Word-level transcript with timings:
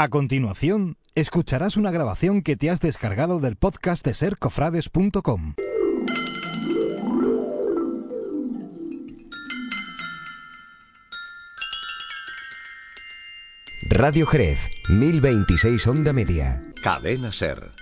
A 0.00 0.08
continuación, 0.08 0.96
escucharás 1.14 1.76
una 1.76 1.90
grabación 1.90 2.40
que 2.40 2.56
te 2.56 2.70
has 2.70 2.80
descargado 2.80 3.38
del 3.38 3.56
podcast 3.56 4.02
de 4.02 4.14
sercofrades.com. 4.14 5.56
Radio 13.90 14.26
Jerez, 14.26 14.70
1026 14.88 15.86
Onda 15.88 16.14
Media. 16.14 16.62
Cadena 16.82 17.30
Ser. 17.34 17.72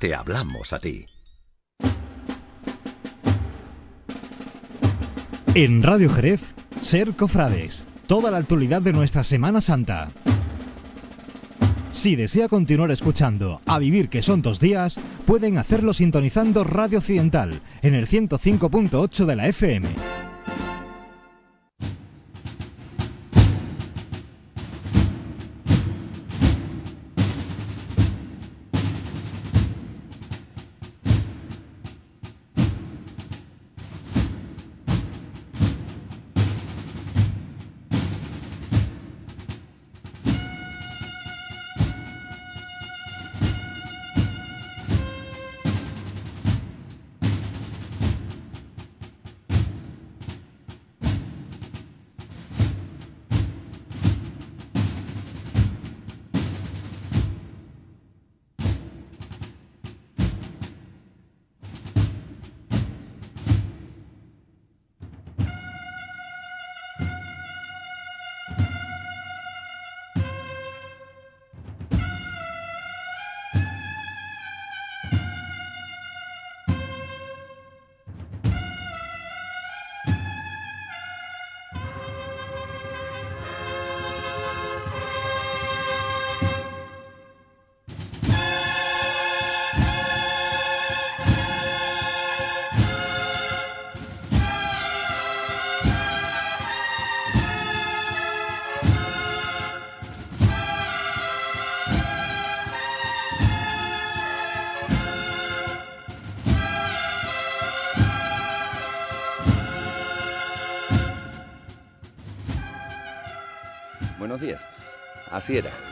Te 0.00 0.14
hablamos 0.14 0.72
a 0.72 0.78
ti. 0.78 1.04
En 5.54 5.82
Radio 5.82 6.08
Jerez, 6.08 6.40
Ser 6.80 7.14
Cofrades. 7.14 7.84
Toda 8.06 8.30
la 8.30 8.38
actualidad 8.38 8.80
de 8.80 8.94
nuestra 8.94 9.22
Semana 9.22 9.60
Santa. 9.60 10.08
Si 11.92 12.14
desea 12.14 12.48
continuar 12.48 12.92
escuchando 12.92 13.60
A 13.66 13.78
Vivir 13.78 14.08
que 14.08 14.22
son 14.22 14.42
dos 14.42 14.60
días, 14.60 14.98
pueden 15.26 15.58
hacerlo 15.58 15.92
sintonizando 15.92 16.62
Radio 16.62 16.98
Occidental 16.98 17.60
en 17.82 17.94
el 17.94 18.06
105.8 18.06 19.24
de 19.26 19.36
la 19.36 19.48
FM. 19.48 20.29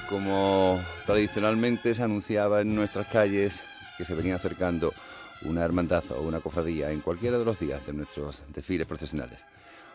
Como 0.08 0.80
tradicionalmente 1.04 1.92
se 1.92 2.04
anunciaba 2.04 2.60
en 2.60 2.76
nuestras 2.76 3.08
calles 3.08 3.60
que 3.96 4.04
se 4.04 4.14
venía 4.14 4.36
acercando 4.36 4.94
una 5.42 5.64
hermandad 5.64 6.04
o 6.12 6.22
una 6.22 6.38
cofradía 6.38 6.92
en 6.92 7.00
cualquiera 7.00 7.38
de 7.38 7.44
los 7.44 7.58
días 7.58 7.84
de 7.84 7.92
nuestros 7.92 8.44
desfiles 8.54 8.86
procesionales. 8.86 9.44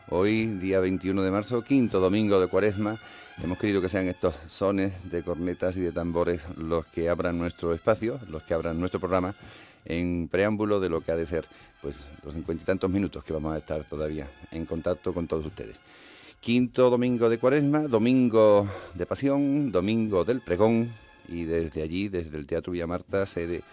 Hoy, 0.09 0.47
día 0.47 0.81
21 0.81 1.23
de 1.23 1.31
marzo, 1.31 1.63
quinto 1.63 2.01
domingo 2.01 2.41
de 2.41 2.47
cuaresma, 2.47 2.99
hemos 3.41 3.57
querido 3.57 3.79
que 3.79 3.87
sean 3.87 4.09
estos 4.09 4.35
sones 4.47 5.09
de 5.09 5.23
cornetas 5.23 5.77
y 5.77 5.81
de 5.81 5.93
tambores 5.93 6.45
los 6.57 6.85
que 6.87 7.07
abran 7.07 7.37
nuestro 7.37 7.73
espacio, 7.73 8.19
los 8.27 8.43
que 8.43 8.53
abran 8.53 8.77
nuestro 8.77 8.99
programa 8.99 9.33
en 9.85 10.27
preámbulo 10.27 10.81
de 10.81 10.89
lo 10.89 10.99
que 10.99 11.13
ha 11.13 11.15
de 11.15 11.25
ser 11.25 11.45
pues 11.81 12.07
los 12.21 12.33
cincuenta 12.33 12.63
y 12.63 12.65
tantos 12.65 12.89
minutos 12.89 13.23
que 13.23 13.31
vamos 13.31 13.55
a 13.55 13.59
estar 13.59 13.85
todavía 13.85 14.29
en 14.51 14.65
contacto 14.65 15.13
con 15.13 15.25
todos 15.25 15.45
ustedes. 15.45 15.81
Quinto 16.43 16.89
domingo 16.89 17.29
de 17.29 17.37
cuaresma, 17.37 17.87
domingo 17.87 18.67
de 18.95 19.05
pasión, 19.05 19.71
domingo 19.71 20.25
del 20.25 20.41
pregón 20.41 20.91
y 21.29 21.45
desde 21.45 21.81
allí, 21.81 22.09
desde 22.09 22.37
el 22.37 22.45
Teatro 22.45 22.73
Villamarta, 22.73 23.25
sede 23.25 23.63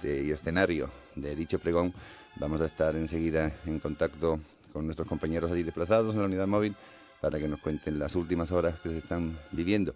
de, 0.00 0.22
y 0.22 0.30
escenario 0.30 0.88
de 1.16 1.34
dicho 1.34 1.58
pregón, 1.58 1.92
vamos 2.36 2.60
a 2.60 2.66
estar 2.66 2.94
enseguida 2.94 3.56
en 3.66 3.80
contacto 3.80 4.38
con 4.72 4.86
nuestros 4.86 5.08
compañeros 5.08 5.50
allí 5.50 5.64
desplazados 5.64 6.14
en 6.14 6.20
la 6.20 6.26
unidad 6.26 6.46
móvil 6.46 6.76
para 7.20 7.40
que 7.40 7.48
nos 7.48 7.58
cuenten 7.58 7.98
las 7.98 8.14
últimas 8.14 8.52
horas 8.52 8.78
que 8.78 8.90
se 8.90 8.98
están 8.98 9.36
viviendo 9.50 9.92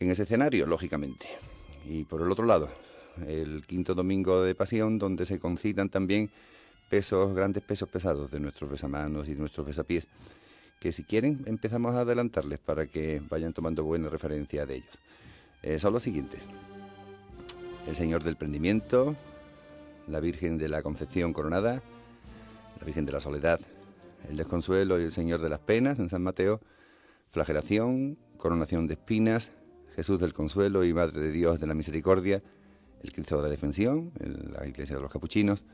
en 0.00 0.10
ese 0.10 0.24
escenario, 0.24 0.66
lógicamente. 0.66 1.28
Y 1.84 2.02
por 2.02 2.22
el 2.22 2.32
otro 2.32 2.44
lado, 2.44 2.68
el 3.24 3.62
quinto 3.64 3.94
domingo 3.94 4.42
de 4.42 4.56
pasión, 4.56 4.98
donde 4.98 5.24
se 5.24 5.38
concitan 5.38 5.90
también 5.90 6.28
pesos, 6.90 7.36
grandes 7.36 7.62
pesos 7.62 7.88
pesados 7.88 8.32
de 8.32 8.40
nuestros 8.40 8.68
besamanos 8.68 9.28
y 9.28 9.36
nuestros 9.36 9.64
besapiés 9.64 10.08
que 10.80 10.92
si 10.92 11.04
quieren 11.04 11.42
empezamos 11.46 11.94
a 11.94 12.00
adelantarles 12.00 12.58
para 12.58 12.86
que 12.86 13.22
vayan 13.28 13.52
tomando 13.52 13.84
buena 13.84 14.08
referencia 14.08 14.66
de 14.66 14.76
ellos. 14.76 14.98
Eh, 15.62 15.78
son 15.78 15.92
los 15.92 16.02
siguientes. 16.02 16.48
El 17.86 17.96
Señor 17.96 18.22
del 18.22 18.36
Prendimiento, 18.36 19.16
la 20.06 20.20
Virgen 20.20 20.58
de 20.58 20.68
la 20.68 20.82
Concepción 20.82 21.32
Coronada, 21.32 21.82
la 22.78 22.84
Virgen 22.84 23.06
de 23.06 23.12
la 23.12 23.20
Soledad, 23.20 23.60
el 24.28 24.36
Desconsuelo 24.36 25.00
y 25.00 25.04
el 25.04 25.12
Señor 25.12 25.40
de 25.40 25.48
las 25.48 25.60
Penas 25.60 25.98
en 25.98 26.08
San 26.08 26.22
Mateo, 26.22 26.60
Flagelación, 27.30 28.18
Coronación 28.36 28.86
de 28.86 28.94
Espinas, 28.94 29.52
Jesús 29.94 30.18
del 30.20 30.34
Consuelo 30.34 30.84
y 30.84 30.92
Madre 30.92 31.20
de 31.20 31.32
Dios 31.32 31.58
de 31.60 31.66
la 31.66 31.74
Misericordia, 31.74 32.42
el 33.02 33.12
Cristo 33.12 33.36
de 33.36 33.42
la 33.44 33.48
Defensión, 33.48 34.12
la 34.20 34.66
Iglesia 34.66 34.96
de 34.96 35.02
los 35.02 35.10
Capuchinos, 35.10 35.64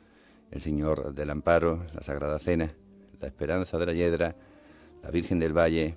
el 0.50 0.60
Señor 0.60 1.14
del 1.14 1.30
Amparo, 1.30 1.84
la 1.94 2.02
Sagrada 2.02 2.38
Cena, 2.38 2.72
la 3.20 3.26
Esperanza 3.26 3.78
de 3.78 3.86
la 3.86 3.92
Yedra, 3.92 4.36
la 5.02 5.10
Virgen 5.10 5.38
del 5.38 5.56
Valle 5.56 5.96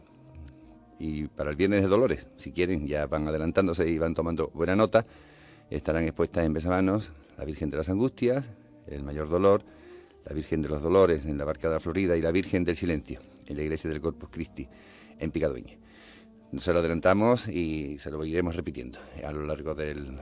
y 0.99 1.27
para 1.27 1.49
el 1.49 1.55
Viernes 1.55 1.81
de 1.81 1.87
Dolores, 1.87 2.27
si 2.37 2.51
quieren, 2.51 2.87
ya 2.87 3.05
van 3.07 3.27
adelantándose 3.27 3.89
y 3.89 3.97
van 3.97 4.13
tomando 4.13 4.49
buena 4.53 4.75
nota, 4.75 5.05
estarán 5.69 6.03
expuestas 6.03 6.45
en 6.45 6.53
Besamanos 6.53 7.11
la 7.37 7.45
Virgen 7.45 7.69
de 7.69 7.77
las 7.77 7.89
Angustias, 7.89 8.49
el 8.87 9.03
Mayor 9.03 9.29
Dolor, 9.29 9.63
la 10.25 10.33
Virgen 10.33 10.61
de 10.61 10.69
los 10.69 10.81
Dolores 10.81 11.25
en 11.25 11.37
la 11.37 11.45
Barca 11.45 11.67
de 11.67 11.75
la 11.75 11.79
Florida 11.79 12.15
y 12.15 12.21
la 12.21 12.31
Virgen 12.31 12.63
del 12.63 12.75
Silencio 12.75 13.19
en 13.47 13.57
la 13.57 13.63
Iglesia 13.63 13.89
del 13.89 14.01
Corpus 14.01 14.29
Christi 14.29 14.67
en 15.19 15.31
Picadueña. 15.31 15.77
Se 16.57 16.71
lo 16.71 16.79
adelantamos 16.79 17.47
y 17.47 17.99
se 17.99 18.09
lo 18.11 18.23
iremos 18.23 18.55
repitiendo 18.55 18.99
a 19.25 19.31
lo 19.31 19.45
largo 19.45 19.75
del, 19.75 20.17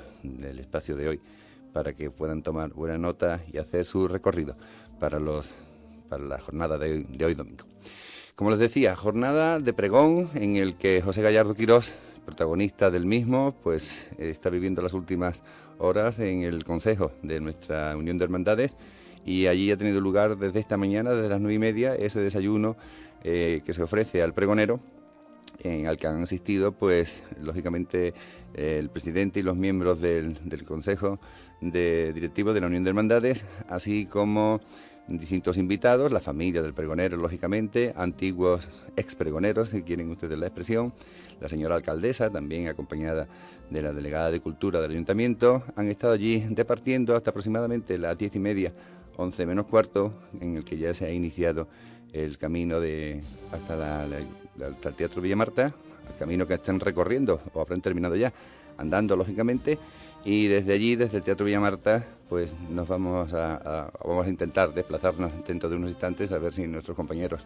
espacio 0.57 0.95
de 0.95 1.09
hoy 1.09 1.21
para 1.71 1.93
que 1.93 2.09
puedan 2.09 2.41
tomar 2.41 2.73
buena 2.73 2.97
nota 2.97 3.43
y 3.51 3.57
hacer 3.57 3.85
su 3.85 4.07
recorrido 4.07 4.57
para, 4.99 5.19
los, 5.19 5.53
para 6.09 6.23
la 6.23 6.39
jornada 6.39 6.77
de 6.77 7.25
hoy 7.25 7.35
domingo. 7.35 7.65
Como 8.35 8.49
les 8.49 8.57
decía, 8.57 8.95
jornada 8.95 9.59
de 9.59 9.73
pregón 9.73 10.27
en 10.33 10.55
el 10.55 10.75
que 10.75 11.01
José 11.01 11.21
Gallardo 11.21 11.53
Quirós, 11.53 11.93
protagonista 12.25 12.89
del 12.89 13.05
mismo, 13.05 13.53
pues 13.61 14.09
está 14.17 14.49
viviendo 14.49 14.81
las 14.81 14.93
últimas 14.93 15.43
horas 15.77 16.17
en 16.17 16.41
el 16.41 16.63
Consejo 16.63 17.11
de 17.21 17.39
nuestra 17.39 17.95
Unión 17.95 18.17
de 18.17 18.23
Hermandades 18.23 18.75
y 19.23 19.45
allí 19.45 19.69
ha 19.69 19.77
tenido 19.77 20.01
lugar 20.01 20.35
desde 20.39 20.59
esta 20.59 20.77
mañana, 20.77 21.11
desde 21.11 21.29
las 21.29 21.41
nueve 21.41 21.53
y 21.53 21.59
media, 21.59 21.93
ese 21.93 22.21
desayuno 22.21 22.75
eh, 23.23 23.61
que 23.63 23.71
se 23.71 23.83
ofrece 23.83 24.23
al 24.23 24.33
pregonero 24.33 24.79
en 25.59 25.85
al 25.85 25.99
que 25.99 26.07
han 26.07 26.23
asistido, 26.23 26.71
pues 26.71 27.21
lógicamente 27.39 28.15
el 28.55 28.89
presidente 28.89 29.41
y 29.41 29.43
los 29.43 29.55
miembros 29.55 30.01
del, 30.01 30.39
del 30.43 30.63
Consejo 30.63 31.19
de 31.61 32.11
Directivo 32.13 32.51
de 32.51 32.61
la 32.61 32.67
Unión 32.67 32.83
de 32.83 32.89
Hermandades, 32.89 33.45
así 33.69 34.07
como 34.07 34.59
distintos 35.07 35.57
invitados, 35.57 36.11
la 36.11 36.21
familia 36.21 36.61
del 36.61 36.73
pregonero, 36.73 37.17
lógicamente, 37.17 37.93
antiguos 37.95 38.67
ex 38.95 39.15
pregoneros, 39.15 39.69
si 39.69 39.83
quieren 39.83 40.09
ustedes 40.09 40.37
la 40.37 40.47
expresión, 40.47 40.93
la 41.41 41.49
señora 41.49 41.75
alcaldesa, 41.75 42.29
también 42.29 42.67
acompañada 42.67 43.27
de 43.69 43.81
la 43.81 43.91
delegada 43.91 44.31
de 44.31 44.39
Cultura 44.39 44.79
del 44.79 44.91
Ayuntamiento, 44.91 45.63
han 45.75 45.89
estado 45.89 46.13
allí 46.13 46.39
departiendo 46.49 47.15
hasta 47.15 47.31
aproximadamente 47.31 47.97
las 47.97 48.17
diez 48.17 48.35
y 48.35 48.39
media, 48.39 48.73
once 49.17 49.45
menos 49.45 49.65
cuarto, 49.65 50.13
en 50.39 50.57
el 50.57 50.63
que 50.63 50.77
ya 50.77 50.93
se 50.93 51.05
ha 51.05 51.11
iniciado 51.11 51.67
el 52.13 52.37
camino 52.37 52.79
de 52.79 53.21
hasta, 53.51 54.05
el 54.05 54.95
Teatro 54.95 55.21
Villa 55.21 55.35
Marta, 55.35 55.73
el 56.09 56.15
camino 56.17 56.47
que 56.47 56.53
están 56.53 56.79
recorriendo 56.79 57.41
o 57.53 57.61
habrán 57.61 57.81
terminado 57.81 58.15
ya 58.15 58.31
andando 58.77 59.15
lógicamente, 59.15 59.77
y 60.25 60.47
desde 60.47 60.73
allí, 60.73 60.95
desde 60.95 61.17
el 61.17 61.23
Teatro 61.23 61.45
Villa 61.45 61.59
Marta, 61.59 62.05
pues 62.29 62.55
nos 62.69 62.87
vamos 62.87 63.33
a, 63.33 63.91
vamos 64.05 64.25
a 64.25 64.29
intentar 64.29 64.73
desplazarnos 64.73 65.31
dentro 65.45 65.69
de 65.69 65.75
unos 65.75 65.91
instantes 65.91 66.31
a 66.31 66.39
ver 66.39 66.53
si 66.53 66.65
nuestros 66.67 66.95
compañeros 66.95 67.41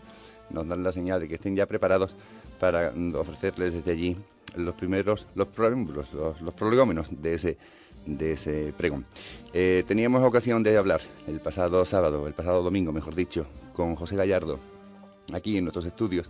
nos 0.50 0.68
dan 0.68 0.84
la 0.84 0.92
señal 0.92 1.20
de 1.20 1.28
que 1.28 1.36
estén 1.36 1.56
ya 1.56 1.66
preparados 1.66 2.16
para 2.60 2.94
ofrecerles 3.16 3.74
desde 3.74 3.92
allí 3.92 4.18
los 4.56 4.76
primeros, 4.76 5.28
los, 5.36 5.48
los, 5.58 6.42
los, 6.42 6.54
prolegómenos 6.54 7.10
de 7.22 7.34
ese, 7.34 7.58
de 8.06 8.32
ese 8.34 8.74
pregón. 8.78 9.06
Eh, 9.54 9.84
teníamos 9.88 10.24
ocasión 10.24 10.64
de 10.64 10.78
hablar 10.78 11.02
el 11.28 11.40
pasado 11.42 11.84
sábado, 11.86 12.28
el 12.28 12.34
pasado 12.34 12.64
domingo, 12.64 12.92
mejor 12.92 13.16
dicho, 13.16 13.46
con 13.74 13.96
José 13.96 14.16
Gallardo, 14.16 14.60
aquí 15.34 15.58
en 15.58 15.66
nuestros 15.66 15.86
estudios, 15.86 16.30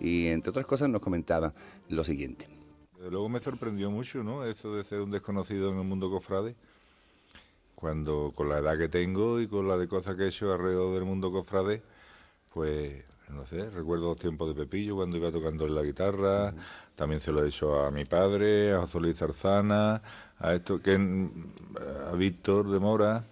y 0.00 0.26
entre 0.26 0.50
otras 0.50 0.66
cosas 0.66 0.88
nos 0.88 1.00
comentaba 1.00 1.54
lo 1.88 2.02
siguiente. 2.02 2.61
Luego 3.10 3.28
me 3.28 3.40
sorprendió 3.40 3.90
mucho, 3.90 4.22
¿no? 4.22 4.44
Eso 4.44 4.76
de 4.76 4.84
ser 4.84 5.00
un 5.00 5.10
desconocido 5.10 5.72
en 5.72 5.78
el 5.78 5.84
mundo 5.84 6.08
cofrade. 6.08 6.54
Cuando 7.74 8.32
con 8.34 8.48
la 8.48 8.58
edad 8.58 8.78
que 8.78 8.88
tengo 8.88 9.40
y 9.40 9.48
con 9.48 9.66
la 9.66 9.76
de 9.76 9.88
cosas 9.88 10.14
que 10.14 10.24
he 10.24 10.28
hecho 10.28 10.52
alrededor 10.52 10.94
del 10.94 11.04
mundo 11.04 11.32
cofrade, 11.32 11.82
pues 12.54 13.02
no 13.30 13.44
sé, 13.46 13.70
recuerdo 13.70 14.10
los 14.10 14.18
tiempos 14.18 14.48
de 14.48 14.54
Pepillo 14.54 14.96
cuando 14.96 15.16
iba 15.16 15.32
tocando 15.32 15.66
la 15.66 15.82
guitarra, 15.82 16.54
también 16.94 17.20
se 17.20 17.32
lo 17.32 17.44
he 17.44 17.48
hecho 17.48 17.84
a 17.84 17.90
mi 17.90 18.04
padre, 18.04 18.72
a 18.72 18.80
José 18.80 19.00
Luis 19.00 19.18
Zarzana, 19.18 20.00
a 20.38 20.54
esto 20.54 20.78
que 20.78 20.94
a 20.94 22.14
Víctor 22.14 22.70
de 22.70 22.78
Mora, 22.78 23.24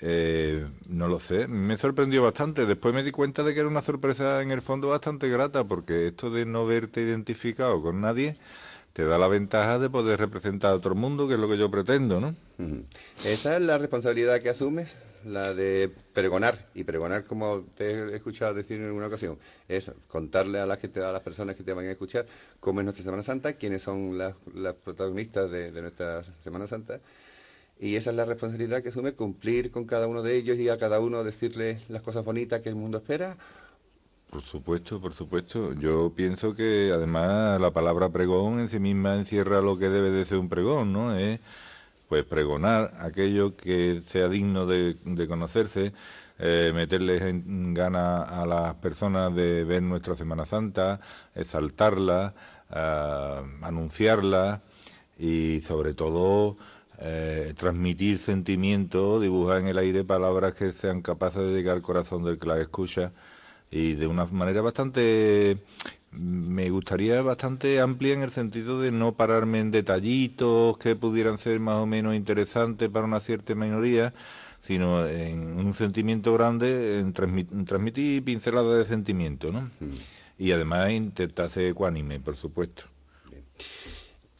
eh, 0.00 0.66
no 0.88 1.08
lo 1.08 1.20
sé, 1.20 1.46
me 1.46 1.76
sorprendió 1.76 2.22
bastante. 2.22 2.66
Después 2.66 2.92
me 2.92 3.02
di 3.02 3.12
cuenta 3.12 3.42
de 3.44 3.54
que 3.54 3.60
era 3.60 3.68
una 3.68 3.82
sorpresa 3.82 4.42
en 4.42 4.50
el 4.50 4.60
fondo 4.60 4.88
bastante 4.88 5.28
grata, 5.28 5.64
porque 5.64 6.08
esto 6.08 6.30
de 6.30 6.44
no 6.44 6.66
verte 6.66 7.00
identificado 7.00 7.80
con 7.80 8.00
nadie 8.00 8.36
te 8.92 9.04
da 9.04 9.18
la 9.18 9.28
ventaja 9.28 9.78
de 9.78 9.88
poder 9.88 10.18
representar 10.18 10.72
a 10.72 10.74
otro 10.74 10.94
mundo, 10.94 11.28
que 11.28 11.34
es 11.34 11.40
lo 11.40 11.48
que 11.48 11.58
yo 11.58 11.70
pretendo, 11.70 12.20
¿no? 12.20 12.34
Esa 13.24 13.56
es 13.56 13.62
la 13.62 13.78
responsabilidad 13.78 14.40
que 14.40 14.50
asumes 14.50 14.96
la 15.24 15.52
de 15.54 15.90
pregonar, 16.12 16.68
y 16.74 16.84
pregonar, 16.84 17.24
como 17.24 17.64
te 17.76 17.92
he 17.92 18.16
escuchado 18.16 18.54
decir 18.54 18.78
en 18.78 18.86
alguna 18.86 19.06
ocasión, 19.06 19.38
es 19.68 19.92
contarle 20.08 20.60
a 20.60 20.66
la 20.66 20.76
gente, 20.76 21.00
a 21.02 21.12
las 21.12 21.22
personas 21.22 21.56
que 21.56 21.62
te 21.62 21.72
van 21.72 21.86
a 21.86 21.90
escuchar 21.90 22.26
cómo 22.58 22.80
es 22.80 22.84
nuestra 22.84 23.04
Semana 23.04 23.22
Santa, 23.22 23.54
quiénes 23.54 23.82
son 23.82 24.16
las, 24.16 24.34
protagonistas 24.82 25.50
de, 25.50 25.70
nuestra 25.80 26.24
Semana 26.24 26.66
Santa, 26.66 27.00
y 27.78 27.96
esa 27.96 28.10
es 28.10 28.16
la 28.16 28.24
responsabilidad 28.24 28.82
que 28.82 28.90
asume 28.90 29.12
cumplir 29.12 29.70
con 29.70 29.84
cada 29.84 30.06
uno 30.06 30.22
de 30.22 30.36
ellos 30.36 30.58
y 30.58 30.68
a 30.68 30.78
cada 30.78 31.00
uno 31.00 31.24
decirle 31.24 31.80
las 31.88 32.02
cosas 32.02 32.24
bonitas 32.24 32.60
que 32.60 32.68
el 32.68 32.74
mundo 32.74 32.98
espera. 32.98 33.38
Por 34.30 34.42
supuesto, 34.42 35.00
por 35.00 35.12
supuesto. 35.12 35.72
Yo 35.74 36.12
pienso 36.14 36.54
que 36.54 36.92
además 36.94 37.60
la 37.60 37.72
palabra 37.72 38.10
pregón 38.10 38.60
en 38.60 38.68
sí 38.68 38.78
misma 38.78 39.16
encierra 39.16 39.60
lo 39.60 39.76
que 39.76 39.88
debe 39.88 40.10
de 40.10 40.24
ser 40.24 40.38
un 40.38 40.48
pregón, 40.48 40.92
¿no? 40.92 41.16
Es 41.16 41.40
pues 42.08 42.24
pregonar 42.24 42.94
aquello 43.00 43.56
que 43.56 44.00
sea 44.02 44.28
digno 44.28 44.66
de, 44.66 44.96
conocerse, 45.28 45.92
eh, 46.38 46.72
meterles 46.74 47.22
en 47.22 47.74
gana 47.74 48.22
a 48.22 48.46
las 48.46 48.74
personas 48.76 49.34
de 49.34 49.64
ver 49.64 49.82
nuestra 49.82 50.14
Semana 50.14 50.44
Santa, 50.44 51.00
exaltarla, 51.34 52.32
eh, 52.72 53.42
anunciarla 53.62 54.60
y 55.18 55.60
sobre 55.62 55.94
todo 55.94 56.56
eh, 56.98 57.52
transmitir 57.56 58.18
sentimientos, 58.18 59.22
dibujar 59.22 59.58
en 59.58 59.68
el 59.68 59.78
aire 59.78 60.04
palabras 60.04 60.54
que 60.54 60.72
sean 60.72 61.02
capaces 61.02 61.42
de 61.42 61.52
llegar 61.52 61.76
al 61.76 61.82
corazón 61.82 62.24
del 62.24 62.38
que 62.38 62.46
las 62.46 62.60
escucha 62.60 63.12
y 63.70 63.94
de 63.94 64.06
una 64.06 64.26
manera 64.26 64.60
bastante 64.62 65.58
me 66.12 66.70
gustaría 66.70 67.22
bastante 67.22 67.80
amplia 67.80 68.14
en 68.14 68.22
el 68.22 68.30
sentido 68.30 68.80
de 68.80 68.90
no 68.90 69.12
pararme 69.12 69.60
en 69.60 69.70
detallitos 69.70 70.76
que 70.78 70.96
pudieran 70.96 71.38
ser 71.38 71.60
más 71.60 71.76
o 71.76 71.86
menos 71.86 72.14
interesantes 72.16 72.88
para 72.88 73.04
una 73.04 73.20
cierta 73.20 73.54
minoría, 73.54 74.12
sino 74.60 75.06
en 75.06 75.56
un 75.56 75.72
sentimiento 75.72 76.34
grande, 76.34 76.98
en, 76.98 77.12
transmitir 77.12 78.24
pinceladas 78.24 78.76
de 78.76 78.84
sentimiento, 78.84 79.52
¿no? 79.52 79.62
Mm. 79.78 79.94
Y 80.38 80.52
además 80.52 80.90
intentar 80.90 81.48
ser 81.48 81.66
ecuánime, 81.66 82.18
por 82.18 82.34
supuesto. 82.34 82.84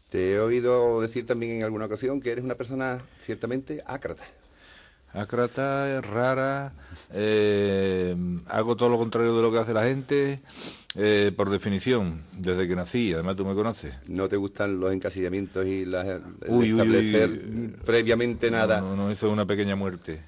Te 0.08 0.32
he 0.32 0.40
oído 0.40 1.00
decir 1.00 1.24
también 1.24 1.52
en 1.52 1.62
alguna 1.62 1.84
ocasión 1.84 2.20
que 2.20 2.32
eres 2.32 2.42
una 2.42 2.56
persona 2.56 3.00
ciertamente 3.18 3.80
ácrata. 3.86 4.24
Ácrata, 5.12 6.00
rara, 6.02 6.72
eh, 7.12 8.14
hago 8.46 8.76
todo 8.76 8.88
lo 8.88 8.98
contrario 8.98 9.34
de 9.34 9.42
lo 9.42 9.50
que 9.50 9.58
hace 9.58 9.74
la 9.74 9.82
gente, 9.82 10.40
eh, 10.94 11.32
por 11.36 11.50
definición, 11.50 12.22
desde 12.38 12.68
que 12.68 12.76
nací, 12.76 13.12
además 13.12 13.34
tú 13.34 13.44
me 13.44 13.54
conoces. 13.54 13.98
¿No 14.06 14.28
te 14.28 14.36
gustan 14.36 14.78
los 14.78 14.92
encasillamientos 14.92 15.66
y 15.66 15.84
las, 15.84 16.06
establecer 16.06 17.30
previamente 17.84 18.52
nada? 18.52 18.80
No, 18.80 18.94
no, 18.94 19.10
eso 19.10 19.26
es 19.26 19.32
una 19.32 19.46
pequeña 19.46 19.74
muerte. 19.74 20.22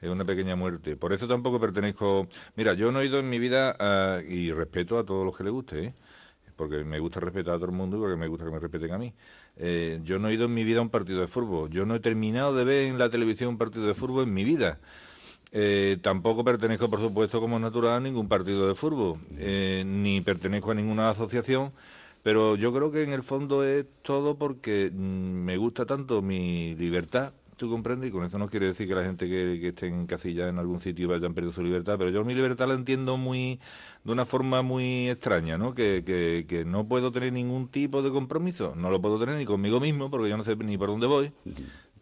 Es 0.00 0.08
una 0.08 0.24
pequeña 0.24 0.56
muerte. 0.56 0.96
Por 0.96 1.12
eso 1.12 1.28
tampoco 1.28 1.60
pertenezco. 1.60 2.26
Mira, 2.56 2.74
yo 2.74 2.92
no 2.92 3.00
he 3.00 3.06
ido 3.06 3.18
en 3.18 3.28
mi 3.28 3.38
vida 3.38 3.76
y 4.26 4.52
respeto 4.52 4.98
a 4.98 5.04
todos 5.04 5.26
los 5.26 5.36
que 5.36 5.44
le 5.44 5.50
guste, 5.50 5.84
¿eh? 5.84 5.94
porque 6.56 6.84
me 6.84 6.98
gusta 6.98 7.20
respetar 7.20 7.54
a 7.54 7.56
todo 7.56 7.66
el 7.66 7.72
mundo 7.72 7.96
y 7.96 8.00
porque 8.00 8.16
me 8.16 8.28
gusta 8.28 8.44
que 8.44 8.50
me 8.50 8.58
respeten 8.58 8.92
a 8.92 8.98
mí. 8.98 9.12
Eh, 9.56 10.00
yo 10.02 10.18
no 10.18 10.28
he 10.28 10.34
ido 10.34 10.46
en 10.46 10.54
mi 10.54 10.64
vida 10.64 10.78
a 10.78 10.82
un 10.82 10.90
partido 10.90 11.20
de 11.20 11.26
fútbol. 11.26 11.70
Yo 11.70 11.86
no 11.86 11.94
he 11.94 12.00
terminado 12.00 12.54
de 12.54 12.64
ver 12.64 12.84
en 12.86 12.98
la 12.98 13.10
televisión 13.10 13.50
un 13.50 13.58
partido 13.58 13.86
de 13.86 13.94
fútbol 13.94 14.24
en 14.24 14.34
mi 14.34 14.44
vida. 14.44 14.78
Eh, 15.52 15.98
tampoco 16.02 16.44
pertenezco, 16.44 16.90
por 16.90 17.00
supuesto, 17.00 17.40
como 17.40 17.58
natural 17.60 17.92
a 17.92 18.00
ningún 18.00 18.28
partido 18.28 18.66
de 18.66 18.74
fútbol, 18.74 19.20
eh, 19.38 19.84
ni 19.86 20.20
pertenezco 20.20 20.72
a 20.72 20.74
ninguna 20.74 21.10
asociación, 21.10 21.72
pero 22.24 22.56
yo 22.56 22.72
creo 22.72 22.90
que 22.90 23.04
en 23.04 23.12
el 23.12 23.22
fondo 23.22 23.62
es 23.62 23.86
todo 24.02 24.36
porque 24.36 24.90
mm, 24.92 24.96
me 24.96 25.56
gusta 25.56 25.86
tanto 25.86 26.22
mi 26.22 26.74
libertad 26.74 27.32
tú 27.56 27.70
comprendes, 27.70 28.08
y 28.08 28.12
con 28.12 28.24
eso 28.24 28.38
no 28.38 28.48
quiere 28.48 28.66
decir 28.66 28.88
que 28.88 28.94
la 28.94 29.04
gente 29.04 29.28
que, 29.28 29.58
que 29.60 29.68
esté 29.68 29.86
en 29.86 30.06
casilla 30.06 30.48
en 30.48 30.58
algún 30.58 30.80
sitio 30.80 31.08
vayan 31.08 31.34
perdido 31.34 31.52
su 31.52 31.62
libertad, 31.62 31.96
pero 31.98 32.10
yo 32.10 32.24
mi 32.24 32.34
libertad 32.34 32.68
la 32.68 32.74
entiendo 32.74 33.16
muy 33.16 33.60
de 34.04 34.12
una 34.12 34.24
forma 34.24 34.62
muy 34.62 35.08
extraña, 35.08 35.56
¿no? 35.58 35.74
Que, 35.74 36.02
que, 36.04 36.46
que 36.48 36.64
no 36.64 36.86
puedo 36.86 37.12
tener 37.12 37.32
ningún 37.32 37.68
tipo 37.68 38.02
de 38.02 38.10
compromiso, 38.10 38.74
no 38.76 38.90
lo 38.90 39.00
puedo 39.00 39.18
tener 39.18 39.36
ni 39.36 39.44
conmigo 39.44 39.80
mismo, 39.80 40.10
porque 40.10 40.28
yo 40.28 40.36
no 40.36 40.44
sé 40.44 40.56
ni 40.56 40.76
por 40.76 40.88
dónde 40.88 41.06
voy, 41.06 41.32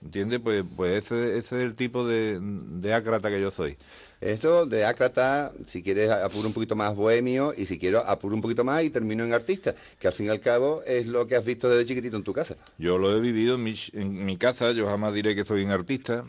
¿entiendes? 0.04 0.40
Pues, 0.43 0.64
pues 0.76 1.04
ese, 1.04 1.38
ese 1.38 1.56
es 1.56 1.62
el 1.64 1.75
tipo 1.75 2.06
de, 2.06 2.38
de 2.40 2.94
ácrata 2.94 3.31
que 3.31 3.40
yo 3.40 3.50
soy. 3.50 3.76
Eso 4.20 4.66
de 4.66 4.84
ácrata, 4.84 5.52
si 5.66 5.82
quieres 5.82 6.10
apuro 6.10 6.46
un 6.46 6.54
poquito 6.54 6.76
más 6.76 6.94
bohemio 6.94 7.52
y 7.56 7.66
si 7.66 7.78
quiero 7.78 8.06
apuro 8.06 8.34
un 8.37 8.43
poquito 8.43 8.62
más 8.64 8.84
y 8.84 8.90
termino 8.90 9.25
en 9.25 9.32
artista, 9.32 9.75
que 9.99 10.06
al 10.06 10.12
fin 10.12 10.26
y 10.26 10.28
al 10.28 10.40
cabo 10.40 10.82
es 10.87 11.08
lo 11.08 11.26
que 11.26 11.34
has 11.37 11.44
visto 11.44 11.69
desde 11.69 11.87
chiquitito 11.87 12.16
en 12.16 12.22
tu 12.22 12.32
casa. 12.32 12.56
Yo 12.78 12.99
lo 12.99 13.16
he 13.16 13.20
vivido 13.20 13.56
en 13.56 13.64
mi, 13.64 13.75
en 13.94 14.25
mi 14.25 14.37
casa, 14.37 14.72
yo 14.72 14.87
jamás 14.87 15.12
diré 15.14 15.35
que 15.35 15.44
soy 15.44 15.64
un 15.64 15.71
artista, 15.71 16.25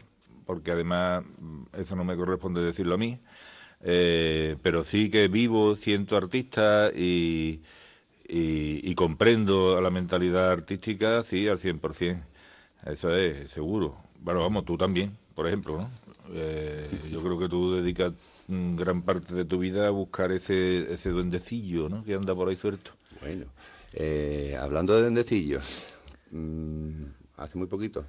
porque 0.45 0.71
además 0.71 1.23
mm, 1.39 1.63
eso 1.79 1.95
no 1.95 2.03
me 2.03 2.15
corresponde 2.15 2.61
decirlo 2.61 2.95
a 2.95 2.97
mí, 2.97 3.19
eh, 3.81 4.57
pero 4.61 4.83
sí 4.83 5.09
que 5.09 5.27
vivo, 5.27 5.75
siento 5.75 6.17
artista 6.17 6.91
y, 6.95 7.61
y, 8.27 8.81
y 8.89 8.95
comprendo 8.95 9.81
la 9.81 9.91
mentalidad 9.91 10.51
artística, 10.51 11.23
sí, 11.23 11.47
al 11.47 11.59
100%. 11.59 12.23
Eso 12.85 13.15
es, 13.15 13.51
seguro. 13.51 13.95
Bueno, 14.19 14.41
vamos, 14.41 14.65
tú 14.65 14.77
también, 14.77 15.17
por 15.35 15.47
ejemplo, 15.47 15.77
¿no? 15.77 15.89
Eh, 16.33 16.87
yo 17.11 17.21
creo 17.21 17.37
que 17.37 17.49
tú 17.49 17.75
dedicas 17.75 18.13
gran 18.47 19.01
parte 19.01 19.33
de 19.33 19.45
tu 19.45 19.59
vida 19.59 19.87
a 19.87 19.91
buscar 19.91 20.31
ese, 20.31 20.93
ese 20.93 21.09
duendecillo 21.09 21.89
¿no? 21.89 22.03
que 22.03 22.13
anda 22.13 22.33
por 22.33 22.49
ahí 22.49 22.55
suelto. 22.55 22.91
Bueno, 23.21 23.45
eh, 23.93 24.57
hablando 24.59 24.95
de 24.95 25.01
duendecillos, 25.01 25.87
mm, 26.31 27.03
hace 27.37 27.57
muy 27.57 27.67
poquito 27.67 28.05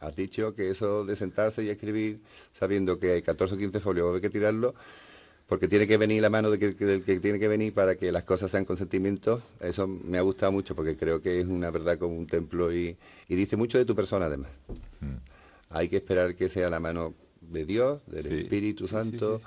has 0.00 0.16
dicho 0.16 0.54
que 0.54 0.70
eso 0.70 1.04
de 1.04 1.14
sentarse 1.14 1.62
y 1.62 1.68
escribir 1.68 2.20
sabiendo 2.52 2.98
que 2.98 3.12
hay 3.12 3.22
14 3.22 3.54
o 3.54 3.58
15 3.58 3.80
folios, 3.80 4.14
hay 4.14 4.20
que 4.20 4.30
tirarlo 4.30 4.74
porque 5.50 5.66
tiene 5.66 5.88
que 5.88 5.96
venir 5.96 6.22
la 6.22 6.30
mano 6.30 6.48
de 6.48 6.60
que, 6.60 6.70
del 6.72 7.02
que 7.02 7.18
tiene 7.18 7.40
que 7.40 7.48
venir 7.48 7.74
para 7.74 7.96
que 7.96 8.12
las 8.12 8.22
cosas 8.22 8.52
sean 8.52 8.64
con 8.64 8.76
sentimientos. 8.76 9.42
Eso 9.58 9.88
me 9.88 10.16
ha 10.16 10.20
gustado 10.20 10.52
mucho 10.52 10.76
porque 10.76 10.96
creo 10.96 11.20
que 11.20 11.40
es 11.40 11.46
una 11.48 11.72
verdad 11.72 11.98
como 11.98 12.16
un 12.16 12.28
templo 12.28 12.72
y, 12.72 12.96
dice 13.28 13.56
mucho 13.56 13.76
de 13.76 13.84
tu 13.84 13.96
persona 13.96 14.26
además. 14.26 14.52
Mm. 15.00 15.16
Hay 15.70 15.88
que 15.88 15.96
esperar 15.96 16.36
que 16.36 16.48
sea 16.48 16.70
la 16.70 16.78
mano 16.78 17.14
de 17.40 17.64
Dios, 17.64 18.06
del 18.06 18.26
Espíritu 18.40 18.86
Santo, 18.86 19.40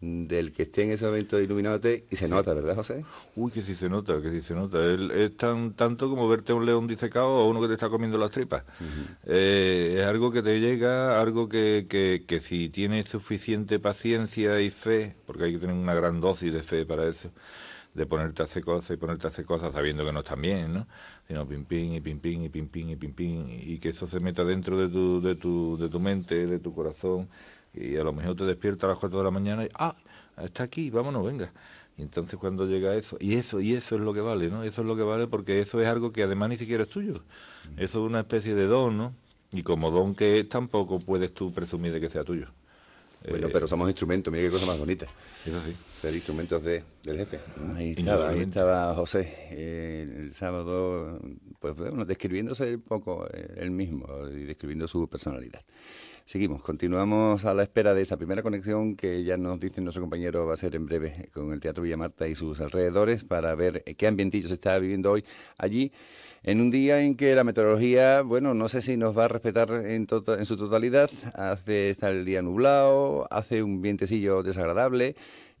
del 0.00 0.52
que 0.52 0.62
esté 0.64 0.84
en 0.84 0.90
ese 0.90 1.06
momento 1.06 1.40
iluminándote 1.40 2.06
y 2.10 2.16
se 2.16 2.28
nota, 2.28 2.52
¿verdad, 2.52 2.74
José? 2.74 3.04
Uy, 3.36 3.50
que 3.50 3.62
sí 3.62 3.74
se 3.74 3.88
nota, 3.88 4.20
que 4.20 4.30
sí 4.30 4.40
se 4.40 4.54
nota. 4.54 4.78
es 4.90 5.36
tan 5.36 5.74
tanto 5.74 6.10
como 6.10 6.28
verte 6.28 6.52
a 6.52 6.56
un 6.56 6.66
león 6.66 6.86
disecado 6.86 7.26
o 7.26 7.48
uno 7.48 7.60
que 7.60 7.68
te 7.68 7.74
está 7.74 7.88
comiendo 7.88 8.18
las 8.18 8.30
tripas. 8.30 8.64
Eh, 9.26 9.96
es 9.98 10.06
algo 10.06 10.30
que 10.30 10.42
te 10.42 10.60
llega, 10.60 11.20
algo 11.20 11.48
que, 11.48 11.86
que, 11.88 12.24
que 12.26 12.40
si 12.40 12.68
tienes 12.68 13.08
suficiente 13.08 13.78
paciencia 13.78 14.60
y 14.60 14.70
fe, 14.70 15.16
porque 15.26 15.44
hay 15.44 15.52
que 15.52 15.58
tener 15.58 15.74
una 15.74 15.94
gran 15.94 16.20
dosis 16.20 16.52
de 16.52 16.62
fe 16.62 16.84
para 16.84 17.08
eso, 17.08 17.30
de 17.94 18.06
ponerte 18.06 18.42
a 18.42 18.44
hacer 18.44 18.64
cosas 18.64 18.90
y 18.92 18.96
ponerte 18.96 19.26
a 19.26 19.30
hacer 19.30 19.44
cosas 19.44 19.74
sabiendo 19.74 20.04
que 20.04 20.12
no 20.12 20.20
están 20.20 20.40
bien, 20.40 20.72
¿no? 20.72 20.86
Sino 21.28 21.46
pim 21.46 21.64
pim 21.64 21.92
y 21.94 22.00
pim 22.00 22.18
pim 22.20 22.44
y 22.44 22.48
pim 22.48 22.68
pim 22.68 22.90
y 22.90 22.96
pim 22.96 23.12
pim 23.12 23.46
y 23.50 23.78
que 23.78 23.90
eso 23.90 24.06
se 24.06 24.20
meta 24.20 24.44
dentro 24.44 24.78
de 24.78 24.88
tu, 24.88 25.20
de 25.20 25.34
tu, 25.34 25.76
de 25.76 25.88
tu 25.88 26.00
mente, 26.00 26.46
de 26.46 26.58
tu 26.58 26.74
corazón 26.74 27.28
y 27.74 27.96
a 27.96 28.04
lo 28.04 28.12
mejor 28.12 28.36
te 28.36 28.44
despiertas 28.44 28.84
a 28.84 28.88
las 28.88 28.98
4 28.98 29.18
de 29.18 29.24
la 29.24 29.30
mañana 29.30 29.64
y 29.64 29.68
¡ah! 29.74 29.94
Está 30.38 30.64
aquí, 30.64 30.90
vámonos, 30.90 31.24
venga. 31.24 31.52
Y 31.96 32.02
entonces 32.02 32.38
cuando 32.38 32.66
llega 32.66 32.94
eso, 32.94 33.16
y 33.20 33.34
eso, 33.34 33.60
y 33.60 33.74
eso 33.74 33.96
es 33.96 34.00
lo 34.00 34.14
que 34.14 34.20
vale, 34.20 34.48
¿no? 34.48 34.62
Eso 34.62 34.80
es 34.80 34.86
lo 34.86 34.96
que 34.96 35.02
vale 35.02 35.26
porque 35.26 35.60
eso 35.60 35.80
es 35.80 35.86
algo 35.86 36.12
que 36.12 36.22
además 36.22 36.48
ni 36.48 36.56
siquiera 36.56 36.84
es 36.84 36.88
tuyo. 36.88 37.22
Eso 37.76 38.04
es 38.04 38.10
una 38.10 38.20
especie 38.20 38.54
de 38.54 38.66
don, 38.66 38.96
¿no? 38.96 39.14
Y 39.52 39.62
como 39.62 39.90
don 39.90 40.14
que 40.14 40.38
es, 40.38 40.48
tampoco 40.48 40.98
puedes 41.00 41.34
tú 41.34 41.52
presumir 41.52 41.92
de 41.92 42.00
que 42.00 42.08
sea 42.08 42.24
tuyo. 42.24 42.48
Bueno, 43.28 43.46
Eh, 43.48 43.50
pero 43.52 43.66
somos 43.66 43.88
instrumentos, 43.88 44.32
mira 44.32 44.44
qué 44.44 44.50
cosa 44.50 44.66
más 44.66 44.78
bonita. 44.78 45.06
Eso 45.46 45.60
sí. 45.64 45.74
Ser 45.92 46.14
instrumentos 46.14 46.64
de, 46.64 46.82
del 47.02 47.18
jefe. 47.18 47.38
Ahí 47.76 47.94
estaba, 47.96 48.30
ahí 48.30 48.40
estaba 48.40 48.94
José 48.94 49.32
eh, 49.50 50.06
el 50.18 50.32
sábado, 50.32 51.20
pues 51.58 51.74
bueno, 51.76 52.04
describiéndose 52.04 52.76
un 52.76 52.82
poco 52.82 53.26
eh, 53.32 53.54
él 53.58 53.70
mismo 53.70 54.06
y 54.28 54.44
describiendo 54.44 54.88
su 54.88 55.08
personalidad. 55.08 55.62
Seguimos, 56.24 56.62
continuamos 56.62 57.44
a 57.44 57.52
la 57.52 57.64
espera 57.64 57.94
de 57.94 58.02
esa 58.02 58.16
primera 58.16 58.42
conexión 58.42 58.94
que 58.94 59.24
ya 59.24 59.36
nos 59.36 59.58
dice 59.58 59.80
nuestro 59.80 60.02
compañero 60.02 60.46
va 60.46 60.54
a 60.54 60.56
ser 60.56 60.76
en 60.76 60.86
breve 60.86 61.28
con 61.34 61.52
el 61.52 61.60
Teatro 61.60 61.82
Villamarta 61.82 62.28
y 62.28 62.36
sus 62.36 62.60
alrededores 62.60 63.24
para 63.24 63.54
ver 63.56 63.82
qué 63.82 64.06
ambientillo 64.06 64.46
se 64.46 64.54
está 64.54 64.78
viviendo 64.78 65.10
hoy 65.10 65.24
allí 65.58 65.92
en 66.44 66.60
un 66.60 66.70
día 66.70 67.00
en 67.02 67.16
que 67.16 67.34
la 67.34 67.44
meteorología, 67.44 68.22
bueno, 68.22 68.54
no 68.54 68.68
sé 68.68 68.82
si 68.82 68.96
nos 68.96 69.16
va 69.16 69.26
a 69.26 69.28
respetar 69.28 69.70
en, 69.72 70.06
tota- 70.06 70.38
en 70.38 70.44
su 70.46 70.56
totalidad, 70.56 71.10
hace 71.34 71.90
está 71.90 72.10
el 72.10 72.24
día 72.24 72.42
nublado, 72.42 73.26
hace 73.30 73.62
un 73.62 73.80
vientecillo 73.82 74.42
desagradable 74.42 75.14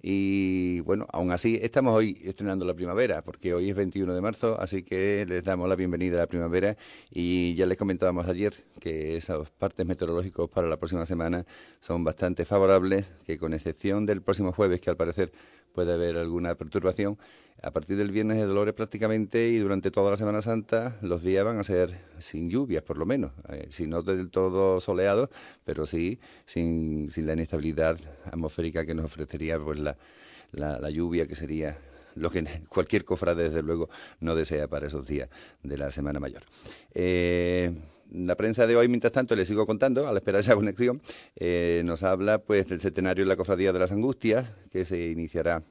y 0.04 0.80
bueno, 0.80 1.06
aún 1.12 1.30
así 1.30 1.60
estamos 1.62 1.94
hoy 1.94 2.18
estrenando 2.24 2.64
la 2.64 2.74
primavera, 2.74 3.22
porque 3.22 3.54
hoy 3.54 3.70
es 3.70 3.76
21 3.76 4.12
de 4.12 4.20
marzo, 4.20 4.60
así 4.60 4.82
que 4.82 5.24
les 5.28 5.44
damos 5.44 5.68
la 5.68 5.76
bienvenida 5.76 6.16
a 6.16 6.20
la 6.22 6.26
primavera. 6.26 6.76
Y 7.08 7.54
ya 7.54 7.66
les 7.66 7.78
comentábamos 7.78 8.26
ayer 8.26 8.52
que 8.80 9.16
esos 9.16 9.50
partes 9.50 9.86
meteorológicos 9.86 10.50
para 10.50 10.66
la 10.66 10.76
próxima 10.76 11.06
semana 11.06 11.46
son 11.78 12.02
bastante 12.02 12.44
favorables, 12.44 13.12
que 13.24 13.38
con 13.38 13.54
excepción 13.54 14.04
del 14.04 14.22
próximo 14.22 14.50
jueves, 14.52 14.80
que 14.80 14.90
al 14.90 14.96
parecer 14.96 15.30
puede 15.72 15.92
haber 15.92 16.16
alguna 16.16 16.54
perturbación, 16.54 17.18
a 17.62 17.70
partir 17.70 17.96
del 17.96 18.10
viernes 18.10 18.38
de 18.38 18.44
Dolores 18.44 18.74
prácticamente 18.74 19.48
y 19.48 19.58
durante 19.58 19.90
toda 19.90 20.10
la 20.10 20.16
Semana 20.16 20.42
Santa 20.42 20.98
los 21.00 21.22
días 21.22 21.44
van 21.44 21.58
a 21.58 21.64
ser 21.64 21.96
sin 22.18 22.50
lluvias 22.50 22.82
por 22.82 22.98
lo 22.98 23.06
menos, 23.06 23.32
eh, 23.48 23.68
si 23.70 23.86
no 23.86 24.02
del 24.02 24.30
todo 24.30 24.80
soleados, 24.80 25.30
pero 25.64 25.86
sí 25.86 26.18
sin, 26.44 27.08
sin 27.08 27.26
la 27.26 27.34
inestabilidad 27.34 27.98
atmosférica 28.24 28.84
que 28.84 28.94
nos 28.94 29.06
ofrecería 29.06 29.58
pues 29.60 29.78
la, 29.78 29.96
la, 30.52 30.90
lluvia 30.90 31.26
que 31.26 31.36
sería 31.36 31.78
lo 32.16 32.30
que 32.30 32.44
cualquier 32.68 33.04
cofrade 33.04 33.44
desde 33.44 33.62
luego 33.62 33.88
no 34.20 34.34
desea 34.34 34.68
para 34.68 34.88
esos 34.88 35.06
días 35.06 35.28
de 35.62 35.78
la 35.78 35.90
Semana 35.92 36.18
Mayor. 36.18 36.42
Eh, 36.94 37.72
la 38.12 38.36
prensa 38.36 38.66
de 38.66 38.76
hoy, 38.76 38.88
mientras 38.88 39.12
tanto, 39.12 39.34
les 39.34 39.48
sigo 39.48 39.66
contando, 39.66 40.06
a 40.06 40.12
la 40.12 40.18
espera 40.18 40.38
de 40.38 40.42
esa 40.42 40.54
conexión, 40.54 41.00
eh, 41.36 41.82
nos 41.84 42.02
habla 42.02 42.38
pues 42.38 42.68
del 42.68 42.80
centenario 42.80 43.24
de 43.24 43.28
la 43.28 43.36
Cofradía 43.36 43.72
de 43.72 43.78
las 43.78 43.92
Angustias, 43.92 44.54
que 44.70 44.84
se 44.84 45.10
iniciará 45.10 45.62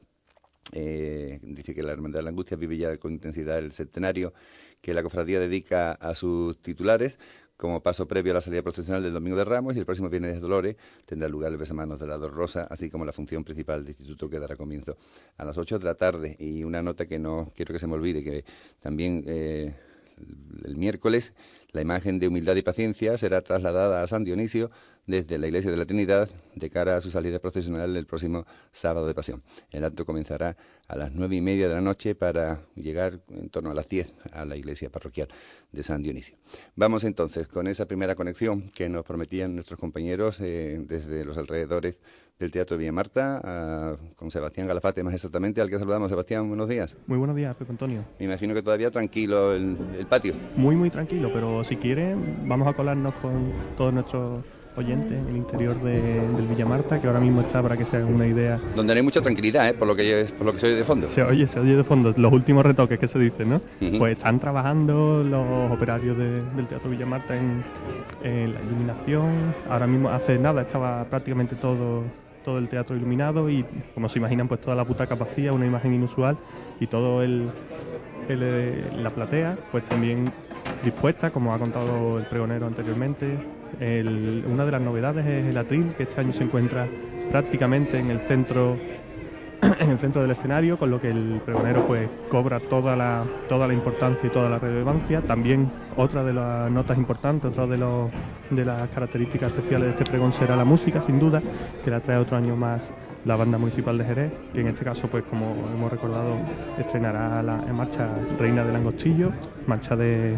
eh, 0.73 1.39
dice 1.41 1.75
que 1.75 1.83
la 1.83 1.91
Hermandad 1.91 2.19
de 2.19 2.23
la 2.23 2.29
Angustia 2.29 2.55
vive 2.55 2.77
ya 2.77 2.97
con 2.97 3.11
intensidad 3.11 3.57
el 3.57 3.73
centenario 3.73 4.33
que 4.81 4.93
la 4.93 5.03
cofradía 5.03 5.39
dedica 5.39 5.91
a 5.93 6.15
sus 6.15 6.61
titulares 6.61 7.19
como 7.57 7.83
paso 7.83 8.07
previo 8.07 8.31
a 8.31 8.35
la 8.35 8.41
salida 8.41 8.63
procesional 8.63 9.03
del 9.03 9.13
Domingo 9.13 9.37
de 9.37 9.45
Ramos 9.45 9.75
y 9.75 9.79
el 9.79 9.85
próximo 9.85 10.09
Viernes 10.09 10.33
de 10.33 10.39
Dolores 10.39 10.77
tendrá 11.05 11.27
lugar 11.27 11.51
el 11.51 11.57
besamanos 11.57 11.99
de 11.99 12.07
la 12.07 12.17
Rosa, 12.17 12.65
así 12.69 12.89
como 12.89 13.05
la 13.05 13.13
función 13.13 13.43
principal 13.43 13.81
del 13.81 13.89
instituto 13.89 14.29
que 14.29 14.39
dará 14.39 14.55
comienzo 14.55 14.97
a 15.37 15.45
las 15.45 15.57
8 15.57 15.77
de 15.77 15.85
la 15.85 15.93
tarde. 15.93 16.35
Y 16.39 16.63
una 16.63 16.81
nota 16.81 17.05
que 17.05 17.19
no 17.19 17.47
quiero 17.55 17.71
que 17.71 17.77
se 17.77 17.85
me 17.85 17.93
olvide, 17.93 18.23
que 18.23 18.43
también 18.79 19.23
eh, 19.27 19.75
el 20.63 20.77
miércoles 20.77 21.33
la 21.71 21.81
imagen 21.81 22.19
de 22.19 22.27
humildad 22.27 22.55
y 22.55 22.61
paciencia 22.61 23.17
será 23.17 23.41
trasladada 23.41 24.03
a 24.03 24.07
San 24.07 24.25
Dionisio 24.25 24.71
desde 25.07 25.39
la 25.39 25.47
Iglesia 25.47 25.71
de 25.71 25.77
la 25.77 25.85
Trinidad 25.85 26.29
de 26.53 26.69
cara 26.69 26.97
a 26.97 27.01
su 27.01 27.09
salida 27.09 27.39
procesional 27.39 27.95
el 27.95 28.05
próximo 28.05 28.45
sábado 28.71 29.07
de 29.07 29.13
Pasión. 29.13 29.41
El 29.71 29.85
acto 29.85 30.05
comenzará 30.05 30.57
a 30.87 30.97
las 30.97 31.13
nueve 31.13 31.37
y 31.37 31.41
media 31.41 31.69
de 31.69 31.75
la 31.75 31.81
noche 31.81 32.13
para 32.13 32.61
llegar 32.75 33.21
en 33.29 33.49
torno 33.49 33.71
a 33.71 33.73
las 33.73 33.87
10 33.87 34.13
a 34.33 34.43
la 34.43 34.57
iglesia 34.57 34.89
parroquial 34.89 35.29
de 35.71 35.81
San 35.81 36.03
Dionisio. 36.03 36.37
Vamos 36.75 37.05
entonces 37.05 37.47
con 37.47 37.67
esa 37.67 37.87
primera 37.87 38.15
conexión 38.15 38.69
que 38.69 38.89
nos 38.89 39.05
prometían 39.05 39.55
nuestros 39.55 39.79
compañeros 39.79 40.41
eh, 40.41 40.77
desde 40.85 41.23
los 41.23 41.37
alrededores 41.37 42.01
del 42.41 42.51
Teatro 42.51 42.75
de 42.75 42.79
Villamarta, 42.81 43.39
a- 43.43 43.95
con 44.15 44.31
Sebastián 44.31 44.67
Galafate 44.67 45.03
más 45.03 45.13
exactamente, 45.13 45.61
al 45.61 45.69
que 45.69 45.77
saludamos. 45.77 46.09
Sebastián, 46.09 46.47
buenos 46.47 46.67
días. 46.67 46.97
Muy 47.07 47.17
buenos 47.17 47.35
días, 47.35 47.55
Pepe 47.55 47.71
Antonio. 47.71 48.01
Me 48.19 48.25
imagino 48.25 48.53
que 48.53 48.61
todavía 48.63 48.89
tranquilo 48.91 49.53
el, 49.53 49.77
el 49.97 50.05
patio. 50.07 50.33
Muy, 50.55 50.75
muy 50.75 50.89
tranquilo, 50.89 51.29
pero 51.33 51.63
si 51.63 51.75
quiere, 51.77 52.15
vamos 52.45 52.67
a 52.67 52.73
colarnos 52.73 53.13
con 53.15 53.51
todos 53.77 53.93
nuestros 53.93 54.39
oyentes 54.75 55.11
en 55.19 55.27
el 55.27 55.35
interior 55.35 55.79
de- 55.83 56.01
del 56.35 56.47
Villamarta, 56.47 56.99
que 56.99 57.05
ahora 57.07 57.19
mismo 57.19 57.41
está, 57.41 57.61
para 57.61 57.75
que 57.77 57.83
se 57.85 57.97
hagan 57.97 58.13
una 58.13 58.25
idea, 58.25 58.57
Donde 58.75 58.93
no 58.93 58.97
hay 58.97 59.03
mucha 59.03 59.21
tranquilidad, 59.21 59.67
¿eh? 59.69 59.73
por, 59.73 59.85
lo 59.87 59.95
que, 59.95 60.25
por 60.37 60.45
lo 60.47 60.53
que 60.53 60.59
soy 60.59 60.71
de 60.73 60.83
fondo. 60.85 61.07
se 61.07 61.21
oye, 61.23 61.45
se 61.45 61.59
oye 61.59 61.75
de 61.75 61.83
fondo 61.83 62.13
los 62.15 62.31
últimos 62.33 62.65
retoques 62.65 62.97
que 62.97 63.07
se 63.07 63.19
dicen, 63.19 63.49
¿no? 63.49 63.61
Pues 63.99 64.13
están 64.17 64.39
trabajando 64.39 65.23
los 65.25 65.71
operarios 65.71 66.17
de- 66.17 66.41
del 66.55 66.67
Teatro 66.67 66.89
Villamarta 66.89 67.35
en, 67.35 67.63
en 68.23 68.53
la 68.53 68.61
iluminación. 68.61 69.53
Ahora 69.69 69.87
mismo, 69.87 70.09
hace 70.09 70.39
nada, 70.39 70.61
estaba 70.61 71.03
prácticamente 71.03 71.57
todo, 71.57 72.03
todo 72.43 72.57
el 72.57 72.69
teatro 72.69 72.95
iluminado 72.95 73.49
y, 73.49 73.65
como 73.93 74.09
se 74.09 74.19
imaginan, 74.19 74.47
pues 74.47 74.61
toda 74.61 74.75
la 74.75 74.83
butaca 74.83 75.15
vacía, 75.15 75.53
una 75.53 75.65
imagen 75.65 75.93
inusual 75.93 76.37
y 76.79 76.87
todo 76.87 77.23
el, 77.23 77.49
el, 78.27 78.39
eh, 78.41 78.91
la 78.97 79.09
platea, 79.09 79.57
pues 79.71 79.83
también 79.85 80.31
dispuesta, 80.83 81.31
como 81.31 81.53
ha 81.53 81.59
contado 81.59 82.19
el 82.19 82.25
pregonero 82.25 82.67
anteriormente. 82.67 83.37
Una 83.79 84.65
de 84.65 84.71
las 84.71 84.81
novedades 84.81 85.25
es 85.25 85.45
el 85.45 85.57
atril, 85.57 85.93
que 85.95 86.03
este 86.03 86.21
año 86.21 86.33
se 86.33 86.43
encuentra 86.43 86.87
prácticamente 87.31 87.97
en 87.97 88.11
el 88.11 88.19
centro 88.21 88.77
en 89.79 89.89
el 89.89 89.99
centro 89.99 90.21
del 90.21 90.31
escenario, 90.31 90.77
con 90.77 90.89
lo 90.89 90.99
que 90.99 91.09
el 91.09 91.41
pregonero 91.45 91.85
pues 91.87 92.09
cobra 92.29 92.59
toda 92.59 92.95
la, 92.95 93.23
toda 93.47 93.67
la 93.67 93.73
importancia 93.73 94.27
y 94.27 94.29
toda 94.29 94.49
la 94.49 94.59
relevancia. 94.59 95.21
También 95.21 95.71
otra 95.97 96.23
de 96.23 96.33
las 96.33 96.71
notas 96.71 96.97
importantes, 96.97 97.51
otra 97.51 97.67
de, 97.67 97.77
los, 97.77 98.09
de 98.49 98.65
las 98.65 98.89
características 98.89 99.49
especiales 99.53 99.89
de 99.89 100.01
este 100.01 100.11
pregón 100.11 100.33
será 100.33 100.55
la 100.55 100.65
música, 100.65 101.01
sin 101.01 101.19
duda, 101.19 101.41
que 101.83 101.91
la 101.91 101.99
trae 101.99 102.17
otro 102.17 102.37
año 102.37 102.55
más 102.55 102.93
la 103.25 103.35
banda 103.35 103.57
municipal 103.57 103.97
de 103.97 104.05
Jerez, 104.05 104.31
que 104.53 104.61
en 104.61 104.67
este 104.67 104.83
caso, 104.83 105.07
pues 105.07 105.23
como 105.25 105.53
hemos 105.73 105.91
recordado, 105.91 106.37
estrenará 106.79 107.43
la 107.43 107.63
en 107.67 107.75
marcha 107.75 108.09
Reina 108.39 108.63
del 108.63 108.75
Angostillo, 108.75 109.31
marcha 109.67 109.95
de 109.95 110.37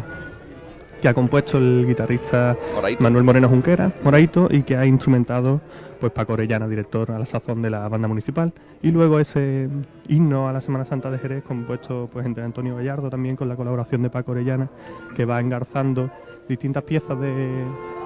que 1.00 1.08
ha 1.08 1.14
compuesto 1.14 1.58
el 1.58 1.84
guitarrista 1.86 2.56
Moraito. 2.74 3.02
Manuel 3.02 3.24
Moreno 3.24 3.48
Junquera, 3.48 3.92
Moraito, 4.02 4.48
y 4.50 4.62
que 4.62 4.76
ha 4.76 4.86
instrumentado 4.86 5.60
pues 6.00 6.12
Paco 6.12 6.34
Orellana, 6.34 6.68
director 6.68 7.10
a 7.12 7.18
la 7.18 7.26
sazón 7.26 7.62
de 7.62 7.70
la 7.70 7.88
banda 7.88 8.08
municipal. 8.08 8.52
Y 8.82 8.90
luego 8.90 9.18
ese 9.20 9.68
himno 10.08 10.48
a 10.48 10.52
la 10.52 10.60
Semana 10.60 10.84
Santa 10.84 11.10
de 11.10 11.18
Jerez, 11.18 11.42
compuesto 11.44 12.08
pues 12.12 12.26
entre 12.26 12.44
Antonio 12.44 12.76
Gallardo 12.76 13.10
también 13.10 13.36
con 13.36 13.48
la 13.48 13.56
colaboración 13.56 14.02
de 14.02 14.10
Paco 14.10 14.32
Orellana, 14.32 14.68
que 15.16 15.24
va 15.24 15.40
engarzando 15.40 16.10
distintas 16.48 16.82
piezas 16.84 17.18
de 17.20 17.64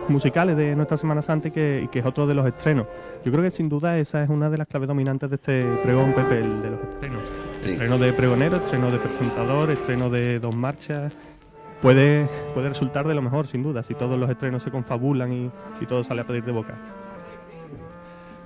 musicales 0.08 0.56
de 0.56 0.74
nuestra 0.74 0.96
Semana 0.96 1.22
Santa 1.22 1.48
y 1.48 1.50
que, 1.50 1.82
y 1.84 1.88
que 1.88 1.98
es 1.98 2.06
otro 2.06 2.26
de 2.26 2.34
los 2.34 2.46
estrenos. 2.46 2.86
Yo 3.24 3.32
creo 3.32 3.42
que 3.44 3.50
sin 3.50 3.68
duda 3.68 3.98
esa 3.98 4.22
es 4.22 4.30
una 4.30 4.48
de 4.48 4.58
las 4.58 4.66
claves 4.66 4.88
dominantes 4.88 5.28
de 5.28 5.36
este 5.36 5.64
pregón, 5.82 6.14
Pepe, 6.14 6.38
el 6.38 6.62
de 6.62 6.70
los 6.70 6.80
estrenos. 6.80 7.32
Sí. 7.58 7.72
Estreno 7.72 7.98
de 7.98 8.12
pregonero, 8.12 8.56
estreno 8.56 8.90
de 8.90 8.98
presentador, 8.98 9.70
estreno 9.70 10.08
de 10.08 10.38
dos 10.38 10.56
marchas. 10.56 11.16
Puede, 11.82 12.28
puede 12.54 12.70
resultar 12.70 13.06
de 13.06 13.14
lo 13.14 13.22
mejor, 13.22 13.46
sin 13.46 13.62
duda, 13.62 13.82
si 13.84 13.94
todos 13.94 14.18
los 14.18 14.28
estrenos 14.28 14.62
se 14.62 14.70
confabulan 14.70 15.32
y, 15.32 15.50
y 15.80 15.86
todo 15.86 16.02
sale 16.02 16.22
a 16.22 16.26
pedir 16.26 16.44
de 16.44 16.52
boca. 16.52 16.74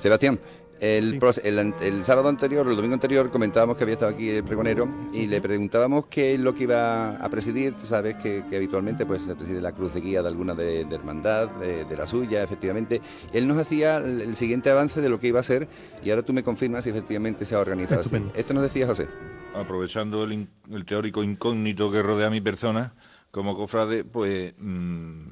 Sebastián, 0.03 0.39
el, 0.81 1.21
Sí. 1.33 1.41
el 1.45 1.59
an- 1.61 1.75
el 1.81 2.03
sábado 2.05 2.29
anterior, 2.29 2.67
el 2.67 2.75
domingo 2.75 2.95
anterior, 2.95 3.31
comentábamos 3.31 3.77
que 3.77 3.85
había 3.85 3.93
estado 3.95 4.11
aquí 4.11 4.29
el 4.31 4.43
pregonero 4.43 4.89
y 5.13 5.29
le 5.29 5.41
preguntábamos 5.41 6.07
qué 6.07 6.35
es 6.35 6.41
lo 6.41 6.53
que 6.57 6.65
iba 6.65 7.15
a 7.17 7.29
presidir. 7.31 7.75
Sabes 7.83 8.17
que, 8.17 8.43
que 8.51 8.57
habitualmente 8.57 9.07
pues, 9.07 9.23
se 9.23 9.37
preside 9.37 9.61
la 9.61 9.71
cruz 9.71 9.95
de 9.95 10.01
guía 10.01 10.23
de 10.23 10.29
alguna 10.29 10.57
de, 10.57 10.85
de 10.85 10.95
hermandad, 10.97 11.51
de, 11.57 11.85
de 11.85 11.97
la 11.97 12.05
suya, 12.05 12.43
efectivamente. 12.43 13.01
Él 13.33 13.47
nos 13.47 13.59
hacía 13.59 13.99
el, 13.99 14.23
el 14.23 14.35
siguiente 14.35 14.71
avance 14.71 15.01
de 15.01 15.09
lo 15.09 15.21
que 15.21 15.29
iba 15.29 15.39
a 15.39 15.45
ser 15.45 15.69
y 16.05 16.11
ahora 16.11 16.23
tú 16.25 16.33
me 16.33 16.43
confirmas 16.43 16.83
si 16.83 16.91
efectivamente 16.91 17.45
se 17.45 17.55
ha 17.55 17.61
organizado 17.61 18.01
así. 18.01 18.17
Esto 18.35 18.53
nos 18.53 18.65
decía 18.65 18.85
José. 18.89 19.07
aprovechando 19.55 20.25
el 20.25 20.49
teórico 20.85 21.23
incógnito 21.23 21.93
que 21.93 22.03
rodea 22.03 22.27
a 22.27 22.31
mi 22.31 22.41
persona 22.41 22.93
como 23.31 23.57
cofrade, 23.57 24.03
pues 24.05 24.53
mm, 24.59 25.23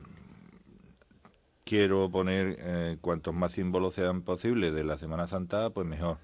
quiero 1.70 2.10
poner 2.10 2.56
eh, 2.58 2.98
cuantos 3.00 3.32
más 3.32 3.52
símbolos 3.52 3.94
sean 3.94 4.22
posibles 4.22 4.74
de 4.74 4.82
la 4.82 4.96
Semana 4.96 5.28
Santa, 5.28 5.70
pues 5.70 5.86
mejor. 5.86 6.18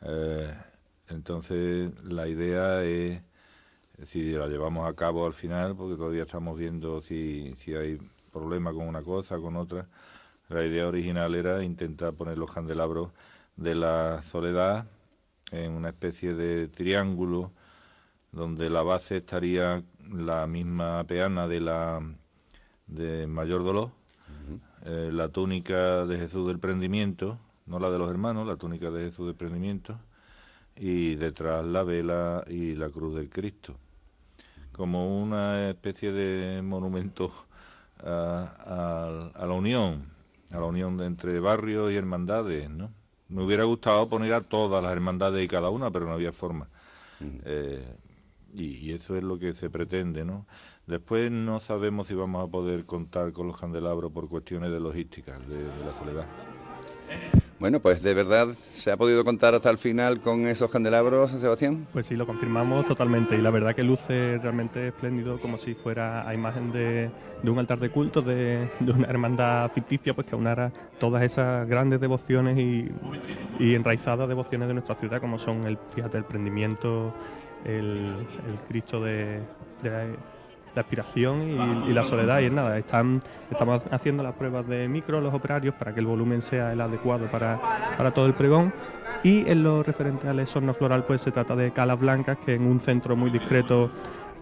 Eh, 0.00 0.50
entonces 1.10 1.92
la 2.02 2.26
idea 2.28 2.82
es 2.82 3.22
si 4.04 4.32
la 4.32 4.46
llevamos 4.48 4.88
a 4.88 4.94
cabo 4.94 5.26
al 5.26 5.34
final, 5.34 5.76
porque 5.76 5.96
todavía 5.96 6.22
estamos 6.22 6.58
viendo 6.58 7.02
si, 7.02 7.54
si 7.58 7.74
hay 7.74 7.98
problema 8.32 8.72
con 8.72 8.88
una 8.88 9.02
cosa, 9.02 9.36
con 9.38 9.56
otra. 9.56 9.86
La 10.48 10.64
idea 10.64 10.88
original 10.88 11.34
era 11.34 11.62
intentar 11.62 12.14
poner 12.14 12.38
los 12.38 12.50
candelabros 12.50 13.10
de 13.56 13.74
la 13.74 14.22
soledad 14.22 14.86
en 15.52 15.72
una 15.72 15.90
especie 15.90 16.32
de 16.34 16.68
triángulo 16.68 17.52
donde 18.32 18.70
la 18.70 18.82
base 18.82 19.18
estaría 19.18 19.84
la 20.10 20.46
misma 20.46 21.04
peana 21.04 21.48
de 21.48 21.60
la 21.60 22.00
de 22.86 23.26
mayor 23.26 23.62
dolor, 23.64 23.90
eh, 24.84 25.10
la 25.12 25.28
túnica 25.28 26.04
de 26.06 26.18
Jesús 26.18 26.46
del 26.46 26.58
prendimiento, 26.58 27.38
no 27.66 27.78
la 27.78 27.90
de 27.90 27.98
los 27.98 28.10
hermanos, 28.10 28.46
la 28.46 28.56
túnica 28.56 28.90
de 28.90 29.06
Jesús 29.06 29.26
del 29.26 29.34
prendimiento, 29.34 29.98
y 30.76 31.14
detrás 31.14 31.64
la 31.64 31.82
vela 31.82 32.44
y 32.48 32.74
la 32.74 32.90
cruz 32.90 33.14
del 33.14 33.28
Cristo, 33.28 33.76
como 34.72 35.22
una 35.22 35.70
especie 35.70 36.12
de 36.12 36.62
monumento 36.62 37.32
a, 38.02 39.30
a 39.34 39.46
la 39.46 39.52
unión, 39.54 40.04
a 40.50 40.58
la 40.58 40.64
unión 40.64 41.00
entre 41.00 41.40
barrios 41.40 41.92
y 41.92 41.96
hermandades, 41.96 42.68
¿no? 42.70 42.90
Me 43.28 43.42
hubiera 43.42 43.64
gustado 43.64 44.08
poner 44.08 44.32
a 44.34 44.42
todas 44.42 44.82
las 44.82 44.92
hermandades 44.92 45.44
y 45.44 45.48
cada 45.48 45.70
una, 45.70 45.90
pero 45.90 46.06
no 46.06 46.12
había 46.12 46.32
forma. 46.32 46.68
Eh, 47.20 47.82
y, 48.54 48.92
eso 48.92 49.16
es 49.16 49.22
lo 49.22 49.38
que 49.38 49.52
se 49.52 49.70
pretende, 49.70 50.24
¿no? 50.24 50.46
Después 50.86 51.30
no 51.30 51.60
sabemos 51.60 52.06
si 52.08 52.14
vamos 52.14 52.46
a 52.46 52.50
poder 52.50 52.84
contar 52.84 53.32
con 53.32 53.46
los 53.46 53.58
candelabros 53.58 54.12
por 54.12 54.28
cuestiones 54.28 54.70
de 54.70 54.80
logística 54.80 55.38
de 55.38 55.64
la 55.84 55.94
soledad. 55.94 56.26
Bueno, 57.60 57.80
pues 57.80 58.02
de 58.02 58.12
verdad 58.14 58.48
se 58.48 58.90
ha 58.90 58.96
podido 58.96 59.24
contar 59.24 59.54
hasta 59.54 59.70
el 59.70 59.78
final 59.78 60.20
con 60.20 60.46
esos 60.46 60.70
candelabros, 60.70 61.30
Sebastián. 61.30 61.86
Pues 61.92 62.06
sí, 62.06 62.16
lo 62.16 62.26
confirmamos 62.26 62.84
totalmente 62.84 63.36
y 63.36 63.40
la 63.40 63.50
verdad 63.50 63.74
que 63.74 63.84
luce 63.84 64.38
realmente 64.38 64.88
espléndido 64.88 65.40
como 65.40 65.56
si 65.56 65.74
fuera 65.74 66.28
a 66.28 66.34
imagen 66.34 66.72
de, 66.72 67.10
un 67.44 67.58
altar 67.58 67.78
de 67.78 67.90
culto, 67.90 68.22
de, 68.22 68.68
una 68.80 69.06
hermandad 69.06 69.70
ficticia, 69.72 70.14
pues 70.14 70.26
que 70.26 70.34
aunara 70.34 70.72
todas 70.98 71.22
esas 71.22 71.66
grandes 71.68 72.00
devociones 72.00 72.58
y, 72.58 72.92
enraizadas 73.74 74.28
devociones 74.28 74.68
de 74.68 74.74
nuestra 74.74 74.96
ciudad, 74.96 75.20
como 75.20 75.38
son 75.38 75.66
el, 75.66 75.78
fíjate, 75.94 76.18
el 76.18 76.24
prendimiento, 76.24 77.14
el, 77.64 78.26
Cristo 78.68 79.00
de, 79.02 79.40
de 79.82 80.16
la 80.74 80.80
aspiración 80.82 81.84
y, 81.88 81.92
la 81.92 82.04
soledad. 82.04 82.40
Y 82.40 82.46
es 82.46 82.52
nada, 82.52 82.76
están, 82.78 83.22
estamos 83.50 83.82
haciendo 83.90 84.22
las 84.22 84.34
pruebas 84.34 84.66
de 84.66 84.88
micro 84.88 85.20
los 85.20 85.32
operarios 85.32 85.74
para 85.74 85.94
que 85.94 86.00
el 86.00 86.06
volumen 86.06 86.42
sea 86.42 86.72
el 86.72 86.80
adecuado 86.80 87.26
para, 87.26 87.58
todo 88.12 88.26
el 88.26 88.34
pregón. 88.34 88.72
Y 89.22 89.48
en 89.48 89.62
lo 89.62 89.82
referente 89.82 90.28
al 90.28 90.38
exorno 90.40 90.74
floral, 90.74 91.04
pues 91.04 91.22
se 91.22 91.30
trata 91.30 91.56
de 91.56 91.70
calas 91.70 91.98
blancas 91.98 92.38
que 92.44 92.54
en 92.54 92.66
un 92.66 92.80
centro 92.80 93.16
muy 93.16 93.30
discreto 93.30 93.90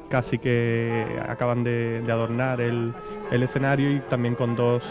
casi 0.08 0.38
que 0.38 1.06
acaban 1.26 1.62
de, 1.62 2.02
adornar 2.08 2.60
el, 2.60 2.92
escenario 3.30 3.92
y 3.92 4.00
también 4.00 4.34
con 4.34 4.56
dos 4.56 4.82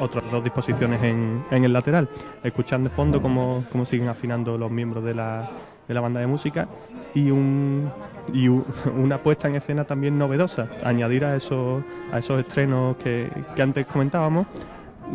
otras 0.00 0.24
dos 0.30 0.42
disposiciones 0.42 1.02
en, 1.02 1.44
en 1.50 1.64
el 1.64 1.72
lateral. 1.72 2.08
Escuchando 2.42 2.88
de 2.88 2.94
fondo 2.94 3.22
cómo, 3.22 3.64
cómo 3.70 3.84
siguen 3.84 4.08
afinando 4.08 4.56
los 4.58 4.70
miembros 4.70 5.04
de 5.04 5.14
la, 5.14 5.50
de 5.92 5.94
la 5.94 6.00
banda 6.00 6.20
de 6.20 6.26
música 6.26 6.68
y, 7.14 7.30
un, 7.30 7.90
y 8.32 8.48
una 8.96 9.18
puesta 9.18 9.48
en 9.48 9.56
escena 9.56 9.84
también 9.84 10.18
novedosa, 10.18 10.68
añadir 10.82 11.24
a 11.24 11.36
esos, 11.36 11.84
a 12.10 12.18
esos 12.18 12.40
estrenos 12.40 12.96
que, 12.96 13.30
antes 13.60 13.86
comentábamos, 13.86 14.46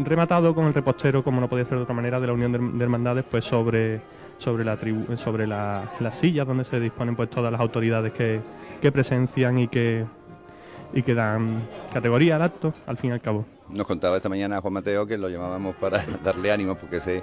rematado 0.03 0.53
con 0.53 0.65
el 0.65 0.74
repostero, 0.74 1.24
como 1.24 1.41
no 1.41 1.50
podía 1.50 1.65
ser 1.65 1.77
de 1.77 1.84
otra 1.84 1.96
manera, 1.96 2.19
de 2.19 2.27
la 2.27 2.34
Unión 2.34 2.77
de, 2.77 2.84
Hermandades, 2.84 3.25
pues 3.29 3.46
sobre, 3.46 4.01
sobre, 4.38 4.63
la 4.63 4.77
sobre 5.15 5.48
la, 5.48 5.91
las 6.00 6.17
sillas 6.17 6.46
donde 6.46 6.63
se 6.63 6.79
disponen 6.79 7.15
pues 7.15 7.29
todas 7.29 7.51
las 7.51 7.60
autoridades 7.60 8.13
que, 8.13 8.41
que 8.81 8.91
presencian 8.91 9.57
y 9.57 9.67
que, 9.67 10.05
y 10.94 11.01
que 11.03 11.13
dan 11.13 11.67
categoría 11.94 12.36
al 12.36 12.44
acto, 12.44 12.74
al 12.86 12.98
fin 12.98 13.12
y 13.12 13.13
al 13.13 13.22
cabo. 13.22 13.46
Nos 13.70 13.86
contaba 13.86 14.15
esta 14.15 14.29
mañana 14.29 14.62
Juan 14.62 14.74
Mateo 14.74 15.06
que 15.06 15.17
lo 15.17 15.27
llamábamos 15.29 15.75
para 15.75 16.01
darle 16.24 16.51
ánimo, 16.51 16.75
porque 16.75 17.01
sé, 17.01 17.22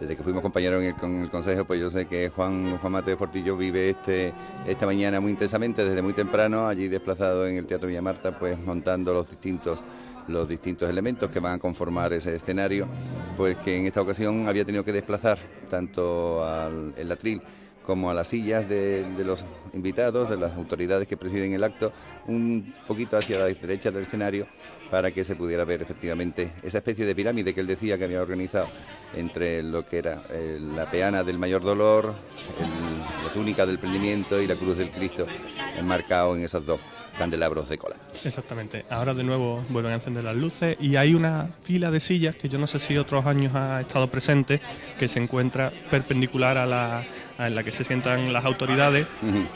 desde 0.00 0.16
que 0.16 0.22
fuimos 0.22 0.42
compañeros 0.42 0.82
en 0.82 0.94
con 0.94 1.22
el 1.22 1.28
Consejo, 1.30 1.64
pues 1.64 1.80
yo 1.80 1.90
sé 1.90 2.06
que 2.06 2.30
Juan, 2.30 2.78
Juan 2.78 2.92
Mateo 2.92 3.18
Portillo 3.18 3.56
vive 3.56 3.90
este, 3.90 4.32
esta 4.66 4.86
mañana 4.86 5.20
muy 5.20 5.32
intensamente, 5.32 5.84
desde 5.84 6.00
muy 6.00 6.14
temprano, 6.14 6.66
allí 6.66 6.88
desplazado 6.88 7.46
en 7.46 7.56
el 7.56 7.66
Teatro 7.66 7.88
Villamarta, 7.88 8.38
pues 8.38 8.58
montando 8.58 9.12
los 9.12 9.28
distintos 9.28 9.82
los 10.28 10.48
distintos 10.48 10.88
elementos 10.88 11.28
que 11.30 11.40
van 11.40 11.54
a 11.54 11.58
conformar 11.58 12.12
ese 12.12 12.32
escenario, 12.32 12.86
pues 13.36 13.56
que 13.58 13.76
en 13.76 13.86
esta 13.86 14.00
ocasión 14.00 14.46
había 14.46 14.64
tenido 14.64 14.84
que 14.84 14.92
desplazar 14.92 15.36
tanto 15.68 16.44
al 16.44 16.94
el 16.96 17.10
atril 17.10 17.42
como 17.84 18.10
a 18.10 18.14
las 18.14 18.28
sillas 18.28 18.68
de, 18.68 19.04
los 19.24 19.44
invitados, 19.72 20.30
de 20.30 20.36
las 20.36 20.56
autoridades 20.56 21.08
que 21.08 21.16
presiden 21.16 21.52
el 21.52 21.64
acto, 21.64 21.92
un 22.26 22.70
poquito 22.86 23.16
hacia 23.16 23.38
la 23.38 23.44
derecha 23.46 23.90
del 23.90 24.02
escenario 24.02 24.46
para 24.90 25.10
que 25.10 25.24
se 25.24 25.34
pudiera 25.36 25.64
ver 25.64 25.82
efectivamente 25.82 26.52
esa 26.62 26.78
especie 26.78 27.06
de 27.06 27.14
pirámide 27.14 27.54
que 27.54 27.60
él 27.60 27.66
decía 27.66 27.96
que 27.96 28.04
había 28.04 28.20
organizado 28.20 28.68
entre 29.16 29.62
lo 29.62 29.86
que 29.86 29.98
era 29.98 30.22
eh, 30.30 30.58
la 30.60 30.86
peana 30.86 31.24
del 31.24 31.38
mayor 31.38 31.62
dolor, 31.62 32.14
la 33.24 33.32
túnica 33.32 33.64
del 33.64 33.78
prendimiento 33.78 34.40
y 34.40 34.46
la 34.46 34.56
cruz 34.56 34.76
del 34.76 34.90
Cristo, 34.90 35.26
enmarcado 35.78 36.36
en 36.36 36.44
esos 36.44 36.66
dos 36.66 36.80
candelabros 37.16 37.68
de 37.68 37.78
cola. 37.78 37.96
Exactamente. 38.24 38.84
Ahora 38.90 39.14
de 39.14 39.24
nuevo 39.24 39.64
vuelven 39.68 39.92
a 39.92 39.96
encender 39.96 40.24
las 40.24 40.36
luces 40.36 40.76
y 40.80 40.96
hay 40.96 41.14
una 41.14 41.48
fila 41.62 41.90
de 41.90 42.00
sillas 42.00 42.34
que 42.36 42.48
yo 42.48 42.58
no 42.58 42.66
sé 42.66 42.78
si 42.78 42.96
otros 42.96 43.26
años 43.26 43.54
ha 43.54 43.80
estado 43.80 44.10
presente, 44.10 44.60
que 44.98 45.08
se 45.08 45.20
encuentra 45.20 45.72
perpendicular 45.90 46.58
a 46.58 46.66
la, 46.66 47.04
en 47.38 47.54
la 47.54 47.62
que 47.62 47.72
se 47.72 47.84
sientan 47.84 48.32
las 48.32 48.44
autoridades 48.44 49.06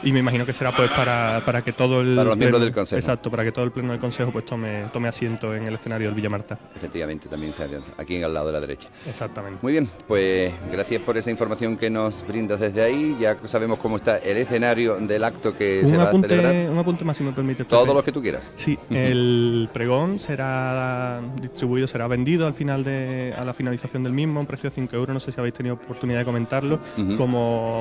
y 0.02 0.12
me 0.12 0.20
imagino 0.20 0.46
que 0.46 0.52
será 0.52 0.72
pues 0.72 0.90
para, 0.90 1.42
para 1.44 1.62
que 1.62 1.72
todo 1.72 2.00
el... 2.00 2.16
Para 2.16 2.30
los 2.30 2.36
miembros 2.36 2.60
del 2.60 2.72
Consejo. 2.72 2.98
Exacto, 2.98 3.30
para 3.30 3.44
que 3.44 3.52
todo 3.52 3.64
el 3.64 3.72
Pleno 3.72 3.92
del 3.92 4.00
Consejo 4.00 4.30
pues 4.30 4.44
tome, 4.44 4.86
tome 4.92 5.08
asiento 5.08 5.54
en 5.54 5.66
el 5.66 5.74
escenario 5.74 6.08
del 6.08 6.14
Villa 6.14 6.30
Marta. 6.30 6.58
Efectivamente, 6.74 7.28
también 7.28 7.52
se 7.52 7.66
aquí 7.96 8.22
al 8.22 8.32
lado 8.32 8.46
de 8.46 8.52
la 8.52 8.60
derecha. 8.60 8.88
Exactamente. 9.06 9.58
Muy 9.62 9.72
bien, 9.72 9.88
pues 10.06 10.52
gracias 10.70 11.02
por 11.02 11.16
esa 11.16 11.30
información 11.30 11.76
que 11.76 11.90
nos 11.90 12.26
brindas 12.26 12.60
desde 12.60 12.82
ahí. 12.82 13.16
Ya 13.20 13.36
sabemos 13.44 13.78
cómo 13.78 13.96
está 13.96 14.18
el 14.18 14.36
escenario 14.36 14.96
del 14.96 15.24
acto 15.24 15.54
que 15.54 15.82
se 15.84 15.96
va 15.96 16.04
a 16.04 16.12
celebrar. 16.12 16.70
Un 16.70 16.78
apunte 16.78 17.04
más, 17.04 17.16
si 17.16 17.24
me 17.24 17.32
permite. 17.32 17.64
Todo 17.64 17.92
lo 17.94 18.02
que 18.02 18.12
tú 18.12 18.22
quieras. 18.22 18.42
Sí, 18.54 18.78
el 18.90 19.68
pregón 19.72 20.18
será 20.18 21.20
distribuido, 21.40 21.86
será 21.86 22.06
vendido 22.06 22.46
al 22.46 22.54
final 22.54 22.84
de, 22.84 23.34
a 23.36 23.44
la 23.44 23.52
finalización 23.52 24.02
del 24.02 24.12
mismo, 24.12 24.40
un 24.40 24.46
precio 24.46 24.70
de 24.70 24.74
5 24.74 24.96
euros. 24.96 25.14
No 25.14 25.20
sé 25.20 25.32
si 25.32 25.40
habéis 25.40 25.54
tenido 25.54 25.74
oportunidad 25.74 26.20
de 26.20 26.24
comentarlo. 26.24 26.78
Como 27.16 27.75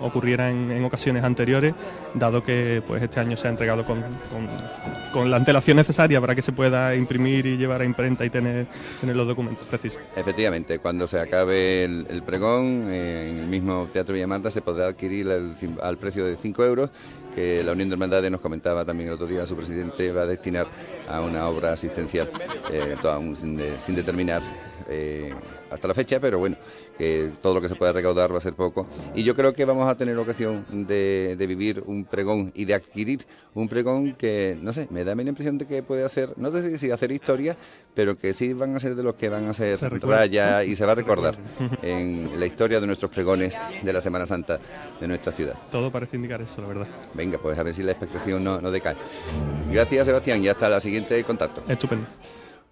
ocurriera 0.00 0.50
en, 0.50 0.84
ocasiones 0.84 1.24
anteriores, 1.24 1.74
dado 2.14 2.42
que 2.42 2.82
pues 2.86 3.02
este 3.02 3.20
año 3.20 3.36
se 3.36 3.48
ha 3.48 3.50
entregado 3.50 3.84
con, 3.84 4.02
con, 5.12 5.30
la 5.30 5.36
antelación 5.36 5.76
necesaria 5.76 6.20
para 6.20 6.34
que 6.34 6.42
se 6.42 6.52
pueda 6.52 6.94
imprimir 6.94 7.46
y 7.46 7.56
llevar 7.56 7.80
a 7.80 7.84
imprenta 7.84 8.24
y 8.24 8.30
tener, 8.30 8.66
tener 9.00 9.16
los 9.16 9.26
documentos 9.26 9.66
precisos. 9.66 10.00
Efectivamente, 10.14 10.78
cuando 10.78 11.06
se 11.06 11.18
acabe 11.18 11.84
el, 11.84 12.22
pregón, 12.24 12.88
eh, 12.90 13.30
en 13.30 13.38
el 13.40 13.46
mismo 13.46 13.88
Teatro 13.92 14.14
Villamarta 14.14 14.50
se 14.50 14.60
podrá 14.60 14.88
adquirir 14.88 15.28
al 15.82 15.96
precio 15.98 16.24
de 16.24 16.36
5 16.36 16.64
euros 16.64 16.90
que 17.36 17.62
la 17.62 17.72
Unión 17.72 17.90
de 17.90 17.94
Hermandades 17.94 18.30
nos 18.30 18.40
comentaba 18.40 18.82
también 18.82 19.08
el 19.08 19.14
otro 19.14 19.26
día, 19.26 19.44
su 19.44 19.54
presidente 19.54 20.10
va 20.10 20.22
a 20.22 20.26
destinar 20.26 20.66
a 21.06 21.20
una 21.20 21.46
obra 21.46 21.74
asistencial, 21.74 22.30
eh, 22.72 22.96
sin, 23.34 23.94
determinar 23.94 24.40
eh, 24.88 25.34
hasta 25.70 25.86
la 25.86 25.92
fecha, 25.92 26.18
pero 26.18 26.38
bueno, 26.38 26.56
que 26.96 27.30
todo 27.42 27.54
lo 27.54 27.60
que 27.60 27.68
se 27.68 27.74
pueda 27.74 27.92
recaudar 27.92 28.32
va 28.32 28.38
a 28.38 28.40
ser 28.40 28.54
poco. 28.54 28.86
Y 29.14 29.22
yo 29.22 29.34
creo 29.34 29.52
que 29.52 29.64
vamos 29.64 29.88
a 29.88 29.96
tener 29.96 30.16
ocasión 30.18 30.64
de, 30.70 31.36
vivir 31.46 31.82
un 31.86 32.04
pregón 32.04 32.52
y 32.54 32.64
de 32.64 32.74
adquirir 32.74 33.26
un 33.54 33.68
pregón 33.68 34.14
que, 34.14 34.56
no 34.60 34.72
sé, 34.72 34.88
me 34.90 35.04
da 35.04 35.14
la 35.14 35.22
impresión 35.22 35.58
de 35.58 35.66
que 35.66 35.82
puede 35.82 36.04
hacer, 36.04 36.32
no 36.36 36.50
sé 36.50 36.76
si 36.78 36.90
hacer 36.90 37.12
historia, 37.12 37.56
pero 37.94 38.16
que 38.16 38.32
sí 38.32 38.52
van 38.52 38.74
a 38.74 38.78
ser 38.78 38.94
de 38.94 39.02
los 39.02 39.14
que 39.14 39.28
van 39.28 39.48
a 39.48 39.54
ser 39.54 39.78
raya 40.02 40.64
y 40.64 40.76
se 40.76 40.84
va 40.84 40.92
a 40.92 40.94
recordar 40.94 41.36
en 41.82 42.38
la 42.38 42.46
historia 42.46 42.80
de 42.80 42.86
nuestros 42.86 43.10
pregones 43.10 43.58
de 43.82 43.92
la 43.92 44.00
Semana 44.00 44.26
Santa 44.26 44.58
de 45.00 45.08
nuestra 45.08 45.32
ciudad. 45.32 45.56
Todo 45.70 45.90
parece 45.90 46.16
indicar 46.16 46.40
eso, 46.40 46.60
la 46.60 46.68
verdad. 46.68 46.86
Venga, 47.14 47.38
pues 47.38 47.58
a 47.58 47.62
ver 47.62 47.74
si 47.74 47.82
la 47.82 47.92
expectación 47.92 48.42
no, 48.42 48.60
no 48.60 48.70
decae. 48.70 48.96
Gracias, 49.70 50.06
Sebastián, 50.06 50.42
y 50.42 50.48
hasta 50.48 50.68
la 50.68 50.80
siguiente 50.80 51.22
contacto. 51.24 51.62
Estupendo. 51.68 52.06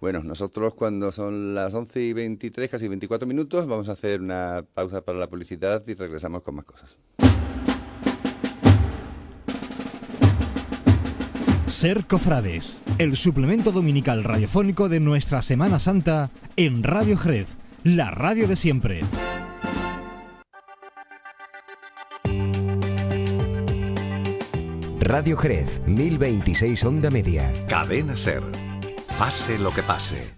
Bueno, 0.01 0.23
nosotros 0.23 0.73
cuando 0.73 1.11
son 1.11 1.55
las 1.55 1.73
11 1.73 2.01
y 2.01 2.13
23, 2.13 2.69
casi 2.69 2.87
24 2.87 3.27
minutos, 3.27 3.67
vamos 3.67 3.89
a 3.89 3.93
hacer 3.93 4.21
una 4.21 4.63
pausa 4.73 5.01
para 5.01 5.17
la 5.17 5.27
publicidad 5.27 5.81
y 5.87 5.93
regresamos 5.93 6.41
con 6.43 6.55
más 6.55 6.65
cosas. 6.65 6.99
Ser 11.67 12.05
Cofrades, 12.05 12.79
el 12.99 13.17
suplemento 13.17 13.71
dominical 13.71 14.23
radiofónico 14.23 14.87
de 14.87 14.99
nuestra 14.99 15.41
Semana 15.41 15.79
Santa 15.79 16.29
en 16.55 16.83
Radio 16.83 17.17
Jerez, 17.17 17.57
la 17.83 18.11
radio 18.11 18.47
de 18.47 18.55
siempre. 18.55 19.01
Radio 24.99 25.37
Jerez, 25.37 25.81
1026 25.85 26.83
onda 26.83 27.09
media. 27.09 27.51
Cadena 27.67 28.17
Ser. 28.17 28.43
Pase 29.17 29.57
lo 29.59 29.71
que 29.71 29.81
pase. 29.81 30.29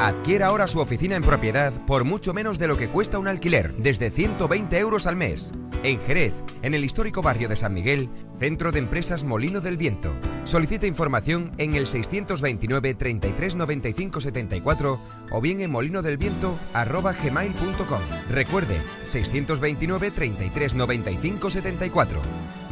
Adquiera 0.00 0.46
ahora 0.46 0.66
su 0.66 0.80
oficina 0.80 1.14
en 1.14 1.22
propiedad 1.22 1.74
por 1.86 2.04
mucho 2.04 2.32
menos 2.32 2.58
de 2.58 2.68
lo 2.68 2.78
que 2.78 2.88
cuesta 2.88 3.18
un 3.18 3.28
alquiler, 3.28 3.76
desde 3.76 4.10
120 4.10 4.78
euros 4.78 5.06
al 5.06 5.16
mes. 5.16 5.52
En 5.82 6.00
Jerez, 6.00 6.32
en 6.62 6.72
el 6.74 6.84
histórico 6.84 7.20
barrio 7.22 7.50
de 7.50 7.56
San 7.56 7.74
Miguel, 7.74 8.08
Centro 8.38 8.72
de 8.72 8.78
Empresas 8.78 9.24
Molino 9.24 9.60
del 9.60 9.76
Viento. 9.76 10.14
Solicita 10.44 10.86
información 10.86 11.52
en 11.58 11.74
el 11.74 11.86
629 11.86 12.94
33 12.94 13.54
95 13.54 14.22
74 14.22 14.98
o 15.30 15.40
bien 15.40 15.60
en 15.60 15.70
molinodelviento.gmail.com. 15.70 18.00
Recuerde, 18.30 18.80
629 19.04 20.10
33 20.10 20.74
95 20.74 21.50
74. 21.50 22.20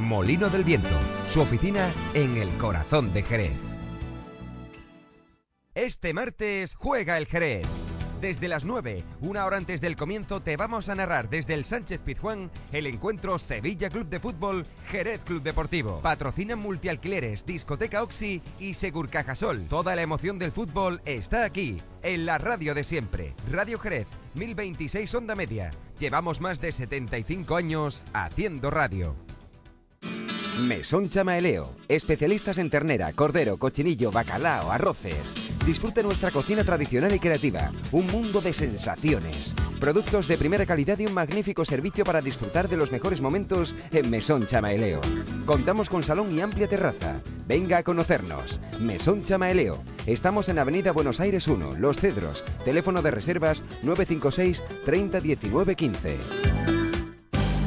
Molino 0.00 0.48
del 0.48 0.64
Viento, 0.64 0.96
su 1.28 1.40
oficina 1.40 1.92
en 2.14 2.36
el 2.36 2.48
corazón 2.56 3.12
de 3.12 3.22
Jerez. 3.22 3.60
Este 5.74 6.12
martes 6.14 6.74
juega 6.74 7.18
el 7.18 7.26
Jerez. 7.26 7.66
Desde 8.20 8.48
las 8.48 8.64
9, 8.64 9.02
una 9.20 9.46
hora 9.46 9.56
antes 9.56 9.80
del 9.80 9.96
comienzo, 9.96 10.40
te 10.40 10.58
vamos 10.58 10.90
a 10.90 10.94
narrar 10.94 11.30
desde 11.30 11.54
el 11.54 11.64
Sánchez 11.64 12.00
Pizjuán 12.00 12.50
el 12.70 12.86
encuentro 12.86 13.38
Sevilla 13.38 13.88
Club 13.88 14.08
de 14.08 14.20
Fútbol 14.20 14.66
Jerez 14.88 15.22
Club 15.24 15.42
Deportivo. 15.42 16.00
Patrocinan 16.02 16.58
multialquileres, 16.58 17.46
discoteca 17.46 18.02
Oxy 18.02 18.42
y 18.58 18.74
Segur 18.74 19.08
Cajasol. 19.08 19.66
Toda 19.68 19.96
la 19.96 20.02
emoción 20.02 20.38
del 20.38 20.52
fútbol 20.52 21.00
está 21.06 21.44
aquí, 21.44 21.78
en 22.02 22.26
la 22.26 22.36
radio 22.36 22.74
de 22.74 22.84
siempre. 22.84 23.34
Radio 23.50 23.78
Jerez, 23.78 24.08
1026 24.34 25.14
onda 25.14 25.34
media. 25.34 25.70
Llevamos 25.98 26.42
más 26.42 26.60
de 26.60 26.72
75 26.72 27.56
años 27.56 28.04
haciendo 28.12 28.70
radio. 28.70 29.16
Mesón 30.60 31.08
Chamaeleo. 31.08 31.74
Especialistas 31.88 32.58
en 32.58 32.70
ternera, 32.70 33.12
cordero, 33.12 33.58
cochinillo, 33.58 34.10
bacalao, 34.10 34.70
arroces. 34.70 35.34
Disfrute 35.64 36.02
nuestra 36.02 36.30
cocina 36.30 36.64
tradicional 36.64 37.14
y 37.14 37.18
creativa. 37.18 37.72
Un 37.92 38.06
mundo 38.06 38.40
de 38.40 38.52
sensaciones. 38.52 39.54
Productos 39.80 40.28
de 40.28 40.38
primera 40.38 40.66
calidad 40.66 40.98
y 40.98 41.06
un 41.06 41.14
magnífico 41.14 41.64
servicio 41.64 42.04
para 42.04 42.20
disfrutar 42.20 42.68
de 42.68 42.76
los 42.76 42.92
mejores 42.92 43.20
momentos 43.20 43.74
en 43.92 44.10
Mesón 44.10 44.46
Chamaeleo. 44.46 45.00
Contamos 45.46 45.88
con 45.88 46.02
salón 46.02 46.34
y 46.34 46.40
amplia 46.40 46.68
terraza. 46.68 47.20
Venga 47.46 47.78
a 47.78 47.82
conocernos. 47.82 48.60
Mesón 48.80 49.22
Chamaeleo. 49.22 49.82
Estamos 50.06 50.48
en 50.48 50.58
Avenida 50.58 50.92
Buenos 50.92 51.20
Aires 51.20 51.48
1, 51.48 51.74
Los 51.78 51.98
Cedros. 51.98 52.44
Teléfono 52.64 53.02
de 53.02 53.10
reservas 53.10 53.62
956 53.82 54.62
30 54.84 55.20
19 55.20 55.74
15. 55.76 56.69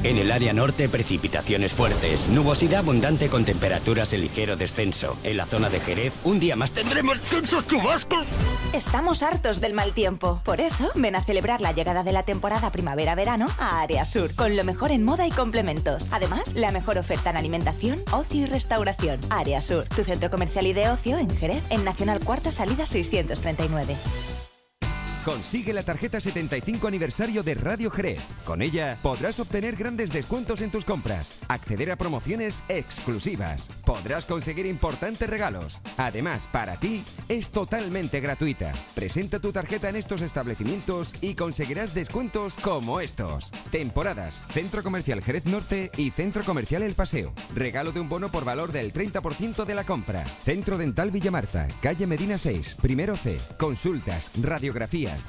En 0.03 0.17
el 0.17 0.31
área 0.33 0.51
norte, 0.51 0.89
precipitaciones 0.89 1.73
fuertes, 1.73 2.27
nubosidad 2.27 2.79
abundante 2.79 3.29
con 3.29 3.45
temperaturas 3.45 4.11
en 4.11 4.19
ligero 4.19 4.57
descenso. 4.57 5.17
En 5.23 5.37
la 5.37 5.45
zona 5.45 5.69
de 5.69 5.79
Jerez, 5.79 6.13
un 6.25 6.41
día 6.41 6.57
más 6.57 6.73
tendremos 6.73 7.21
tensos 7.21 7.65
chubascos. 7.67 8.25
Estamos 8.73 9.23
hartos 9.23 9.61
del 9.61 9.73
mal 9.73 9.93
tiempo. 9.93 10.41
Por 10.43 10.59
eso, 10.59 10.91
ven 10.95 11.15
a 11.15 11.23
celebrar 11.23 11.61
la 11.61 11.71
llegada 11.71 12.03
de 12.03 12.11
la 12.11 12.23
temporada 12.23 12.69
primavera-verano 12.69 13.47
a 13.57 13.81
Área 13.81 14.03
Sur, 14.03 14.35
con 14.35 14.57
lo 14.57 14.65
mejor 14.65 14.91
en 14.91 15.05
moda 15.05 15.25
y 15.25 15.31
complementos. 15.31 16.09
Además, 16.11 16.53
la 16.53 16.71
mejor 16.71 16.97
oferta 16.97 17.29
en 17.29 17.37
alimentación, 17.37 17.99
ocio 18.11 18.41
y 18.41 18.45
restauración. 18.45 19.21
Área 19.29 19.61
Sur, 19.61 19.85
tu 19.85 20.03
centro 20.03 20.29
comercial 20.29 20.67
y 20.67 20.73
de 20.73 20.89
ocio 20.89 21.17
en 21.17 21.29
Jerez, 21.29 21.63
en 21.69 21.85
Nacional 21.85 22.19
Cuarta 22.19 22.51
Salida 22.51 22.85
639. 22.85 23.95
Consigue 25.23 25.71
la 25.71 25.83
tarjeta 25.83 26.19
75 26.19 26.85
aniversario 26.85 27.43
de 27.43 27.55
Radio 27.55 27.89
Jerez. 27.89 28.21
Con 28.43 28.61
ella 28.61 28.97
podrás 29.01 29.39
obtener 29.39 29.77
grandes 29.77 30.11
descuentos 30.11 30.59
en 30.59 30.69
tus 30.69 30.83
compras, 30.83 31.39
acceder 31.47 31.91
a 31.91 31.95
promociones 31.95 32.65
exclusivas, 32.67 33.69
podrás 33.85 34.25
conseguir 34.25 34.65
importantes 34.65 35.29
regalos. 35.29 35.81
Además, 35.95 36.49
para 36.51 36.77
ti 36.77 37.05
es 37.29 37.51
totalmente 37.51 38.19
gratuita. 38.19 38.73
Presenta 38.95 39.39
tu 39.39 39.53
tarjeta 39.53 39.87
en 39.87 39.95
estos 39.95 40.21
establecimientos 40.21 41.13
y 41.21 41.35
conseguirás 41.35 41.93
descuentos 41.93 42.57
como 42.57 42.99
estos. 42.99 43.51
Temporadas, 43.71 44.41
Centro 44.49 44.83
Comercial 44.83 45.23
Jerez 45.23 45.45
Norte 45.45 45.89
y 45.95 46.11
Centro 46.11 46.43
Comercial 46.43 46.83
El 46.83 46.95
Paseo. 46.95 47.33
Regalo 47.55 47.93
de 47.93 48.01
un 48.01 48.09
bono 48.09 48.29
por 48.29 48.43
valor 48.43 48.73
del 48.73 48.91
30% 48.91 49.63
de 49.63 49.75
la 49.75 49.85
compra. 49.85 50.25
Centro 50.43 50.77
Dental 50.77 51.11
Villamarta, 51.11 51.69
calle 51.81 52.07
Medina 52.07 52.37
6, 52.37 52.75
primero 52.81 53.15
C. 53.15 53.37
Consultas, 53.57 54.29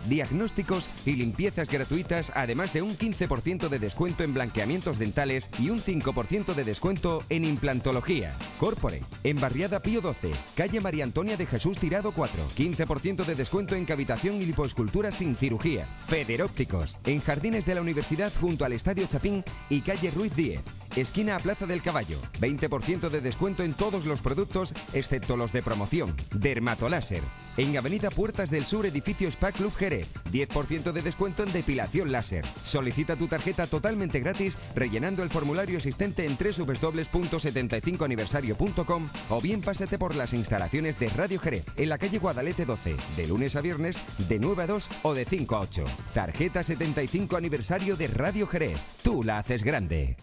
diagnósticos 0.08 0.90
y 1.06 1.16
limpiezas 1.16 1.70
gratuitas, 1.70 2.32
además 2.34 2.72
de 2.72 2.82
un 2.82 2.96
15% 2.96 3.68
de 3.68 3.78
descuento 3.78 4.24
en 4.24 4.34
blanqueamientos 4.34 4.98
dentales 4.98 5.50
y 5.58 5.70
un 5.70 5.80
5% 5.80 6.54
de 6.54 6.64
descuento 6.64 7.22
en 7.28 7.44
implantología. 7.44 8.36
Corpore, 8.58 9.02
en 9.22 9.40
Barriada 9.40 9.80
Pío 9.80 10.00
12, 10.00 10.30
calle 10.54 10.80
María 10.80 11.04
Antonia 11.04 11.36
de 11.36 11.46
Jesús 11.46 11.78
Tirado 11.78 12.12
4, 12.12 12.42
15% 12.56 13.24
de 13.24 13.34
descuento 13.34 13.74
en 13.74 13.84
cavitación 13.84 14.40
y 14.40 14.46
lipoescultura 14.46 15.12
sin 15.12 15.36
cirugía. 15.36 15.86
Federópticos, 16.06 16.98
en 17.04 17.20
Jardines 17.20 17.64
de 17.66 17.74
la 17.74 17.80
Universidad 17.80 18.32
junto 18.40 18.64
al 18.64 18.72
Estadio 18.72 19.06
Chapín 19.06 19.44
y 19.68 19.80
calle 19.80 20.10
Ruiz 20.10 20.34
10. 20.36 20.83
Esquina 20.96 21.36
a 21.36 21.38
Plaza 21.38 21.66
del 21.66 21.82
Caballo. 21.82 22.18
20% 22.40 23.10
de 23.10 23.20
descuento 23.20 23.62
en 23.62 23.74
todos 23.74 24.06
los 24.06 24.20
productos, 24.20 24.74
excepto 24.92 25.36
los 25.36 25.52
de 25.52 25.62
promoción. 25.62 26.16
Dermatoláser. 26.32 27.22
En 27.56 27.76
Avenida 27.76 28.10
Puertas 28.10 28.50
del 28.50 28.64
Sur, 28.64 28.86
edificio 28.86 29.28
Spa 29.28 29.52
Club 29.52 29.72
Jerez. 29.74 30.08
10% 30.32 30.92
de 30.92 31.02
descuento 31.02 31.42
en 31.42 31.52
depilación 31.52 32.12
láser. 32.12 32.44
Solicita 32.62 33.16
tu 33.16 33.26
tarjeta 33.28 33.66
totalmente 33.66 34.20
gratis 34.20 34.58
rellenando 34.74 35.22
el 35.22 35.30
formulario 35.30 35.76
existente 35.76 36.26
en 36.26 36.36
www.75aniversario.com 36.36 39.08
o 39.30 39.40
bien 39.40 39.62
pásate 39.62 39.98
por 39.98 40.14
las 40.14 40.32
instalaciones 40.32 40.98
de 40.98 41.08
Radio 41.08 41.40
Jerez 41.40 41.64
en 41.76 41.88
la 41.88 41.98
calle 41.98 42.18
Guadalete 42.18 42.64
12, 42.64 42.96
de 43.16 43.26
lunes 43.26 43.56
a 43.56 43.60
viernes, 43.60 44.00
de 44.28 44.38
9 44.38 44.62
a 44.62 44.66
2 44.66 44.90
o 45.02 45.14
de 45.14 45.24
5 45.24 45.56
a 45.56 45.60
8. 45.60 45.84
Tarjeta 46.12 46.62
75 46.62 47.36
aniversario 47.36 47.96
de 47.96 48.08
Radio 48.08 48.46
Jerez. 48.46 48.78
Tú 49.02 49.22
la 49.22 49.38
haces 49.38 49.64
grande. 49.64 50.16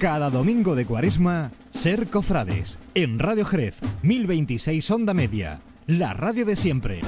Cada 0.00 0.30
domingo 0.30 0.74
de 0.74 0.86
cuaresma, 0.86 1.50
Ser 1.72 2.06
Cofrades, 2.06 2.78
en 2.94 3.18
Radio 3.18 3.44
Jerez, 3.44 3.76
1026 4.00 4.90
Onda 4.92 5.12
Media, 5.12 5.60
la 5.86 6.14
radio 6.14 6.46
de 6.46 6.56
siempre. 6.56 7.02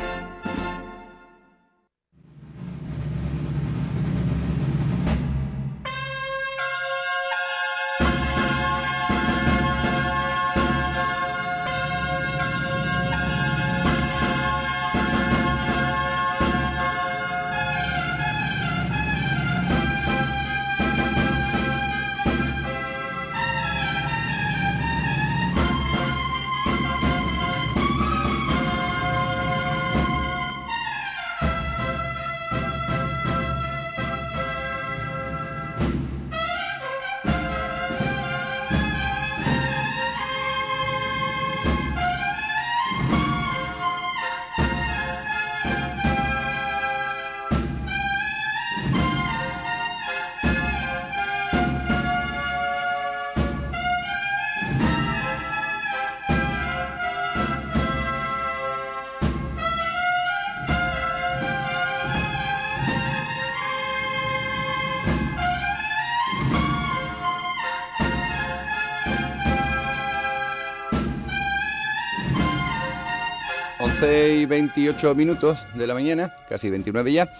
28 74.53 75.15
minutos 75.15 75.65
de 75.73 75.87
la 75.87 75.95
mañana, 75.95 76.37
casi 76.47 76.69
29 76.69 77.11
ya. 77.11 77.33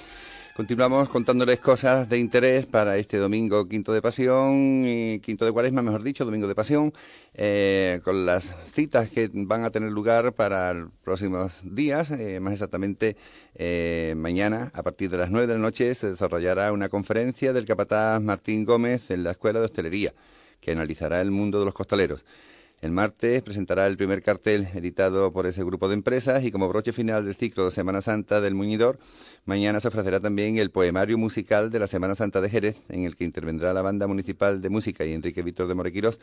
Continuamos 0.57 1.11
contándoles 1.11 1.61
cosas 1.61 2.09
de 2.09 2.19
interés 2.19 2.65
para 2.65 2.97
este 2.97 3.19
domingo 3.19 3.69
quinto 3.69 3.93
de 3.93 4.01
pasión, 4.01 4.83
y 4.87 5.21
quinto 5.21 5.45
de 5.45 5.53
cuaresma, 5.53 5.83
mejor 5.83 6.03
dicho, 6.03 6.25
domingo 6.25 6.49
de 6.49 6.55
pasión, 6.55 6.91
eh, 7.35 8.01
con 8.03 8.25
las 8.25 8.57
citas 8.73 9.11
que 9.11 9.29
van 9.31 9.63
a 9.63 9.69
tener 9.69 9.93
lugar 9.93 10.33
para 10.33 10.73
los 10.73 10.91
próximos 11.05 11.61
días, 11.63 12.11
eh, 12.13 12.41
más 12.41 12.55
exactamente 12.55 13.19
eh, 13.57 14.15
mañana, 14.17 14.71
a 14.73 14.83
partir 14.83 15.11
de 15.11 15.19
las 15.19 15.31
9 15.31 15.47
de 15.47 15.53
la 15.53 15.61
noche, 15.61 15.95
se 15.95 16.09
desarrollará 16.09 16.73
una 16.73 16.89
conferencia 16.89 17.53
del 17.53 17.67
capataz 17.67 18.23
Martín 18.23 18.65
Gómez 18.65 19.11
en 19.11 19.23
la 19.23 19.33
Escuela 19.33 19.59
de 19.59 19.67
Hostelería, 19.67 20.15
que 20.63 20.73
analizará 20.73 21.21
el 21.21 21.31
mundo 21.31 21.59
de 21.59 21.67
los 21.67 21.75
costaleros. 21.75 22.25
El 22.83 22.91
martes 22.91 23.43
presentará 23.43 23.87
el 23.87 23.97
primer 23.97 24.23
cartel 24.25 24.67
editado 24.75 25.33
por 25.33 25.47
ese 25.47 25.63
grupo 25.63 25.87
de 25.87 25.95
empresas 25.95 26.43
y 26.43 26.51
como 26.51 26.69
broche 26.69 26.93
final 26.93 27.25
del 27.25 27.37
ciclo 27.37 27.65
de 27.65 27.71
Semana 27.71 28.01
Santa 28.01 28.41
del 28.41 28.57
Muñidor, 28.57 28.99
mañana 29.45 29.79
se 29.79 29.87
ofrecerá 29.87 30.19
también 30.19 30.59
el 30.59 30.73
poemario 30.73 31.17
musical 31.17 31.71
de 31.71 31.79
la 31.79 31.87
Semana 31.87 32.17
Santa 32.17 32.41
de 32.41 32.51
Jerez, 32.51 32.85
en 32.89 33.05
el 33.05 33.15
que 33.15 33.23
intervendrá 33.23 33.73
la 33.73 33.83
Banda 33.83 34.09
Municipal 34.09 34.61
de 34.61 34.69
Música 34.69 35.05
y 35.05 35.13
Enrique 35.13 35.43
Víctor 35.43 35.69
de 35.69 35.75
Morequiros 35.77 36.19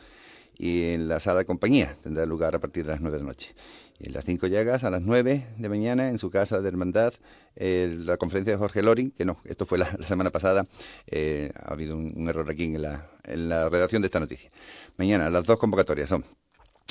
y 0.58 0.88
en 0.88 1.08
la 1.08 1.22
sala 1.22 1.40
de 1.40 1.46
compañía 1.46 1.96
tendrá 2.04 2.26
lugar 2.26 2.54
a 2.56 2.60
partir 2.60 2.84
de 2.84 2.92
las 2.92 3.00
nueve 3.00 3.20
de 3.20 3.24
la 3.24 3.30
noche. 3.30 3.56
Y 3.98 4.08
en 4.08 4.14
las 4.14 4.26
cinco 4.26 4.48
llagas, 4.48 4.84
a 4.84 4.90
las 4.90 5.02
nueve 5.02 5.48
de 5.58 5.70
mañana, 5.70 6.10
en 6.10 6.18
su 6.18 6.30
casa 6.30 6.60
de 6.60 6.68
hermandad, 6.68 7.14
la 7.56 8.18
conferencia 8.18 8.52
de 8.52 8.60
Jorge 8.60 8.84
Loring, 8.84 9.12
que 9.12 9.24
no, 9.24 9.38
esto 9.46 9.66
fue 9.66 9.78
la, 9.78 9.86
semana 10.06 10.30
pasada, 10.30 10.68
eh, 11.08 11.54
ha 11.56 11.72
habido 11.72 11.96
un, 11.96 12.28
error 12.28 12.50
aquí 12.50 12.66
en 12.66 12.82
la, 12.82 13.10
en 13.24 13.48
la 13.48 13.70
redacción 13.70 14.02
de 14.02 14.08
esta 14.08 14.20
noticia. 14.20 14.52
Mañana, 14.98 15.30
las 15.30 15.46
dos 15.46 15.58
convocatorias 15.58 16.10
son 16.10 16.26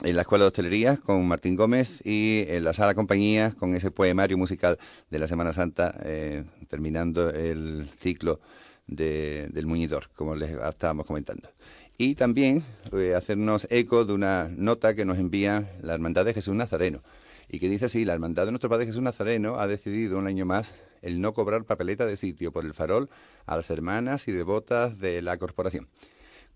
en 0.04 0.14
la 0.14 0.22
Escuela 0.22 0.44
de 0.44 0.48
Hostelería 0.48 0.96
con 0.96 1.26
Martín 1.26 1.56
Gómez 1.56 2.00
y 2.04 2.44
en 2.46 2.64
la 2.64 2.72
Sala 2.72 2.94
Compañía 2.94 3.52
con 3.52 3.74
ese 3.74 3.90
poemario 3.90 4.38
musical 4.38 4.78
de 5.10 5.18
la 5.18 5.26
Semana 5.26 5.52
Santa, 5.52 5.98
eh, 6.04 6.44
terminando 6.68 7.30
el 7.30 7.90
ciclo 7.98 8.40
del 8.86 9.66
Muñidor, 9.66 10.08
como 10.14 10.34
les 10.34 10.50
estábamos 10.50 11.04
comentando. 11.04 11.50
Y 11.98 12.14
también 12.14 12.62
eh, 12.92 13.14
hacernos 13.14 13.66
eco 13.70 14.04
de 14.04 14.12
una 14.12 14.48
nota 14.48 14.94
que 14.94 15.04
nos 15.04 15.18
envía 15.18 15.68
la 15.82 15.94
Hermandad 15.94 16.24
de 16.24 16.32
Jesús 16.32 16.54
Nazareno 16.54 17.02
y 17.48 17.58
que 17.58 17.68
dice 17.68 17.86
así, 17.86 18.04
la 18.04 18.14
Hermandad 18.14 18.46
de 18.46 18.52
nuestro 18.52 18.70
Padre 18.70 18.86
Jesús 18.86 19.02
Nazareno 19.02 19.58
ha 19.58 19.66
decidido 19.66 20.18
un 20.18 20.26
año 20.26 20.46
más 20.46 20.74
el 21.02 21.20
no 21.20 21.32
cobrar 21.32 21.64
papeleta 21.64 22.06
de 22.06 22.16
sitio 22.16 22.52
por 22.52 22.64
el 22.64 22.74
farol 22.74 23.08
a 23.46 23.56
las 23.56 23.70
hermanas 23.70 24.28
y 24.28 24.32
devotas 24.32 24.98
de 24.98 25.22
la 25.22 25.36
corporación. 25.38 25.88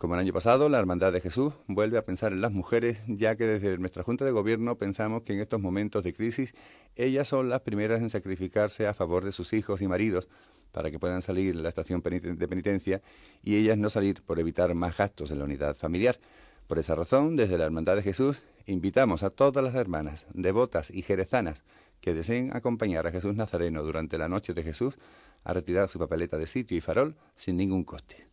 Como 0.02 0.14
el 0.14 0.20
año 0.20 0.32
pasado, 0.32 0.68
la 0.68 0.80
Hermandad 0.80 1.12
de 1.12 1.20
Jesús 1.20 1.52
vuelve 1.68 1.96
a 1.96 2.04
pensar 2.04 2.32
en 2.32 2.40
las 2.40 2.50
mujeres, 2.50 3.00
ya 3.06 3.36
que 3.36 3.46
desde 3.46 3.78
nuestra 3.78 4.02
Junta 4.02 4.24
de 4.24 4.32
Gobierno 4.32 4.76
pensamos 4.76 5.22
que 5.22 5.32
en 5.32 5.38
estos 5.38 5.60
momentos 5.60 6.02
de 6.02 6.12
crisis 6.12 6.54
ellas 6.96 7.28
son 7.28 7.48
las 7.48 7.60
primeras 7.60 8.02
en 8.02 8.10
sacrificarse 8.10 8.88
a 8.88 8.94
favor 8.94 9.24
de 9.24 9.30
sus 9.30 9.52
hijos 9.52 9.80
y 9.80 9.86
maridos 9.86 10.28
para 10.72 10.90
que 10.90 10.98
puedan 10.98 11.22
salir 11.22 11.54
de 11.54 11.62
la 11.62 11.68
estación 11.68 12.02
de 12.02 12.48
penitencia 12.48 13.00
y 13.44 13.54
ellas 13.54 13.78
no 13.78 13.90
salir 13.90 14.24
por 14.24 14.40
evitar 14.40 14.74
más 14.74 14.96
gastos 14.96 15.30
en 15.30 15.38
la 15.38 15.44
unidad 15.44 15.76
familiar. 15.76 16.18
Por 16.66 16.80
esa 16.80 16.96
razón, 16.96 17.36
desde 17.36 17.56
la 17.56 17.66
Hermandad 17.66 17.94
de 17.94 18.02
Jesús, 18.02 18.42
invitamos 18.66 19.22
a 19.22 19.30
todas 19.30 19.62
las 19.62 19.76
hermanas, 19.76 20.26
devotas 20.34 20.90
y 20.90 21.02
jerezanas 21.02 21.62
que 22.00 22.12
deseen 22.12 22.56
acompañar 22.56 23.06
a 23.06 23.12
Jesús 23.12 23.36
Nazareno 23.36 23.84
durante 23.84 24.18
la 24.18 24.28
noche 24.28 24.52
de 24.52 24.64
Jesús 24.64 24.96
a 25.44 25.54
retirar 25.54 25.88
su 25.88 26.00
papeleta 26.00 26.38
de 26.38 26.48
sitio 26.48 26.76
y 26.76 26.80
farol 26.80 27.14
sin 27.36 27.56
ningún 27.56 27.84
coste. 27.84 28.31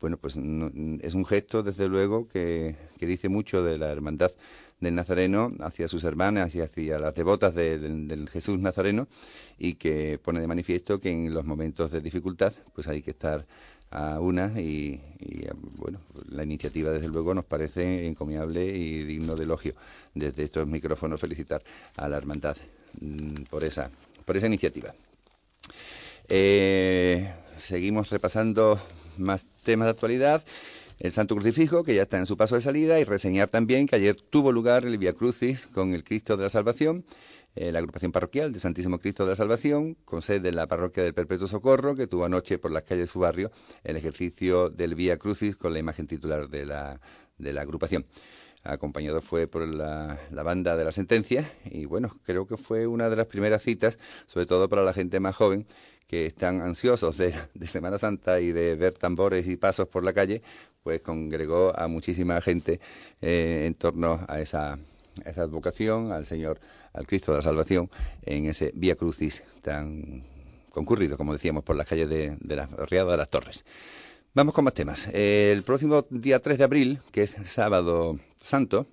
Bueno, 0.00 0.18
pues 0.18 0.36
es 0.36 1.14
un 1.14 1.24
gesto, 1.26 1.62
desde 1.62 1.88
luego, 1.88 2.28
que, 2.28 2.76
dice 3.00 3.28
mucho 3.28 3.64
de 3.64 3.78
la 3.78 3.90
hermandad 3.90 4.30
del 4.80 4.94
Nazareno 4.94 5.52
hacia 5.60 5.88
sus 5.88 6.04
hermanas 6.04 6.54
y 6.54 6.60
hacia 6.60 6.98
las 6.98 7.14
devotas 7.14 7.54
del 7.54 8.28
Jesús 8.30 8.60
Nazareno 8.60 9.08
y 9.58 9.74
que 9.74 10.18
pone 10.22 10.40
de 10.40 10.46
manifiesto 10.46 11.00
que 11.00 11.10
en 11.10 11.32
los 11.32 11.46
momentos 11.46 11.90
de 11.90 12.02
dificultad 12.02 12.52
pues 12.74 12.86
hay 12.88 13.00
que 13.00 13.12
estar 13.12 13.46
a 13.90 14.20
una 14.20 14.60
y, 14.60 15.00
bueno, 15.76 16.00
la 16.28 16.42
iniciativa 16.42 16.90
desde 16.90 17.08
luego 17.08 17.32
nos 17.32 17.44
parece 17.44 18.06
encomiable 18.06 18.66
y 18.66 19.04
digno 19.04 19.34
de 19.36 19.44
elogio. 19.44 19.74
Desde 20.14 20.44
estos 20.44 20.66
micrófonos 20.66 21.20
felicitar 21.20 21.62
a 21.96 22.08
la 22.08 22.16
hermandad 22.16 22.56
mm, 23.00 23.44
por 23.48 23.64
esa, 23.64 23.90
por 24.24 24.36
esa 24.36 24.46
iniciativa. 24.46 24.94
Eh, 26.28 27.32
seguimos 27.58 28.10
repasando 28.10 28.78
más 29.18 29.46
temas 29.62 29.86
de 29.86 29.90
actualidad. 29.90 30.44
El 30.98 31.12
Santo 31.12 31.34
Crucifijo, 31.34 31.84
que 31.84 31.94
ya 31.94 32.02
está 32.02 32.16
en 32.16 32.26
su 32.26 32.36
paso 32.36 32.54
de 32.54 32.62
salida, 32.62 32.98
y 32.98 33.04
reseñar 33.04 33.48
también 33.48 33.86
que 33.86 33.96
ayer 33.96 34.16
tuvo 34.16 34.50
lugar 34.50 34.86
el 34.86 34.96
Via 34.96 35.12
Crucis 35.12 35.66
con 35.66 35.92
el 35.92 36.04
Cristo 36.04 36.36
de 36.36 36.44
la 36.44 36.48
Salvación, 36.48 37.04
eh, 37.54 37.70
la 37.70 37.80
agrupación 37.80 38.12
parroquial 38.12 38.52
de 38.52 38.58
Santísimo 38.58 38.98
Cristo 38.98 39.24
de 39.24 39.30
la 39.30 39.36
Salvación, 39.36 39.96
con 40.04 40.22
sede 40.22 40.48
en 40.48 40.56
la 40.56 40.66
parroquia 40.66 41.02
del 41.02 41.12
Perpetuo 41.12 41.48
Socorro, 41.48 41.94
que 41.94 42.06
tuvo 42.06 42.24
anoche 42.24 42.58
por 42.58 42.70
las 42.70 42.82
calles 42.82 43.08
de 43.08 43.12
su 43.12 43.18
barrio 43.18 43.50
el 43.84 43.96
ejercicio 43.96 44.70
del 44.70 44.94
Via 44.94 45.18
Crucis 45.18 45.56
con 45.56 45.72
la 45.72 45.78
imagen 45.78 46.06
titular 46.06 46.48
de 46.48 46.64
la, 46.64 47.00
de 47.38 47.52
la 47.52 47.62
agrupación 47.62 48.06
acompañado 48.68 49.22
fue 49.22 49.46
por 49.46 49.66
la, 49.66 50.18
la, 50.30 50.42
banda 50.42 50.76
de 50.76 50.84
la 50.84 50.92
sentencia 50.92 51.48
y 51.64 51.84
bueno, 51.84 52.10
creo 52.24 52.46
que 52.46 52.56
fue 52.56 52.86
una 52.86 53.08
de 53.08 53.14
las 53.14 53.26
primeras 53.26 53.62
citas, 53.62 53.98
sobre 54.26 54.46
todo 54.46 54.68
para 54.68 54.82
la 54.82 54.92
gente 54.92 55.20
más 55.20 55.36
joven, 55.36 55.66
que 56.06 56.26
están 56.26 56.60
ansiosos 56.60 57.18
de, 57.18 57.34
Semana 57.66 57.98
Santa 57.98 58.40
y 58.40 58.52
de 58.52 58.76
ver 58.76 58.94
tambores 58.94 59.46
y 59.46 59.56
pasos 59.56 59.88
por 59.88 60.04
la 60.04 60.12
calle, 60.12 60.42
pues 60.82 61.00
congregó 61.00 61.76
a 61.76 61.88
muchísima 61.88 62.40
gente 62.40 62.80
eh, 63.20 63.64
en 63.66 63.74
torno 63.74 64.20
a 64.28 64.40
esa, 64.40 64.78
esa 65.24 65.42
advocación, 65.42 66.12
al 66.12 66.24
Señor, 66.24 66.60
al 66.92 67.06
Cristo 67.06 67.32
de 67.32 67.38
la 67.38 67.42
Salvación, 67.42 67.90
en 68.22 68.46
ese 68.46 68.72
Vía 68.74 68.94
Crucis 68.94 69.42
tan 69.62 70.24
concurrido, 70.70 71.16
como 71.16 71.32
decíamos, 71.32 71.64
por 71.64 71.74
las 71.74 71.86
calles 71.86 72.08
de, 72.08 72.36
de 72.38 72.56
la 72.56 72.66
Riada 72.66 73.12
de 73.12 73.16
las 73.16 73.28
Torres. 73.28 73.64
Vamos 74.34 74.54
con 74.54 74.64
más 74.64 74.74
temas. 74.74 75.08
El 75.14 75.62
próximo 75.62 76.04
día 76.10 76.40
3 76.40 76.58
de 76.58 76.64
abril, 76.64 77.00
que 77.10 77.22
es 77.22 77.30
sábado 77.46 78.18
santo, 78.36 78.86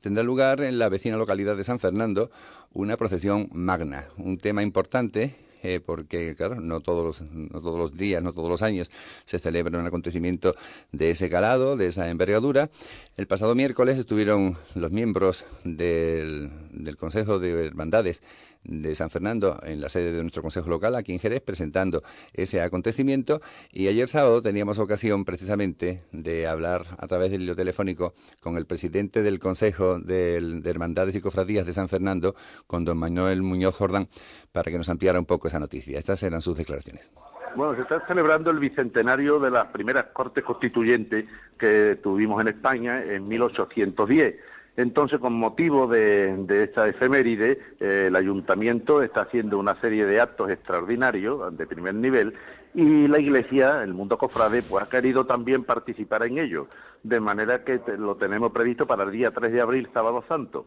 tendrá 0.00 0.22
lugar 0.22 0.62
en 0.62 0.78
la 0.78 0.88
vecina 0.88 1.18
localidad 1.18 1.56
de 1.56 1.64
San 1.64 1.78
Fernando 1.78 2.30
una 2.72 2.96
procesión 2.96 3.50
magna, 3.52 4.08
un 4.16 4.38
tema 4.38 4.62
importante 4.62 5.34
eh, 5.62 5.80
porque, 5.84 6.34
claro, 6.34 6.56
no 6.56 6.80
todos, 6.80 7.04
los, 7.04 7.30
no 7.30 7.60
todos 7.60 7.78
los 7.78 7.96
días, 7.96 8.22
no 8.22 8.32
todos 8.32 8.48
los 8.48 8.62
años 8.62 8.90
se 9.24 9.38
celebra 9.38 9.78
un 9.78 9.86
acontecimiento 9.86 10.54
de 10.90 11.10
ese 11.10 11.30
calado, 11.30 11.76
de 11.76 11.86
esa 11.86 12.10
envergadura. 12.10 12.70
El 13.16 13.26
pasado 13.26 13.54
miércoles 13.54 13.98
estuvieron 13.98 14.56
los 14.74 14.90
miembros 14.90 15.44
del, 15.64 16.50
del 16.72 16.96
Consejo 16.96 17.38
de 17.38 17.66
Hermandades 17.66 18.22
de 18.64 18.94
San 18.94 19.10
Fernando 19.10 19.58
en 19.62 19.80
la 19.80 19.88
sede 19.88 20.12
de 20.12 20.22
nuestro 20.22 20.42
Consejo 20.42 20.68
Local 20.68 20.94
aquí 20.94 21.12
en 21.12 21.18
Jerez 21.18 21.42
presentando 21.42 22.02
ese 22.32 22.60
acontecimiento 22.60 23.40
y 23.72 23.88
ayer 23.88 24.08
sábado 24.08 24.42
teníamos 24.42 24.78
ocasión 24.78 25.24
precisamente 25.24 26.04
de 26.12 26.46
hablar 26.46 26.84
a 26.98 27.06
través 27.06 27.30
del 27.30 27.42
hilo 27.42 27.56
telefónico 27.56 28.14
con 28.40 28.56
el 28.56 28.66
presidente 28.66 29.22
del 29.22 29.38
Consejo 29.38 29.98
de, 29.98 30.62
Hermandades 30.64 31.14
y 31.16 31.20
Cofradías 31.20 31.66
de 31.66 31.72
San 31.72 31.88
Fernando, 31.88 32.34
con 32.66 32.84
don 32.84 32.98
Manuel 32.98 33.42
Muñoz 33.42 33.76
Jordán, 33.76 34.08
para 34.52 34.70
que 34.70 34.78
nos 34.78 34.88
ampliara 34.88 35.18
un 35.18 35.26
poco 35.26 35.48
esa 35.48 35.58
noticia. 35.58 35.98
Estas 35.98 36.22
eran 36.22 36.40
sus 36.40 36.56
declaraciones. 36.56 37.12
Bueno, 37.54 37.74
se 37.76 37.82
está 37.82 38.06
celebrando 38.06 38.50
el 38.50 38.58
bicentenario 38.58 39.38
de 39.38 39.50
las 39.50 39.66
primeras 39.66 40.06
Cortes 40.12 40.42
Constituyentes 40.42 41.26
que 41.58 41.98
tuvimos 42.02 42.40
en 42.40 42.48
España 42.48 43.02
en 43.04 43.28
1810 43.28 44.36
entonces, 44.76 45.20
con 45.20 45.34
motivo 45.34 45.86
de, 45.86 46.46
esta 46.48 46.88
efeméride, 46.88 47.60
eh, 47.78 48.06
el 48.08 48.16
ayuntamiento 48.16 49.02
está 49.02 49.22
haciendo 49.22 49.58
una 49.58 49.78
serie 49.80 50.06
de 50.06 50.20
actos 50.20 50.50
extraordinarios 50.50 51.56
de 51.56 51.66
primer 51.66 51.94
nivel 51.94 52.34
y 52.74 53.06
la 53.06 53.18
Iglesia, 53.18 53.82
el 53.82 53.92
mundo 53.92 54.16
cofrade, 54.16 54.62
pues 54.62 54.82
ha 54.84 54.88
querido 54.88 55.26
también 55.26 55.64
participar 55.64 56.22
en 56.24 56.38
ello, 56.38 56.68
de 57.02 57.20
manera 57.20 57.64
que 57.64 57.80
lo 57.98 58.16
tenemos 58.16 58.50
previsto 58.52 58.86
para 58.86 59.04
el 59.04 59.12
día 59.12 59.30
3 59.30 59.52
de 59.52 59.60
abril, 59.60 59.88
sábado 59.92 60.24
santo 60.26 60.66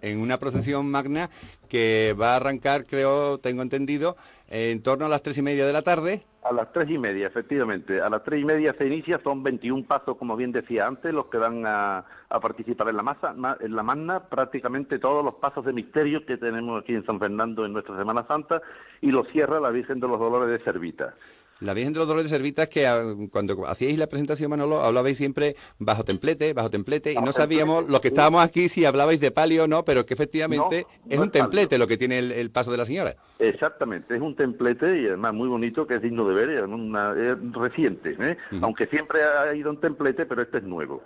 en 0.00 0.20
una 0.20 0.38
procesión 0.38 0.90
magna 0.90 1.30
que 1.68 2.14
va 2.20 2.32
a 2.32 2.36
arrancar, 2.36 2.86
creo, 2.86 3.38
tengo 3.38 3.62
entendido, 3.62 4.16
en 4.48 4.82
torno 4.82 5.06
a 5.06 5.08
las 5.08 5.22
tres 5.22 5.38
y 5.38 5.42
media 5.42 5.66
de 5.66 5.72
la 5.72 5.82
tarde. 5.82 6.24
A 6.42 6.52
las 6.52 6.72
tres 6.72 6.90
y 6.90 6.98
media, 6.98 7.28
efectivamente. 7.28 8.00
A 8.00 8.10
las 8.10 8.24
tres 8.24 8.40
y 8.40 8.44
media 8.44 8.74
se 8.76 8.86
inicia, 8.86 9.20
son 9.22 9.44
21 9.44 9.84
pasos, 9.84 10.16
como 10.16 10.36
bien 10.36 10.50
decía 10.50 10.86
antes, 10.88 11.14
los 11.14 11.26
que 11.26 11.38
van 11.38 11.64
a, 11.64 12.04
participar 12.28 12.88
en 12.88 12.96
la, 12.96 13.02
masa, 13.02 13.34
en 13.60 13.76
la 13.76 13.82
magna, 13.84 14.20
prácticamente 14.20 14.98
todos 14.98 15.24
los 15.24 15.34
pasos 15.34 15.64
de 15.64 15.72
misterio 15.72 16.26
que 16.26 16.36
tenemos 16.36 16.82
aquí 16.82 16.94
en 16.94 17.06
San 17.06 17.20
Fernando 17.20 17.64
en 17.64 17.72
nuestra 17.72 17.96
Semana 17.96 18.26
Santa, 18.26 18.60
y 19.00 19.12
lo 19.12 19.24
cierra 19.26 19.60
la 19.60 19.70
Virgen 19.70 20.00
de 20.00 20.08
los 20.08 20.18
Dolores 20.18 20.48
de 20.48 20.64
Servita. 20.64 21.14
La 21.62 21.74
Virgen 21.74 21.92
de 21.92 22.00
los 22.00 22.08
Dolores 22.08 22.30
de 22.30 22.36
Servitas 22.36 22.68
que 22.68 22.86
ah, 22.86 23.02
cuando 23.30 23.66
hacíais 23.66 23.98
la 23.98 24.08
presentación, 24.08 24.50
Manolo, 24.50 24.80
hablabais 24.80 25.16
siempre 25.16 25.54
bajo 25.78 26.04
templete, 26.04 26.52
bajo 26.52 26.70
templete, 26.70 27.12
y 27.12 27.16
no 27.16 27.32
sabíamos, 27.32 27.88
lo 27.88 28.00
que 28.00 28.08
estábamos 28.08 28.42
aquí, 28.42 28.68
si 28.68 28.84
hablabais 28.84 29.20
de 29.20 29.30
palio 29.30 29.64
o 29.64 29.68
no, 29.68 29.84
pero 29.84 30.04
que 30.04 30.14
efectivamente 30.14 30.86
es 31.08 31.18
un 31.18 31.30
templete 31.30 31.78
lo 31.78 31.86
que 31.86 31.96
tiene 31.96 32.18
el, 32.18 32.50
paso 32.50 32.70
de 32.70 32.78
la 32.78 32.84
señora. 32.84 33.14
Exactamente, 33.38 34.14
es 34.14 34.20
un 34.20 34.34
templete 34.34 35.00
y 35.00 35.06
además 35.06 35.34
muy 35.34 35.48
bonito, 35.48 35.86
que 35.86 35.94
es 35.94 36.02
digno 36.02 36.28
de 36.28 36.34
ver, 36.34 36.50
es 36.50 37.52
reciente, 37.52 38.16
¿eh? 38.18 38.36
aunque 38.60 38.86
siempre 38.86 39.20
ha 39.22 39.54
ido 39.54 39.70
un 39.70 39.80
templete, 39.80 40.26
pero 40.26 40.42
este 40.42 40.58
es 40.58 40.64
nuevo. 40.64 41.02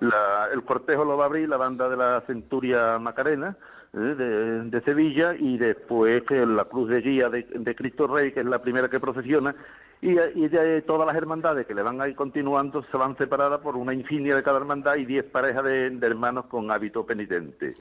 el 0.00 0.62
cortejo 0.64 1.04
lo 1.04 1.16
va 1.16 1.24
a 1.24 1.26
abrir 1.26 1.48
la 1.48 1.56
banda 1.56 1.88
de 1.88 1.96
la 1.96 2.22
Centuria 2.26 2.98
Macarena, 2.98 3.56
¿eh? 3.94 4.64
de, 4.64 4.80
Sevilla 4.82 5.34
y 5.38 5.58
después 5.58 6.22
que 6.22 6.44
la 6.46 6.64
cruz 6.64 6.88
de 6.88 7.00
guía 7.00 7.28
de, 7.28 7.74
Cristo 7.74 8.06
Rey, 8.06 8.32
que 8.32 8.40
es 8.40 8.46
la 8.46 8.62
primera 8.62 8.88
que 8.88 9.00
procesiona, 9.00 9.54
y, 10.00 10.14
de 10.14 10.82
todas 10.82 11.06
las 11.06 11.16
hermandades 11.16 11.66
que 11.66 11.74
le 11.74 11.82
van 11.82 12.00
a 12.00 12.08
ir 12.08 12.14
continuando 12.14 12.84
se 12.84 12.96
van 12.96 13.16
separadas 13.16 13.60
por 13.60 13.76
una 13.76 13.92
insignia 13.92 14.36
de 14.36 14.42
cada 14.42 14.58
hermandad 14.58 14.96
y 14.96 15.04
diez 15.04 15.24
parejas 15.24 15.64
de, 15.64 15.98
hermanos 16.02 16.46
con 16.46 16.70
hábito 16.70 17.04
penitente. 17.04 17.74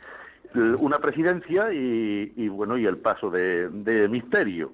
Una 0.56 0.97
presidencia 0.99 1.71
y, 1.71 2.47
bueno 2.47 2.77
y 2.77 2.86
el 2.86 2.97
paso 2.97 3.30
de, 3.30 4.08
misterio 4.10 4.71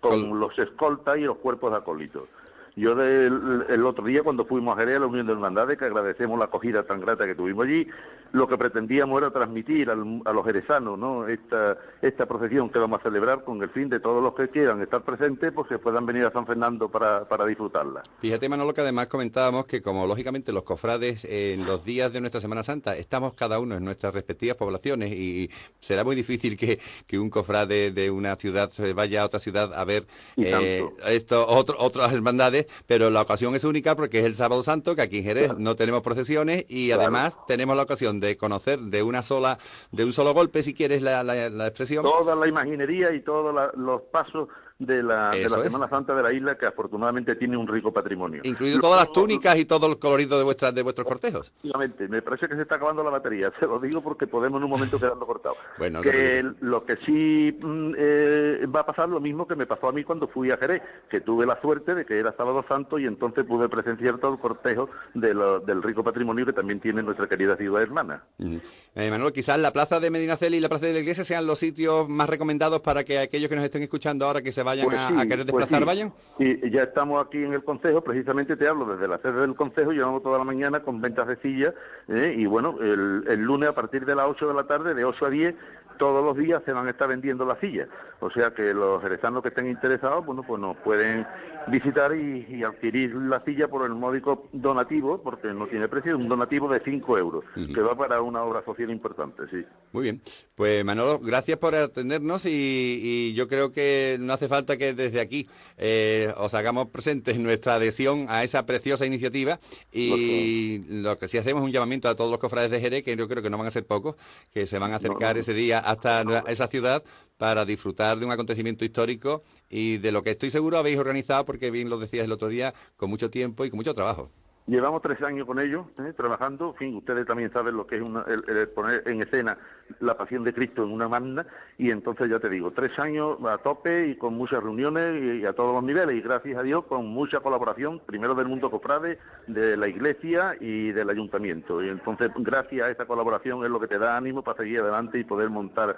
con 0.00 0.40
los 0.40 0.58
escoltas 0.58 1.18
y 1.18 1.22
los 1.22 1.38
cuerpos 1.38 1.72
de 1.72 1.76
acólitos. 1.78 2.28
Yo 2.74 2.92
el 3.02 3.84
otro 3.84 4.04
día 4.04 4.22
cuando 4.22 4.46
fuimos 4.46 4.74
a 4.74 4.80
Jerez 4.80 4.96
a 4.96 5.00
la 5.00 5.06
Unión 5.06 5.26
de 5.26 5.32
Hermandades, 5.32 5.78
que 5.78 5.84
agradecemos 5.84 6.38
la 6.38 6.46
acogida 6.46 6.84
tan 6.84 7.00
grata 7.00 7.26
que 7.26 7.34
tuvimos 7.34 7.66
allí, 7.66 7.86
lo 8.32 8.48
que 8.48 8.56
pretendíamos 8.56 9.20
era 9.20 9.30
transmitir 9.30 9.90
a 9.90 9.94
los 9.94 10.46
jerezanos 10.46 10.98
¿no? 10.98 11.28
esta, 11.28 11.76
esta 12.00 12.24
procesión 12.24 12.70
que 12.70 12.78
vamos 12.78 13.00
a 13.00 13.02
celebrar 13.02 13.44
con 13.44 13.62
el 13.62 13.68
fin 13.68 13.90
de 13.90 14.00
todos 14.00 14.22
los 14.22 14.34
que 14.34 14.48
quieran 14.48 14.80
estar 14.80 15.02
presentes, 15.02 15.52
pues 15.52 15.68
que 15.68 15.78
puedan 15.78 16.06
venir 16.06 16.24
a 16.24 16.32
San 16.32 16.46
Fernando 16.46 16.88
para, 16.88 17.28
para 17.28 17.44
disfrutarla. 17.44 18.02
Fíjate, 18.20 18.48
Manolo, 18.48 18.72
que 18.72 18.80
además 18.80 19.08
comentábamos 19.08 19.66
que 19.66 19.82
como 19.82 20.06
lógicamente 20.06 20.50
los 20.50 20.62
cofrades 20.62 21.26
en 21.26 21.66
los 21.66 21.84
días 21.84 22.14
de 22.14 22.20
nuestra 22.20 22.40
Semana 22.40 22.62
Santa 22.62 22.96
estamos 22.96 23.34
cada 23.34 23.58
uno 23.58 23.76
en 23.76 23.84
nuestras 23.84 24.14
respectivas 24.14 24.56
poblaciones 24.56 25.12
y 25.12 25.50
será 25.78 26.02
muy 26.02 26.16
difícil 26.16 26.56
que, 26.56 26.80
que 27.06 27.18
un 27.18 27.28
cofrade 27.28 27.90
de 27.90 28.10
una 28.10 28.36
ciudad 28.36 28.70
vaya 28.94 29.22
a 29.22 29.26
otra 29.26 29.40
ciudad 29.40 29.74
a 29.74 29.84
ver 29.84 30.06
eh, 30.38 30.82
esto, 31.06 31.46
otras 31.46 32.12
hermandades 32.14 32.61
Jerez, 32.62 32.84
pero 32.86 33.10
la 33.10 33.22
ocasión 33.22 33.54
es 33.54 33.64
única 33.64 33.94
porque 33.96 34.20
es 34.20 34.24
el 34.24 34.34
sábado 34.34 34.62
santo, 34.62 34.94
que 34.94 35.02
aquí 35.02 35.18
en 35.18 35.24
Jerez 35.24 35.56
no 35.58 35.76
tenemos 35.76 36.02
procesiones 36.02 36.64
y 36.68 36.90
además 36.92 37.38
tenemos 37.46 37.76
la 37.76 37.82
ocasión 37.82 38.20
de 38.20 38.36
conocer 38.36 38.78
de 38.78 39.02
una 39.02 39.22
sola, 39.22 39.58
de 39.90 40.04
un 40.04 40.12
solo 40.12 40.34
golpe, 40.34 40.62
si 40.62 40.74
quieres 40.74 41.02
la, 41.02 41.22
la 41.22 41.66
expresión. 41.66 42.02
Toda 42.04 42.34
la 42.34 42.48
imaginería 42.48 43.12
y 43.12 43.20
todos 43.20 43.54
los 43.76 44.02
pasos 44.02 44.48
de 44.86 45.02
la, 45.02 45.30
de 45.30 45.42
la 45.42 45.62
Semana 45.62 45.88
Santa 45.88 46.14
de 46.14 46.22
la 46.22 46.32
isla, 46.32 46.56
que 46.56 46.66
afortunadamente 46.66 47.36
tiene 47.36 47.56
un 47.56 47.66
rico 47.66 47.92
patrimonio. 47.92 48.42
Incluido 48.44 48.80
todas 48.80 49.00
las 49.00 49.12
túnicas 49.12 49.56
y 49.56 49.64
todo 49.64 49.86
el 49.86 49.98
colorido 49.98 50.38
de 50.38 50.44
vuestras 50.44 50.74
de 50.74 50.82
vuestros 50.82 51.06
cortejos. 51.06 51.48
Efectivamente, 51.48 52.08
me 52.08 52.22
parece 52.22 52.48
que 52.48 52.56
se 52.56 52.62
está 52.62 52.76
acabando 52.76 53.02
la 53.02 53.10
batería, 53.10 53.52
se 53.60 53.66
lo 53.66 53.78
digo 53.78 54.02
porque 54.02 54.26
podemos 54.26 54.58
en 54.58 54.64
un 54.64 54.70
momento 54.70 54.98
quedando 54.98 55.26
cortado. 55.26 55.56
bueno, 55.78 56.00
que 56.00 56.44
lo 56.60 56.84
que 56.84 56.96
sí 57.04 57.56
mm, 57.60 57.94
eh, 57.96 58.66
va 58.74 58.80
a 58.80 58.86
pasar 58.86 59.08
lo 59.08 59.20
mismo 59.20 59.46
que 59.46 59.56
me 59.56 59.66
pasó 59.66 59.88
a 59.88 59.92
mí 59.92 60.04
cuando 60.04 60.28
fui 60.28 60.50
a 60.50 60.56
Jerez, 60.56 60.82
que 61.08 61.20
tuve 61.20 61.46
la 61.46 61.60
suerte 61.60 61.94
de 61.94 62.04
que 62.04 62.18
era 62.18 62.34
sábado 62.36 62.64
santo 62.68 62.98
y 62.98 63.06
entonces 63.06 63.44
pude 63.44 63.68
presenciar 63.68 64.18
todo 64.18 64.34
el 64.34 64.38
cortejo 64.38 64.88
de 65.14 65.32
del 65.32 65.82
rico 65.82 66.04
patrimonio 66.04 66.44
que 66.46 66.52
también 66.52 66.80
tiene 66.80 67.02
nuestra 67.02 67.26
querida 67.26 67.56
ciudad 67.56 67.82
hermana. 67.82 68.22
Eh, 68.38 69.10
Manuel, 69.10 69.32
quizás 69.32 69.58
la 69.58 69.72
plaza 69.72 70.00
de 70.00 70.10
Medinaceli 70.10 70.58
y 70.58 70.60
la 70.60 70.68
plaza 70.68 70.86
de 70.86 70.92
la 70.92 70.98
iglesia 71.00 71.24
sean 71.24 71.46
los 71.46 71.58
sitios 71.58 72.08
más 72.08 72.28
recomendados 72.28 72.80
para 72.80 73.04
que 73.04 73.18
aquellos 73.18 73.48
que 73.48 73.56
nos 73.56 73.64
estén 73.64 73.82
escuchando 73.82 74.26
ahora 74.26 74.42
que 74.42 74.52
se 74.52 74.62
vayan 74.72 74.86
pues 74.86 74.98
a, 74.98 75.26
querer 75.26 75.46
pues 75.46 75.68
desplazar, 75.68 75.84
vayan. 75.84 76.12
Y 76.38 76.70
ya 76.70 76.82
estamos 76.84 77.24
aquí 77.24 77.38
en 77.38 77.52
el 77.52 77.64
Consejo, 77.64 78.02
precisamente 78.02 78.56
te 78.56 78.66
hablo 78.66 78.86
desde 78.86 79.08
la 79.08 79.18
sede 79.18 79.40
del 79.40 79.54
Consejo, 79.54 79.92
llevamos 79.92 80.22
toda 80.22 80.38
la 80.38 80.44
mañana 80.44 80.80
con 80.80 81.00
ventas 81.00 81.26
de 81.28 81.36
sillas 81.36 81.74
¿eh? 82.08 82.34
y 82.36 82.46
bueno, 82.46 82.76
el, 82.80 83.24
el 83.28 83.40
lunes 83.40 83.68
a 83.68 83.74
partir 83.74 84.04
de 84.06 84.14
las 84.14 84.26
8 84.26 84.48
de 84.48 84.54
la 84.54 84.64
tarde, 84.64 84.94
de 84.94 85.04
8 85.04 85.26
a 85.26 85.30
10, 85.30 85.54
todos 86.02 86.24
los 86.24 86.36
días 86.36 86.60
se 86.64 86.72
van 86.72 86.88
a 86.88 86.90
estar 86.90 87.06
vendiendo 87.06 87.44
las 87.44 87.60
sillas. 87.60 87.88
O 88.18 88.28
sea 88.28 88.50
que 88.50 88.74
los 88.74 89.00
jerezanos 89.00 89.40
que 89.40 89.50
estén 89.50 89.68
interesados, 89.68 90.26
bueno, 90.26 90.42
pues 90.42 90.60
nos 90.60 90.76
pueden 90.78 91.24
visitar 91.68 92.12
y, 92.16 92.64
adquirir 92.64 93.14
la 93.14 93.40
silla 93.44 93.68
por 93.68 93.86
el 93.86 93.94
módico 93.94 94.48
donativo, 94.52 95.22
porque 95.22 95.52
no 95.54 95.68
tiene 95.68 95.88
precio, 95.88 96.16
un 96.16 96.28
donativo 96.28 96.68
de 96.68 96.80
5 96.80 97.18
euros, 97.18 97.44
que 97.54 97.80
va 97.80 97.96
para 97.96 98.20
una 98.20 98.42
obra 98.42 98.64
social 98.64 98.90
importante, 98.90 99.44
sí. 99.48 99.64
Muy 99.92 100.02
bien. 100.02 100.20
Pues 100.56 100.84
Manolo, 100.84 101.20
gracias 101.20 101.58
por 101.58 101.74
atendernos 101.74 102.46
y, 102.46 103.32
yo 103.34 103.46
creo 103.46 103.70
que 103.70 104.16
no 104.18 104.32
hace 104.32 104.48
falta 104.48 104.76
que 104.76 104.94
desde 104.94 105.20
aquí 105.20 105.48
eh, 105.78 106.32
os 106.36 106.54
hagamos 106.54 106.88
presentes 106.88 107.38
nuestra 107.38 107.74
adhesión 107.74 108.26
a 108.28 108.42
esa 108.42 108.66
preciosa 108.66 109.06
iniciativa 109.06 109.60
y 109.92 110.82
lo 110.88 111.16
que 111.16 111.28
sí 111.28 111.38
hacemos 111.38 111.62
es 111.62 111.66
un 111.66 111.72
llamamiento 111.72 112.08
a 112.08 112.16
todos 112.16 112.30
los 112.30 112.40
cofrades 112.40 112.70
de 112.70 112.80
Jerez, 112.80 113.04
que 113.04 113.16
yo 113.16 113.28
creo 113.28 113.42
que 113.42 113.50
no 113.50 113.58
van 113.58 113.68
a 113.68 113.70
ser 113.70 113.86
pocos, 113.86 114.16
que 114.52 114.66
se 114.66 114.78
van 114.78 114.92
a 114.92 114.96
acercar 114.96 115.38
ese 115.38 115.54
día 115.54 115.78
hasta 115.92 116.22
esa 116.48 116.66
ciudad 116.66 117.02
para 117.36 117.64
disfrutar 117.64 118.18
de 118.18 118.26
un 118.26 118.32
acontecimiento 118.32 118.84
histórico 118.84 119.42
y 119.68 119.98
de 119.98 120.12
lo 120.12 120.22
que 120.22 120.30
estoy 120.30 120.50
seguro 120.50 120.78
habéis 120.78 120.98
organizado, 120.98 121.44
porque 121.44 121.70
bien 121.70 121.88
lo 121.88 121.98
decías 121.98 122.24
el 122.24 122.32
otro 122.32 122.48
día, 122.48 122.72
con 122.96 123.10
mucho 123.10 123.30
tiempo 123.30 123.64
y 123.64 123.70
con 123.70 123.78
mucho 123.78 123.94
trabajo. 123.94 124.30
Llevamos 124.68 125.02
tres 125.02 125.20
años 125.22 125.44
con 125.44 125.58
ellos, 125.58 125.86
¿eh? 125.98 126.12
trabajando. 126.16 126.70
En 126.70 126.74
fin, 126.76 126.96
ustedes 126.96 127.26
también 127.26 127.52
saben 127.52 127.76
lo 127.76 127.84
que 127.84 127.96
es 127.96 128.02
el, 128.02 128.68
poner 128.68 129.02
en 129.06 129.20
escena 129.20 129.58
la 129.98 130.16
pasión 130.16 130.44
de 130.44 130.54
Cristo 130.54 130.84
en 130.84 130.92
una 130.92 131.08
magna. 131.08 131.44
Y 131.78 131.90
entonces, 131.90 132.30
ya 132.30 132.38
te 132.38 132.48
digo, 132.48 132.70
tres 132.70 132.96
años 133.00 133.38
a 133.44 133.58
tope 133.58 134.06
y 134.06 134.16
con 134.16 134.34
muchas 134.34 134.62
reuniones 134.62 135.40
y, 135.40 135.44
a 135.44 135.52
todos 135.52 135.74
los 135.74 135.82
niveles. 135.82 136.14
Y 136.16 136.20
gracias 136.20 136.56
a 136.56 136.62
Dios, 136.62 136.84
con 136.84 137.06
mucha 137.06 137.40
colaboración, 137.40 138.00
primero 138.06 138.36
del 138.36 138.46
mundo 138.46 138.70
cofrade, 138.70 139.18
de 139.48 139.76
la 139.76 139.88
iglesia 139.88 140.54
y 140.60 140.92
del 140.92 141.10
ayuntamiento. 141.10 141.82
Y 141.82 141.88
entonces, 141.88 142.30
gracias 142.36 142.86
a 142.86 142.90
esta 142.90 143.06
colaboración, 143.06 143.64
es 143.64 143.70
lo 143.70 143.80
que 143.80 143.88
te 143.88 143.98
da 143.98 144.16
ánimo 144.16 144.42
para 144.42 144.58
seguir 144.58 144.78
adelante 144.78 145.18
y 145.18 145.24
poder 145.24 145.50
montar 145.50 145.96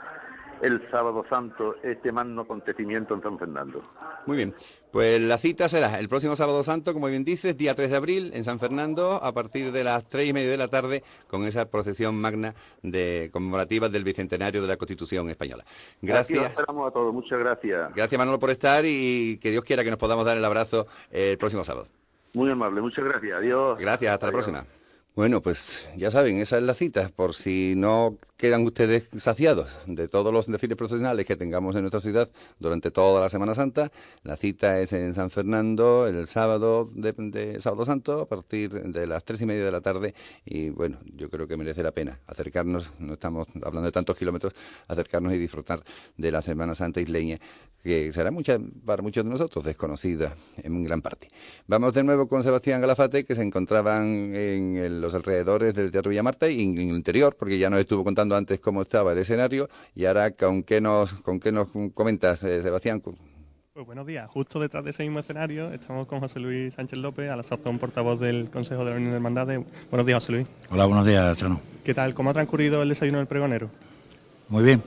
el 0.64 0.81
sábado 0.90 1.24
santo 1.29 1.77
este 1.83 2.11
magno 2.11 2.42
acontecimiento 2.42 3.14
en 3.14 3.22
San 3.22 3.38
Fernando. 3.38 3.83
Muy 4.24 4.38
bien, 4.38 4.55
pues 4.90 5.20
la 5.20 5.37
cita 5.37 5.68
será 5.68 5.98
el 5.98 6.09
próximo 6.09 6.37
sábado 6.37 6.62
santo, 6.62 6.94
como 6.94 7.09
bien 7.09 7.22
dices, 7.22 7.57
día 7.57 7.74
3 7.74 7.90
de 7.90 7.96
abril 7.96 8.31
en 8.33 8.44
San 8.44 8.59
Fernando, 8.59 9.12
a 9.22 9.33
partir 9.33 9.72
de 9.72 9.85
las 9.85 10.09
3 10.09 10.29
y 10.29 10.33
media 10.33 10.50
de 10.50 10.57
la 10.57 10.68
tarde, 10.68 11.03
con 11.29 11.44
esa 11.44 11.70
procesión 11.70 12.18
magna 12.18 12.55
de 12.83 13.29
conmemorativa 13.31 13.90
del 13.90 14.05
Bicentenario 14.05 14.62
de 14.62 14.68
la 14.68 14.79
Constitución 14.79 15.29
Española. 15.29 15.64
Gracias. 16.00 16.46
esperamos 16.46 16.88
a 16.88 16.90
todos, 16.92 17.12
muchas 17.12 17.38
gracias. 17.38 17.94
Gracias 17.94 18.18
Manolo 18.18 18.38
por 18.38 18.50
estar 18.50 18.85
y 18.87 19.38
que 19.42 19.50
Dios 19.50 19.64
quiera 19.64 19.85
que 19.85 19.90
nos 19.90 19.98
podamos 19.98 20.24
dar 20.24 20.38
el 20.38 20.44
abrazo 20.44 20.87
el 21.11 21.37
próximo 21.37 21.62
sábado. 21.62 21.88
Muy 22.33 22.50
amable, 22.50 22.81
muchas 22.81 23.05
gracias. 23.05 23.37
Adiós. 23.37 23.79
Gracias, 23.79 24.12
hasta 24.12 24.27
la 24.27 24.33
próxima. 24.33 24.64
Bueno, 25.16 25.40
pues 25.42 25.92
ya 25.96 26.11
saben, 26.11 26.38
esa 26.38 26.59
es 26.59 26.64
la 26.64 26.74
cita, 26.74 27.09
por 27.14 27.35
si 27.37 27.74
no 27.77 28.18
quedan 28.37 28.62
ustedes 28.64 29.11
saciados 29.16 29.79
de 29.87 30.09
todos 30.09 30.33
los 30.33 30.48
desfiles 30.48 30.77
profesionales 30.77 31.24
que 31.24 31.37
tengamos 31.37 31.77
en 31.77 31.83
nuestra 31.83 32.00
ciudad 32.00 32.29
durante 32.59 32.90
toda 32.90 33.20
la 33.20 33.29
Semana 33.29 33.55
Santa. 33.55 33.92
La 34.24 34.37
cita 34.37 34.81
es 34.81 34.92
en 34.92 35.14
San 35.14 35.31
Fernando 35.31 36.09
el 36.09 36.27
sábado 36.27 36.88
de, 36.92 37.61
Sábado 37.61 37.85
Santo 37.85 38.22
a 38.22 38.27
partir 38.27 38.72
de 38.72 39.07
las 39.07 39.24
tres 39.24 39.40
y 39.42 39.46
media 39.46 39.64
de 39.64 39.70
la 39.70 39.81
tarde 39.81 40.16
y 40.44 40.70
bueno, 40.70 40.98
yo 41.05 41.31
creo 41.31 41.46
que 41.46 41.57
merece 41.57 41.85
la 41.85 41.92
pena 41.92 42.18
acercarnos, 42.27 42.90
no 42.98 43.12
estamos 43.12 43.46
hablando 43.62 43.83
de 43.83 43.92
tantos 43.92 44.16
kilómetros, 44.16 44.53
acercarnos 44.88 45.33
y 45.33 45.38
disfrutar 45.38 45.85
de 46.16 46.33
la 46.33 46.42
Semana 46.42 46.74
Santa 46.74 47.00
isleña 47.00 47.38
que 47.85 48.11
será 48.12 48.31
mucha, 48.31 48.59
para 48.85 49.03
muchos 49.03 49.24
de 49.24 49.31
nosotros 49.31 49.64
desconocida 49.64 50.35
en 50.57 50.83
gran 50.83 51.03
parte. 51.03 51.29
Vamos 51.68 51.92
de 51.92 52.03
nuevo 52.03 52.27
con 52.27 52.42
Sebastián 52.42 52.81
Galafate 52.81 53.24
que 53.24 53.35
se 53.35 53.42
encontraban 53.42 54.35
en 54.35 54.77
el 54.77 55.03
los 55.04 55.14
alrededores 55.14 55.74
del 55.74 55.90
Teatro 55.90 56.10
Villamarta 56.10 56.48
y 56.48 56.62
en, 56.62 56.78
el 56.78 56.96
interior, 56.96 57.36
porque 57.38 57.58
ya 57.58 57.70
nos 57.70 57.80
estuvo 57.80 58.02
contando 58.02 58.34
antes 58.34 58.58
cómo 58.58 58.82
estaba 58.82 59.12
el 59.12 59.18
escenario. 59.18 59.68
Y 59.94 60.06
ahora, 60.06 60.32
¿con 60.32 60.62
qué 60.62 60.80
nos, 60.80 61.12
con 61.14 61.38
qué 61.38 61.52
nos 61.52 61.68
comentas, 61.92 62.42
eh, 62.44 62.62
Sebastián? 62.62 63.00
Pues 63.00 63.86
buenos 63.86 64.06
días. 64.06 64.30
Justo 64.30 64.58
detrás 64.60 64.84
de 64.84 64.90
ese 64.90 65.02
mismo 65.02 65.18
escenario 65.18 65.72
estamos 65.72 66.06
con 66.06 66.20
José 66.20 66.40
Luis 66.40 66.74
Sánchez 66.74 66.98
López, 66.98 67.30
a 67.30 67.36
la 67.36 67.42
sazón 67.42 67.78
portavoz 67.78 68.18
del 68.18 68.48
Consejo 68.50 68.84
de 68.84 68.92
la 68.92 68.96
Unión 68.96 69.10
de 69.10 69.16
Hermandades. 69.16 69.60
Buenos 69.90 70.06
días, 70.06 70.22
José 70.22 70.32
Luis. 70.32 70.46
Hola, 70.70 70.86
buenos 70.86 71.06
días, 71.06 71.36
Chano. 71.36 71.60
¿Qué 71.84 71.92
tal? 71.92 72.14
¿Cómo 72.14 72.30
ha 72.30 72.34
transcurrido 72.34 72.82
el 72.82 72.88
desayuno 72.88 73.18
del 73.18 73.26
pregonero? 73.26 73.68
Muy 74.48 74.64
bien. 74.64 74.82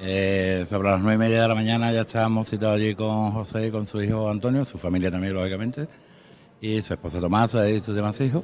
Eh, 0.00 0.64
sobre 0.68 0.90
las 0.90 1.00
nueve 1.00 1.14
y 1.16 1.18
media 1.18 1.42
de 1.42 1.48
la 1.48 1.54
mañana 1.54 1.92
ya 1.92 2.02
estábamos 2.02 2.48
citados 2.48 2.76
allí 2.76 2.94
con 2.94 3.32
José 3.32 3.66
y 3.66 3.70
con 3.70 3.86
su 3.86 4.02
hijo 4.02 4.30
Antonio, 4.30 4.64
su 4.64 4.78
familia 4.78 5.10
también, 5.10 5.34
lógicamente 5.34 5.88
y 6.60 6.82
su 6.82 6.94
esposa 6.94 7.20
Tomasa 7.20 7.68
y 7.70 7.80
sus 7.80 7.94
demás 7.94 8.20
hijos. 8.20 8.42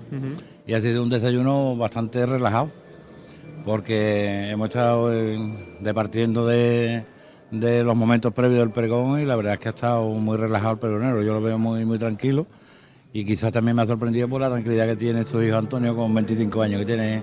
Y 0.66 0.74
ha 0.74 0.80
sido 0.80 1.02
un 1.02 1.10
desayuno 1.10 1.76
bastante 1.76 2.24
relajado, 2.26 2.70
porque 3.64 4.50
hemos 4.50 4.68
estado 4.68 5.10
departiendo 5.80 6.46
de, 6.46 7.04
de, 7.50 7.84
los 7.84 7.96
momentos 7.96 8.32
previos 8.32 8.60
del 8.60 8.70
pregón 8.70 9.20
y 9.20 9.24
la 9.24 9.36
verdad 9.36 9.54
es 9.54 9.60
que 9.60 9.68
ha 9.68 9.70
estado 9.70 10.08
muy 10.08 10.36
relajado 10.36 10.72
el 10.72 10.78
pregonero. 10.78 11.22
Yo 11.22 11.34
lo 11.34 11.40
veo 11.40 11.58
muy, 11.58 11.84
muy 11.84 11.98
tranquilo 11.98 12.46
y 13.12 13.24
quizás 13.24 13.52
también 13.52 13.76
me 13.76 13.82
ha 13.82 13.86
sorprendido 13.86 14.28
por 14.28 14.40
la 14.40 14.50
tranquilidad 14.50 14.86
que 14.86 14.96
tiene 14.96 15.24
su 15.24 15.42
hijo 15.42 15.56
Antonio 15.56 15.94
con 15.94 16.14
25 16.14 16.62
años 16.62 16.80
que 16.80 16.86
tiene 16.86 17.20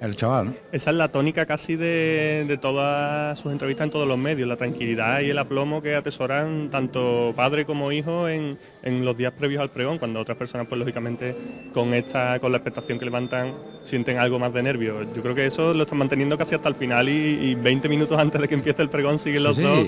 el 0.00 0.14
chaval. 0.14 0.52
Esa 0.72 0.90
es 0.90 0.96
la 0.96 1.08
tónica 1.08 1.46
casi 1.46 1.76
de, 1.76 2.58
todas 2.60 3.38
sus 3.38 3.52
entrevistas 3.52 3.86
en 3.86 3.90
todos 3.90 4.06
los 4.06 4.18
medios, 4.18 4.46
la 4.46 4.56
tranquilidad 4.56 5.20
y 5.20 5.30
el 5.30 5.38
aplomo 5.38 5.82
que 5.82 5.94
atesoran 5.94 6.68
tanto 6.70 7.32
padre 7.34 7.64
como 7.64 7.92
hijo 7.92 8.28
en, 8.28 8.58
los 8.82 9.16
días 9.16 9.32
previos 9.32 9.62
al 9.62 9.70
pregón, 9.70 9.98
cuando 9.98 10.20
otras 10.20 10.36
personas, 10.36 10.66
pues 10.66 10.78
lógicamente, 10.78 11.34
con 11.72 11.94
esta, 11.94 12.38
con 12.40 12.52
la 12.52 12.58
expectación 12.58 12.98
que 12.98 13.04
levantan, 13.06 13.54
sienten 13.84 14.18
algo 14.18 14.38
más 14.38 14.52
de 14.52 14.62
nervios. 14.62 15.06
Yo 15.14 15.22
creo 15.22 15.34
que 15.34 15.46
eso 15.46 15.72
lo 15.72 15.82
están 15.82 15.98
manteniendo 15.98 16.36
casi 16.36 16.54
hasta 16.54 16.68
el 16.68 16.74
final 16.74 17.08
y, 17.08 17.54
20 17.54 17.88
minutos 17.88 18.18
antes 18.18 18.40
de 18.40 18.48
que 18.48 18.54
empiece 18.54 18.82
el 18.82 18.90
pregón 18.90 19.18
siguen 19.18 19.44
los 19.44 19.56
dos. 19.56 19.86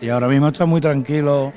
y, 0.00 0.08
ahora 0.08 0.28
mismo 0.28 0.48
está 0.48 0.64
muy 0.64 0.80
tranquilo 0.80 1.52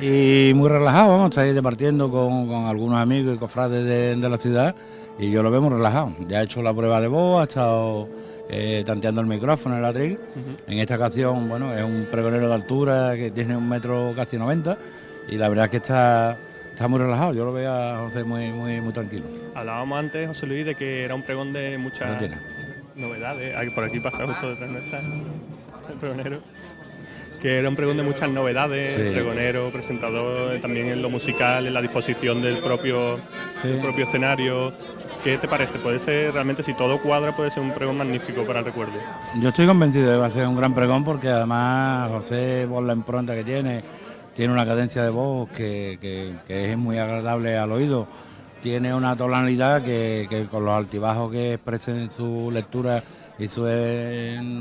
y 0.00 0.52
muy 0.54 0.68
relajado, 0.68 1.10
vamos, 1.10 1.30
está 1.30 1.42
ahí 1.42 1.52
departiendo 1.52 2.10
con, 2.10 2.66
algunos 2.66 2.98
amigos 2.98 3.36
y 3.36 3.38
cofrades 3.38 3.84
de 4.20 4.28
la 4.28 4.36
ciudad 4.36 4.74
y 5.18 5.30
yo 5.30 5.42
lo 5.42 5.50
veo 5.50 5.62
muy 5.62 5.70
relajado. 5.70 6.14
Ya 6.28 6.40
he 6.40 6.44
hecho 6.44 6.62
la 6.62 6.74
prueba 6.74 7.00
de 7.00 7.08
voz, 7.08 7.40
ha 7.40 7.44
estado 7.44 8.08
eh, 8.48 8.82
tanteando 8.86 9.20
el 9.20 9.26
micrófono, 9.26 9.76
el 9.76 9.84
atril. 9.84 10.18
En 10.66 10.78
esta 10.78 10.96
ocasión, 10.96 11.48
bueno, 11.48 11.74
es 11.74 11.84
un 11.84 12.06
pregonero 12.10 12.48
de 12.48 12.54
altura 12.54 13.14
que 13.16 13.30
tiene 13.30 13.56
un 13.56 13.68
metro 13.68 14.12
casi 14.14 14.36
90 14.36 14.76
y 15.28 15.36
la 15.36 15.48
verdad 15.48 15.66
es 15.66 15.70
que 15.70 15.76
está, 15.78 16.36
está 16.72 16.88
muy 16.88 16.98
relajado. 16.98 17.32
Yo 17.32 17.44
lo 17.44 17.52
veo 17.52 17.72
a 17.72 17.98
José 17.98 18.24
muy, 18.24 18.50
muy, 18.50 18.80
muy 18.80 18.92
tranquilo. 18.92 19.24
Hablábamos 19.54 19.98
antes, 19.98 20.28
José 20.28 20.46
Luis, 20.46 20.66
de 20.66 20.74
que 20.74 21.04
era 21.04 21.14
un 21.14 21.22
pregón 21.22 21.52
de 21.52 21.78
muchas 21.78 22.20
novedades. 22.96 23.70
Por 23.74 23.84
aquí 23.84 24.00
pasa 24.00 24.26
justo 24.26 24.50
detrás 24.50 24.70
de 24.72 24.78
el 25.90 25.98
pregonero 25.98 26.38
que 27.44 27.58
era 27.58 27.68
un 27.68 27.76
pregón 27.76 27.98
de 27.98 28.02
muchas 28.02 28.30
novedades, 28.30 28.94
pregonero, 28.94 29.70
presentador, 29.70 30.58
también 30.60 30.88
en 30.88 31.02
lo 31.02 31.10
musical, 31.10 31.66
en 31.66 31.74
la 31.74 31.82
disposición 31.82 32.40
del 32.40 32.56
propio, 32.56 33.20
del 33.62 33.80
propio 33.80 34.04
escenario, 34.04 34.72
¿Qué 35.22 35.36
te 35.36 35.46
parece? 35.46 35.78
Puede 35.78 36.00
ser 36.00 36.32
realmente, 36.32 36.62
si 36.62 36.72
todo 36.72 37.00
cuadra, 37.02 37.36
puede 37.36 37.50
ser 37.50 37.62
un 37.62 37.72
pregón 37.72 37.98
magnífico 37.98 38.44
para 38.44 38.60
el 38.60 38.64
recuerdo. 38.64 38.94
Yo 39.40 39.50
estoy 39.50 39.66
convencido 39.66 40.06
de 40.06 40.12
que 40.12 40.18
va 40.18 40.26
a 40.26 40.30
ser 40.30 40.46
un 40.46 40.56
gran 40.56 40.74
pregón 40.74 41.04
porque 41.04 41.28
además 41.28 42.10
José, 42.10 42.66
por 42.66 42.82
la 42.82 42.94
impronta 42.94 43.34
que 43.34 43.44
tiene, 43.44 43.82
tiene 44.34 44.52
una 44.54 44.64
cadencia 44.64 45.02
de 45.02 45.10
voz 45.10 45.50
que, 45.50 46.34
es 46.48 46.78
muy 46.78 46.96
agradable 46.96 47.58
al 47.58 47.72
oído. 47.72 48.06
Tiene 48.62 48.94
una 48.94 49.16
tonalidad 49.16 49.82
que, 49.82 50.46
con 50.50 50.64
los 50.64 50.74
altibajos 50.74 51.30
que 51.30 51.54
expresa 51.54 51.92
en 51.92 52.10
su 52.10 52.50
lectura 52.50 53.04
y 53.38 53.48
su 53.48 53.66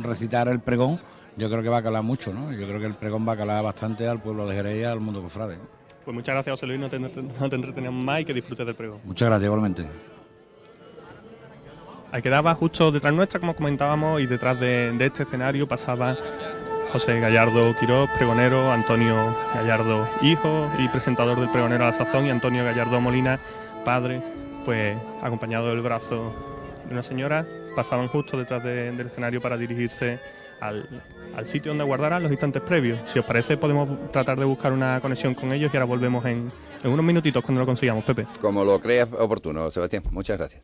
recitar 0.02 0.50
el 0.50 0.60
pregón, 0.60 1.00
yo 1.36 1.50
creo 1.50 1.64
que 1.64 1.70
va 1.70 1.78
a 1.78 1.84
calar 1.84 2.04
mucho, 2.04 2.34
¿no? 2.34 2.52
Yo 2.52 2.68
creo 2.68 2.80
que 2.80 2.86
el 2.86 2.96
pregón 2.96 3.28
va 3.28 3.34
a 3.34 3.38
calar 3.38 3.64
bastante 3.64 4.08
al 4.08 4.22
pueblo 4.22 4.48
de 4.48 4.56
Jerez 4.56 4.82
y 4.82 4.84
al 4.84 5.00
mundo 5.00 5.22
cofrade. 5.22 5.58
Pues 6.06 6.14
muchas 6.14 6.36
gracias, 6.36 6.54
José 6.54 6.68
Luis, 6.68 6.80
no 6.80 6.90
te, 6.90 7.00
no 7.00 7.10
te 7.50 7.56
entretenemos 7.56 8.04
más 8.04 8.22
y 8.22 8.26
que 8.26 8.34
disfrutes 8.34 8.66
del 8.66 8.76
pregón. 8.76 9.00
Muchas 9.06 9.28
gracias, 9.28 9.46
igualmente. 9.46 9.86
Ahí 12.14 12.22
quedaba 12.22 12.54
justo 12.54 12.92
detrás 12.92 13.12
nuestra, 13.12 13.40
como 13.40 13.56
comentábamos, 13.56 14.22
y 14.22 14.28
detrás 14.28 14.60
de, 14.60 14.96
este 15.00 15.24
escenario 15.24 15.68
pasaba 15.68 16.16
José 16.92 17.20
Gallardo 17.20 17.76
Quiroz, 17.80 18.08
pregonero, 18.16 18.72
Antonio 18.72 19.36
Gallardo, 19.56 20.08
hijo 20.22 20.70
y 20.78 20.88
presentador 20.90 21.40
del 21.40 21.50
pregonero 21.50 21.86
a 21.86 21.88
la 21.88 21.94
sazón, 21.94 22.28
y 22.28 22.30
Antonio 22.30 22.64
Gallardo 22.64 23.02
Molina, 23.02 23.40
padre, 23.84 24.22
pues 24.64 24.96
acompañado 25.24 25.70
del 25.70 25.82
brazo 25.82 26.36
de 26.86 26.94
una 26.94 27.02
señora, 27.02 27.48
pasaban 27.76 28.08
justo 28.08 28.38
detrás 28.38 28.64
del 28.64 29.00
escenario 29.00 29.42
para 29.42 29.58
dirigirse 29.58 30.20
al, 30.62 30.88
sitio 31.46 31.72
donde 31.72 31.84
guardarán 31.84 32.24
los 32.24 32.32
instantes 32.32 32.62
previos. 32.62 33.00
Si 33.06 33.20
os 33.20 33.26
parece, 33.26 33.58
podemos 33.58 34.12
tratar 34.12 34.40
de 34.40 34.46
buscar 34.46 34.72
una 34.72 35.00
conexión 35.02 35.34
con 35.34 35.52
ellos 35.52 35.72
y 35.74 35.78
ahora 35.78 35.86
volvemos 35.86 36.26
en, 36.26 36.48
en 36.84 36.92
unos 36.92 37.06
minutitos 37.06 37.44
cuando 37.44 37.60
lo 37.62 37.66
consigamos, 37.66 38.04
Pepe. 38.04 38.26
Como 38.40 38.64
lo 38.64 38.80
creas 38.80 39.10
oportuno, 39.18 39.70
Sebastián. 39.72 40.04
Muchas 40.12 40.38
gracias. 40.38 40.64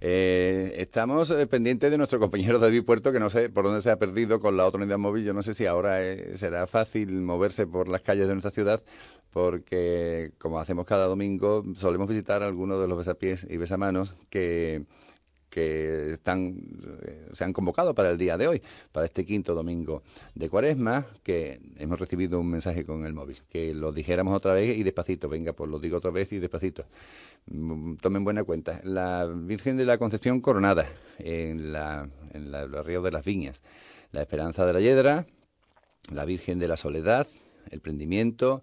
Eh, 0.00 0.74
estamos 0.76 1.30
eh, 1.32 1.46
pendientes 1.48 1.90
de 1.90 1.98
nuestro 1.98 2.20
compañero 2.20 2.58
David 2.58 2.84
Puerto, 2.84 3.10
que 3.10 3.18
no 3.18 3.30
sé 3.30 3.50
por 3.50 3.64
dónde 3.64 3.80
se 3.80 3.90
ha 3.90 3.98
perdido 3.98 4.38
con 4.38 4.56
la 4.56 4.64
otra 4.64 4.80
unidad 4.80 4.98
móvil. 4.98 5.24
Yo 5.24 5.32
no 5.32 5.42
sé 5.42 5.54
si 5.54 5.66
ahora 5.66 6.02
eh, 6.02 6.36
será 6.36 6.66
fácil 6.66 7.12
moverse 7.22 7.66
por 7.66 7.88
las 7.88 8.02
calles 8.02 8.28
de 8.28 8.34
nuestra 8.34 8.52
ciudad, 8.52 8.82
porque 9.30 10.32
como 10.38 10.60
hacemos 10.60 10.86
cada 10.86 11.06
domingo, 11.06 11.64
solemos 11.74 12.08
visitar 12.08 12.42
algunos 12.42 12.80
de 12.80 12.86
los 12.86 12.98
besapiés 12.98 13.46
y 13.50 13.56
besamanos 13.56 14.16
que 14.30 14.84
que 15.50 16.12
están, 16.12 16.56
se 17.32 17.44
han 17.44 17.52
convocado 17.52 17.94
para 17.94 18.10
el 18.10 18.18
día 18.18 18.36
de 18.36 18.48
hoy, 18.48 18.62
para 18.92 19.06
este 19.06 19.24
quinto 19.24 19.54
domingo 19.54 20.02
de 20.34 20.48
cuaresma, 20.48 21.06
que 21.22 21.60
hemos 21.78 21.98
recibido 21.98 22.40
un 22.40 22.50
mensaje 22.50 22.84
con 22.84 23.06
el 23.06 23.14
móvil, 23.14 23.38
que 23.48 23.74
lo 23.74 23.92
dijéramos 23.92 24.34
otra 24.36 24.54
vez 24.54 24.76
y 24.76 24.82
despacito, 24.82 25.28
venga, 25.28 25.52
pues 25.52 25.70
lo 25.70 25.78
digo 25.78 25.96
otra 25.96 26.10
vez 26.10 26.32
y 26.32 26.38
despacito. 26.38 26.84
Mm, 27.46 27.96
tomen 27.96 28.24
buena 28.24 28.44
cuenta. 28.44 28.80
La 28.84 29.26
Virgen 29.26 29.76
de 29.76 29.84
la 29.84 29.98
Concepción 29.98 30.40
coronada 30.40 30.86
en, 31.18 31.72
la, 31.72 32.08
en 32.32 32.50
la, 32.50 32.62
el 32.62 32.84
río 32.84 33.02
de 33.02 33.10
las 33.10 33.24
Viñas. 33.24 33.62
La 34.12 34.22
Esperanza 34.22 34.66
de 34.66 34.72
la 34.72 34.80
Yedra, 34.80 35.26
la 36.10 36.24
Virgen 36.24 36.58
de 36.58 36.68
la 36.68 36.76
Soledad, 36.76 37.26
el 37.70 37.80
Prendimiento, 37.80 38.62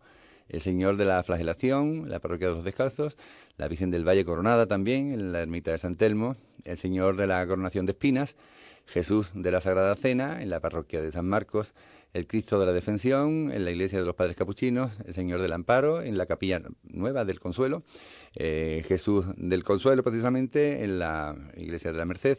el 0.49 0.61
Señor 0.61 0.97
de 0.97 1.05
la 1.05 1.23
Flagelación, 1.23 2.09
la 2.09 2.19
Parroquia 2.19 2.49
de 2.49 2.55
los 2.55 2.63
Descalzos, 2.63 3.17
la 3.57 3.67
Virgen 3.67 3.91
del 3.91 4.07
Valle 4.07 4.25
Coronada 4.25 4.67
también, 4.67 5.11
en 5.11 5.31
la 5.31 5.41
Ermita 5.41 5.71
de 5.71 5.77
San 5.77 5.95
Telmo, 5.95 6.35
el 6.63 6.77
Señor 6.77 7.17
de 7.17 7.27
la 7.27 7.45
Coronación 7.47 7.85
de 7.85 7.93
Espinas, 7.93 8.35
Jesús 8.85 9.31
de 9.33 9.51
la 9.51 9.61
Sagrada 9.61 9.95
Cena, 9.95 10.41
en 10.41 10.49
la 10.49 10.59
Parroquia 10.59 11.01
de 11.01 11.11
San 11.11 11.27
Marcos, 11.27 11.73
el 12.13 12.27
Cristo 12.27 12.59
de 12.59 12.65
la 12.65 12.71
Defensión, 12.71 13.51
en 13.51 13.65
la 13.65 13.71
Iglesia 13.71 13.99
de 13.99 14.05
los 14.05 14.15
Padres 14.15 14.37
Capuchinos, 14.37 14.91
el 15.05 15.13
Señor 15.13 15.41
del 15.41 15.51
Amparo, 15.51 16.01
en 16.01 16.17
la 16.17 16.25
Capilla 16.25 16.61
Nueva 16.83 17.25
del 17.25 17.41
Consuelo, 17.41 17.83
eh, 18.35 18.83
Jesús 18.87 19.25
del 19.35 19.63
Consuelo 19.63 20.01
precisamente, 20.01 20.83
en 20.83 20.99
la 20.99 21.35
Iglesia 21.57 21.91
de 21.91 21.97
la 21.97 22.05
Merced, 22.05 22.37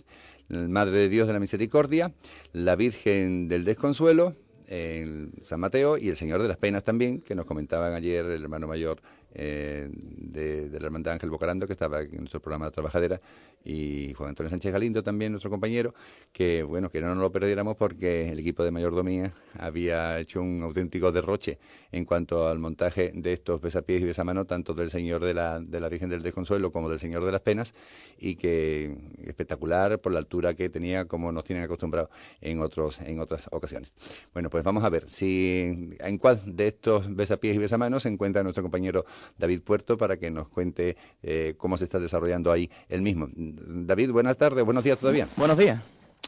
la 0.48 0.61
Madre 0.68 0.98
de 0.98 1.09
Dios 1.09 1.26
de 1.26 1.34
la 1.34 1.40
Misericordia, 1.40 2.14
la 2.52 2.76
Virgen 2.76 3.48
del 3.48 3.64
Desconsuelo, 3.64 4.34
en 4.68 5.32
San 5.44 5.60
Mateo 5.60 5.96
y 5.98 6.08
el 6.08 6.16
Señor 6.16 6.42
de 6.42 6.48
las 6.48 6.56
Penas 6.56 6.84
también, 6.84 7.20
que 7.20 7.34
nos 7.34 7.46
comentaban 7.46 7.94
ayer 7.94 8.24
el 8.24 8.42
hermano 8.42 8.66
mayor 8.66 9.00
eh, 9.39 9.89
de, 9.91 10.68
la 10.80 10.87
Hermandad 10.87 11.14
Ángel 11.14 11.30
Bocarando, 11.30 11.66
que 11.66 11.74
estaba 11.74 12.01
en 12.01 12.16
nuestro 12.16 12.41
programa 12.41 12.66
de 12.66 12.72
Trabajadera, 12.72 13.20
y 13.64 14.14
Juan 14.14 14.30
Antonio 14.30 14.49
Sánchez 14.49 14.72
Galindo 14.72 15.03
también, 15.03 15.32
nuestro 15.32 15.51
compañero, 15.51 15.93
que 16.32 16.62
bueno, 16.62 16.89
que 16.89 17.01
no 17.01 17.09
nos 17.09 17.18
lo 17.18 17.32
perdiéramos 17.32 17.76
porque 17.76 18.28
el 18.28 18.39
equipo 18.39 18.62
de 18.62 18.70
mayordomía 18.70 19.32
había 19.59 20.20
hecho 20.20 20.41
un 20.41 20.62
auténtico 20.62 21.11
derroche 21.11 21.59
en 21.91 22.05
cuanto 22.05 22.47
al 22.47 22.61
montaje 22.61 23.11
de 23.14 23.32
estos 23.32 23.61
besapiés 23.61 24.03
y 24.03 24.05
besamanos, 24.05 24.47
tanto 24.47 24.72
del 24.72 24.89
Señor 24.89 25.24
de 25.24 25.34
la, 25.34 25.59
de 25.59 25.80
la 25.80 25.89
Virgen 25.89 26.09
del 26.09 26.22
Desconsuelo 26.22 26.70
como 26.70 26.89
del 26.89 27.01
Señor 27.01 27.24
de 27.24 27.32
las 27.32 27.41
Penas, 27.41 27.74
y 28.18 28.37
que 28.37 28.97
espectacular 29.24 30.01
por 30.01 30.12
la 30.12 30.20
altura 30.20 30.55
que 30.55 30.68
tenía, 30.68 31.07
como 31.07 31.32
nos 31.32 31.45
tienen 31.45 31.64
acostumbrados 31.64 32.11
en, 32.41 32.61
otros, 32.61 33.01
en 33.01 33.18
otras 33.18 33.49
ocasiones. 33.51 33.93
Bueno, 34.32 34.49
pues 34.49 34.62
vamos 34.62 34.84
a 34.84 34.91
ver 34.91 35.07
si 35.09 35.97
en 35.99 36.18
cuál 36.18 36.41
de 36.45 36.68
estos 36.68 37.14
besapiés 37.14 37.57
y 37.57 37.59
besamanos 37.59 38.05
se 38.05 38.09
encuentra 38.09 38.43
nuestro 38.43 38.62
compañero 38.62 39.05
David 39.38 39.62
Puerto 39.62 39.96
para 39.96 40.16
que 40.16 40.30
nos 40.30 40.48
cuente 40.48 40.96
eh, 41.22 41.54
cómo 41.56 41.76
se 41.76 41.84
está 41.84 41.98
desarrollando 41.98 42.52
ahí 42.52 42.70
el 42.88 43.02
mismo. 43.02 43.28
David, 43.34 44.10
buenas 44.10 44.36
tardes, 44.36 44.64
buenos 44.64 44.84
días 44.84 44.98
todavía. 44.98 45.28
Buenos 45.36 45.58
días. 45.58 45.80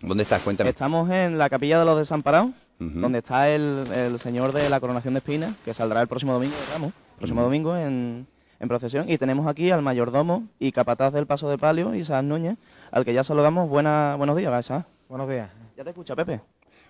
¿Dónde 0.03 0.23
estás? 0.23 0.43
Cuéntame. 0.43 0.71
Estamos 0.71 1.11
en 1.11 1.39
la 1.39 1.49
capilla 1.49 1.79
de 1.81 1.85
los 1.85 1.99
desamparados, 1.99 2.51
donde 2.79 3.19
está 3.19 3.49
el, 3.49 4.17
señor 4.19 4.53
de 4.53 4.69
la 4.71 4.79
coronación 4.79 5.15
de 5.15 5.19
espinas, 5.19 5.55
que 5.65 5.75
saldrá 5.75 6.01
el 6.01 6.09
próximo 6.09 6.33
domingo, 6.33 6.55
digamos, 6.67 6.93
próximo 7.17 7.43
domingo 7.43 7.77
en, 7.77 8.27
procesión. 8.69 9.11
Y 9.11 9.19
tenemos 9.19 9.47
aquí 9.49 9.71
al 9.71 9.83
mayordomo 9.83 10.47
y 10.59 10.71
capataz 10.73 11.13
del 11.13 11.27
Paso 11.27 11.51
de 11.51 11.59
Palio, 11.59 11.95
Isaac 11.95 12.25
Núñez, 12.25 12.57
al 12.93 13.05
que 13.05 13.13
ya 13.13 13.25
saludamos. 13.25 13.69
Buena, 13.69 14.15
buenos 14.17 14.37
días, 14.37 14.65
Isaac. 14.65 14.87
Buenos 15.09 15.29
días. 15.29 15.51
Ya 15.77 15.83
te 15.83 15.91
escucha, 15.91 16.15
Pepe. 16.15 16.41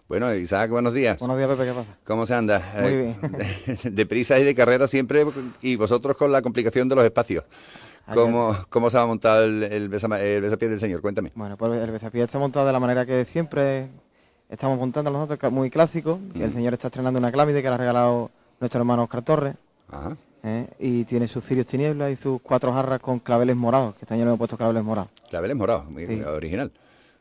Bueno, 0.09 0.35
Isaac, 0.35 0.71
buenos 0.71 0.95
días. 0.95 1.19
Buenos 1.19 1.37
días, 1.37 1.51
Pepe, 1.51 1.65
¿qué 1.67 1.73
pasa? 1.73 1.99
¿Cómo 2.05 2.25
se 2.25 2.35
anda? 2.35 2.63
Muy 2.81 2.97
bien. 2.97 3.17
De, 3.95 4.07
prisa 4.07 4.39
y 4.39 4.45
de 4.45 4.55
carrera 4.55 4.87
siempre, 4.87 5.27
y 5.61 5.77
vosotros 5.77 6.17
con 6.17 6.33
la 6.33 6.41
complicación 6.41 6.89
de 6.89 6.95
los 6.95 7.05
espacios. 7.05 7.45
¿Cómo, 8.15 8.57
¿Cómo, 8.71 8.89
se 8.89 8.97
va 8.97 9.03
a 9.03 9.07
montar 9.07 9.43
el, 9.43 9.63
el, 9.65 9.91
besapié 9.91 10.69
del 10.71 10.81
señor? 10.81 11.03
Cuéntame. 11.03 11.31
Bueno, 11.35 11.59
pues 11.59 11.79
el 11.83 11.91
besapié 11.91 12.23
está 12.23 12.39
montado 12.39 12.67
de 12.67 12.73
la 12.73 12.81
manera 12.81 13.05
que 13.05 13.27
siempre 13.27 13.89
estamos 14.49 14.79
montando 14.79 15.11
nosotros, 15.11 15.53
muy 15.53 15.69
clásico. 15.69 16.19
Y 16.35 16.41
el 16.41 16.49
mm. 16.49 16.55
señor 16.55 16.73
está 16.73 16.89
estrenando 16.89 17.19
una 17.19 17.31
clámide 17.31 17.61
que 17.61 17.69
le 17.69 17.75
ha 17.75 17.79
regalado 17.79 18.31
nuestro 18.61 18.81
hermano 18.81 19.03
Oscar 19.03 19.21
Torres. 19.21 19.57
Ajá. 19.91 20.17
¿eh? 20.43 20.69
Y 20.79 21.05
tiene 21.05 21.29
sus 21.29 21.45
cirios 21.45 21.67
tinieblas 21.67 22.11
y 22.11 22.17
sus 22.17 22.41
cuatro 22.41 22.73
jarras 22.73 23.01
con 23.01 23.19
claveles 23.19 23.57
morados, 23.57 23.95
que 23.97 24.07
este 24.07 24.15
año 24.15 24.25
le 24.25 24.29
hemos 24.31 24.39
puesto 24.39 24.57
claveles 24.57 24.85
morados. 24.85 25.11
Claveles 25.29 25.57
morados, 25.57 25.91
muy 25.91 26.05
original. 26.23 26.73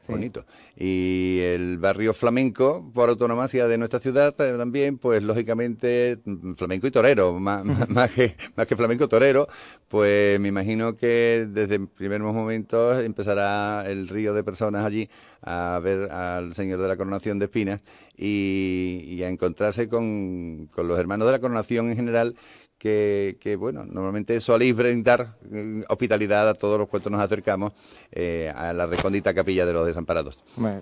Bonito. 0.08 0.45
Y 0.76 1.39
el 1.41 1.78
barrio 1.78 2.14
flamenco, 2.14 2.89
por 2.93 3.10
autonomía 3.10 3.68
de 3.68 3.78
nuestra 3.78 3.99
ciudad, 3.99 4.34
eh, 4.39 4.58
también, 4.58 4.97
pues 4.97 5.24
lógicamente, 5.24 6.20
mm, 6.24 6.53
flamenco 6.53 6.88
y 6.88 6.91
torero, 6.91 7.39
más, 7.39 7.64
más, 7.89 8.12
que, 8.12 8.34
más 8.55 8.68
que 8.68 8.76
flamenco 8.76 9.08
torero, 9.08 9.47
pues 9.88 10.39
me 10.39 10.47
imagino 10.47 10.95
que 10.95 11.47
desde 11.49 11.80
primeros 11.80 12.34
momentos 12.34 12.99
empezará 12.99 13.84
el 13.88 14.08
río 14.08 14.34
de 14.34 14.43
personas 14.43 14.86
allí 14.86 15.10
a 15.41 15.80
ver 15.84 16.12
al 16.12 16.53
Señor 16.53 16.82
de 16.82 16.88
la 16.88 16.97
Coronación 16.97 17.39
de 17.39 17.45
Espinas 17.45 17.82
y, 18.16 19.03
y 19.08 19.24
a 19.24 19.30
encontrarse 19.30 19.88
con, 19.88 20.68
con 20.68 20.88
los 20.88 20.97
hermanos 20.99 21.28
de 21.28 21.32
la 21.34 21.39
Coronación 21.39 21.89
en 21.89 21.95
general 21.95 22.36
que, 22.78 23.57
bueno, 23.59 23.86
normalmente 23.86 24.39
soléis 24.39 24.75
brindar 24.75 25.36
eh, 25.51 25.84
hospitalidad 25.89 26.49
a 26.49 26.53
todos 26.53 26.80
los 26.80 26.88
cuantos 26.88 27.11
nos 27.11 27.21
acercamos 27.21 27.73
eh, 28.11 28.51
a 28.55 28.71
la 28.73 28.86
recóndita 28.86 29.34
capilla 29.34 29.65
de 29.65 29.73
los 29.73 29.86
desamparados. 29.86 30.39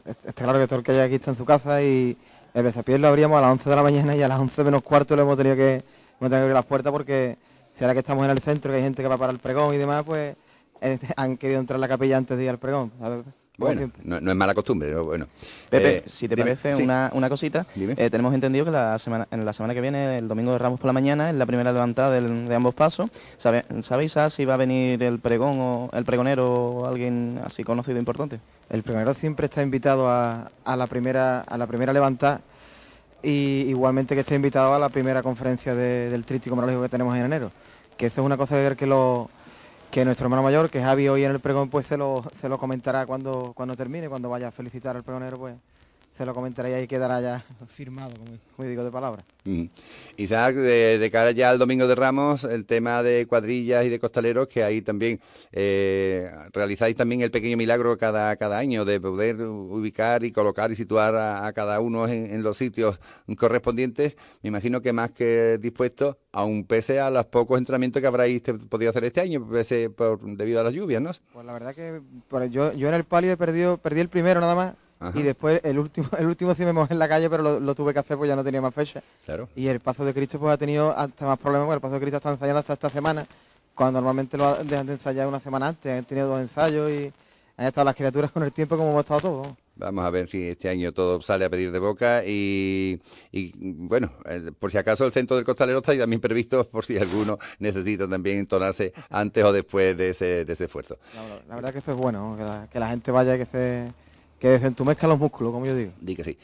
está 0.08 0.44
claro 0.44 0.60
que 0.60 0.68
todo 0.68 0.80
el 0.80 0.86
que 0.86 0.92
haya 0.92 1.04
aquí 1.04 1.16
está 1.16 1.32
en 1.32 1.38
su 1.38 1.46
casa 1.46 1.82
y 1.82 2.18
el 2.54 2.64
besapiés 2.64 3.00
lo 3.00 3.08
abríamos 3.08 3.38
a 3.38 3.42
las 3.42 3.52
11 3.52 3.70
de 3.70 3.76
la 3.76 3.84
mañana 3.84 4.16
y 4.16 4.22
a 4.22 4.28
las 4.28 4.40
11 4.40 4.64
menos 4.64 4.82
cuarto 4.82 5.16
le 5.16 5.22
hemos 5.22 5.38
tenido 5.38 5.56
que, 5.56 5.76
hemos 5.76 5.84
tenido 6.20 6.30
que 6.30 6.36
abrir 6.38 6.54
las 6.54 6.66
puertas 6.66 6.92
porque 6.92 7.38
si 7.74 7.84
ahora 7.84 7.94
que 7.94 8.00
estamos 8.00 8.24
en 8.26 8.32
el 8.32 8.40
centro, 8.40 8.72
que 8.72 8.78
hay 8.78 8.84
gente 8.84 9.02
que 9.02 9.10
va 9.10 9.18
para 9.18 9.34
el 9.34 9.40
pregón 9.40 9.74
y 9.74 9.78
demás, 9.78 10.04
pues 10.04 10.36
eh, 10.82 11.00
han 11.18 11.38
querido 11.38 11.60
entrar 11.60 11.78
a 11.78 11.82
la 11.82 11.88
capilla 11.88 12.18
antes 12.18 12.38
de 12.38 12.44
ir 12.44 12.50
al 12.50 12.60
pregón. 12.60 12.92
Bueno, 13.58 13.90
no, 14.04 14.18
es 14.18 14.36
mala 14.36 14.54
costumbre, 14.54 14.90
pero 14.90 15.06
bueno. 15.06 15.28
Pepe, 15.70 15.98
eh, 15.98 16.04
si 16.06 16.28
te 16.28 16.36
parece 16.36 16.76
una, 16.84 17.10
una, 17.14 17.30
cosita, 17.30 17.66
eh, 17.76 18.10
tenemos 18.10 18.34
entendido 18.34 18.66
que 18.66 18.72
la 18.72 19.00
semana, 19.00 19.28
en 19.32 19.46
la 19.46 19.54
semana 19.54 19.74
que 19.74 19.82
viene, 19.82 20.18
el 20.18 20.28
domingo 20.28 20.52
de 20.52 20.58
Ramos 20.58 20.80
por 20.80 20.88
la 20.88 20.94
mañana, 20.94 21.30
es 21.30 21.36
la 21.36 21.46
primera 21.46 21.72
levantada 21.72 22.12
de 22.20 22.56
ambos 22.56 22.74
pasos. 22.74 23.10
¿Sabéis 23.38 24.16
si 24.30 24.46
va 24.46 24.56
a 24.56 24.58
venir 24.58 25.02
el 25.02 25.20
pregón 25.20 25.60
o 25.60 25.90
el 25.94 26.04
pregonero 26.04 26.46
o 26.46 26.86
alguien 26.86 27.40
así 27.46 27.64
conocido 27.64 27.98
importante? 27.98 28.40
El 28.70 28.84
pregonero 28.84 29.14
siempre 29.14 29.46
está 29.46 29.62
invitado 29.62 30.10
a, 30.10 30.52
a 30.64 30.76
la 30.76 30.88
primera 30.88 31.42
a 31.42 31.58
la 31.58 31.68
primera 31.68 31.94
levantada 31.94 32.42
y 33.24 33.66
igualmente 33.68 34.16
que 34.16 34.22
está 34.22 34.36
invitado 34.36 34.74
a 34.74 34.80
la 34.80 34.90
primera 34.90 35.24
conferencia 35.24 35.74
del 35.76 36.26
tríptico 36.26 36.56
monológico 36.56 36.84
que 36.84 36.90
tenemos 36.90 37.16
en 37.16 37.26
enero. 37.26 37.52
Que 37.98 38.08
eso 38.08 38.22
es 38.22 38.26
una 38.26 38.38
cosa 38.38 38.58
de 38.58 38.64
ver 38.64 38.76
que 38.76 38.86
lo 38.86 39.30
que 39.96 40.04
nuestro 40.04 40.26
hermano 40.26 40.44
mayor, 40.44 40.70
que 40.70 40.84
Javi 40.84 41.08
hoy 41.08 41.24
en 41.24 41.32
el 41.32 41.40
pregón, 41.40 41.70
pues 41.70 41.86
se 41.86 41.96
lo, 41.96 42.22
se 42.42 42.50
lo 42.50 42.58
comentará 42.58 43.06
cuando, 43.06 43.54
cuando 43.56 43.78
termine, 43.78 44.10
cuando 44.10 44.28
vaya 44.28 44.50
a 44.50 44.52
felicitar 44.52 44.98
al 44.98 45.04
pregonero, 45.04 45.38
pues 45.38 45.56
se 46.18 46.26
lo 46.26 46.34
comentará 46.34 46.70
y 46.70 46.74
ahí 46.74 46.88
quedará 46.88 47.20
ya 47.20 47.46
firmado, 47.68 48.14
como, 48.56 48.70
digo, 48.70 48.84
de 48.86 48.92
palabra. 48.92 49.24
Isaac, 50.16 50.56
de, 50.56 51.10
cara 51.12 51.32
ya 51.32 51.50
al 51.50 51.60
Domingo 51.60 51.88
de 51.88 51.96
Ramos, 51.96 52.46
el 52.46 52.66
tema 52.66 53.04
de 53.04 53.26
cuadrillas 53.28 53.86
y 53.86 53.90
de 53.90 54.00
costaleros, 54.00 54.48
que 54.48 54.64
ahí 54.64 54.82
también 54.82 55.20
eh, 55.52 56.30
realizáis 56.54 56.96
también 56.96 57.22
el 57.22 57.32
pequeño 57.32 57.58
milagro 57.58 57.98
cada, 57.98 58.34
cada 58.38 58.58
año 58.58 58.86
de 58.86 59.02
poder 59.02 59.42
ubicar 59.42 60.24
y 60.24 60.32
colocar 60.32 60.72
y 60.72 60.76
situar 60.76 61.16
a, 61.16 61.52
cada 61.52 61.82
uno 61.82 62.08
en, 62.08 62.42
los 62.42 62.56
sitios 62.58 62.98
correspondientes. 63.38 64.16
Me 64.42 64.48
imagino 64.48 64.82
que 64.82 64.94
más 64.94 65.12
que 65.12 65.58
dispuesto, 65.58 66.18
aún 66.32 66.64
pese 66.66 67.02
a 67.02 67.10
los 67.10 67.26
pocos 67.26 67.58
entrenamientos 67.58 68.02
que 68.02 68.08
habráis 68.08 68.42
podido 68.70 68.90
hacer 68.90 69.04
este 69.04 69.20
año, 69.20 69.46
por, 69.96 70.22
debido 70.38 70.62
a 70.62 70.64
las 70.64 70.74
lluvias, 70.74 71.02
¿no? 71.02 71.12
Pues 71.34 71.46
la 71.46 71.52
verdad 71.52 71.76
que 71.76 72.02
yo, 72.50 72.72
yo 72.74 72.88
en 72.88 72.94
el 72.94 73.04
palio 73.04 73.34
he 73.34 73.38
perdido, 73.38 73.78
perdí 73.78 74.00
el 74.00 74.10
primero 74.10 74.40
nada 74.40 74.56
más 74.56 74.85
y 75.14 75.22
después 75.22 75.62
el 75.64 75.80
último 75.80 76.08
el 76.18 76.26
último 76.26 76.54
sí 76.54 76.66
me 76.66 76.74
mojé 76.74 76.94
en 76.94 77.00
la 77.00 77.08
calle, 77.08 77.30
pero 77.30 77.60
lo, 77.60 77.76
tuve 77.76 77.94
que 77.94 78.00
hacer 78.00 78.18
porque 78.18 78.30
ya 78.30 78.36
no 78.36 78.44
tenía 78.44 78.62
más 78.62 78.74
fecha. 78.74 79.02
Claro. 79.26 79.50
Y 79.56 79.68
el 79.68 79.80
Paso 79.80 80.06
de 80.06 80.14
Cristo 80.14 80.40
pues 80.40 80.54
ha 80.54 80.58
tenido 80.58 80.98
hasta 80.98 81.26
más 81.26 81.40
problemas, 81.40 81.68
porque 81.68 81.76
el 81.76 81.82
Paso 81.82 81.94
de 81.96 82.00
Cristo 82.02 82.18
está 82.18 82.32
ensayando 82.32 82.60
hasta 82.60 82.74
esta 82.74 82.90
semana, 82.90 83.26
cuando 83.74 84.00
normalmente 84.00 84.38
lo 84.38 84.56
dejan 84.64 84.88
de 84.88 84.94
ensayar 84.94 85.28
una 85.28 85.40
semana 85.40 85.68
antes, 85.68 85.98
han 85.98 86.06
tenido 86.06 86.28
dos 86.28 86.42
ensayos 86.42 86.90
y 86.90 87.12
han 87.58 87.68
estado 87.68 87.86
las 87.86 87.96
criaturas 87.96 88.32
con 88.32 88.44
el 88.44 88.52
tiempo 88.52 88.78
como 88.78 88.92
hemos 88.92 89.04
estado 89.04 89.22
todos. 89.22 89.48
Vamos 89.78 90.06
a 90.06 90.10
ver 90.10 90.28
si 90.30 90.42
este 90.48 90.70
año 90.70 90.94
todo 90.94 91.22
sale 91.22 91.44
a 91.44 91.50
pedir 91.50 91.72
de 91.72 91.80
boca 91.80 92.24
y, 92.26 93.02
bueno, 93.62 94.10
eh, 94.26 94.52
por 94.58 94.72
si 94.72 94.78
acaso 94.78 95.06
el 95.06 95.12
centro 95.12 95.36
del 95.36 95.46
costalero 95.46 95.80
está 95.80 95.98
también 95.98 96.22
previsto 96.22 96.64
por 96.72 96.86
si 96.86 96.98
alguno 96.98 97.38
necesita 97.60 98.08
también 98.08 98.38
entonarse 98.38 98.94
antes 99.10 99.44
o 99.44 99.52
después 99.52 99.98
de 99.98 100.10
ese, 100.10 100.46
de 100.46 100.54
ese 100.54 100.66
esfuerzo. 100.66 100.98
La, 101.50 101.56
verdad 101.56 101.74
que 101.74 101.80
eso 101.80 101.92
es 101.92 101.98
bueno, 101.98 102.36
que 102.38 102.44
la, 102.44 102.68
que 102.72 102.80
la 102.80 102.88
gente 102.88 103.12
vaya 103.12 103.36
y 103.36 103.40
que 103.40 103.46
se 103.46 103.92
que 104.46 104.52
desentumezca 104.52 105.08
los 105.08 105.18
músculos, 105.18 105.52
como 105.52 105.66
yo 105.66 105.74
digo. 105.74 105.92
Di 106.00 106.16
que 106.16 106.24
sí. 106.24 106.38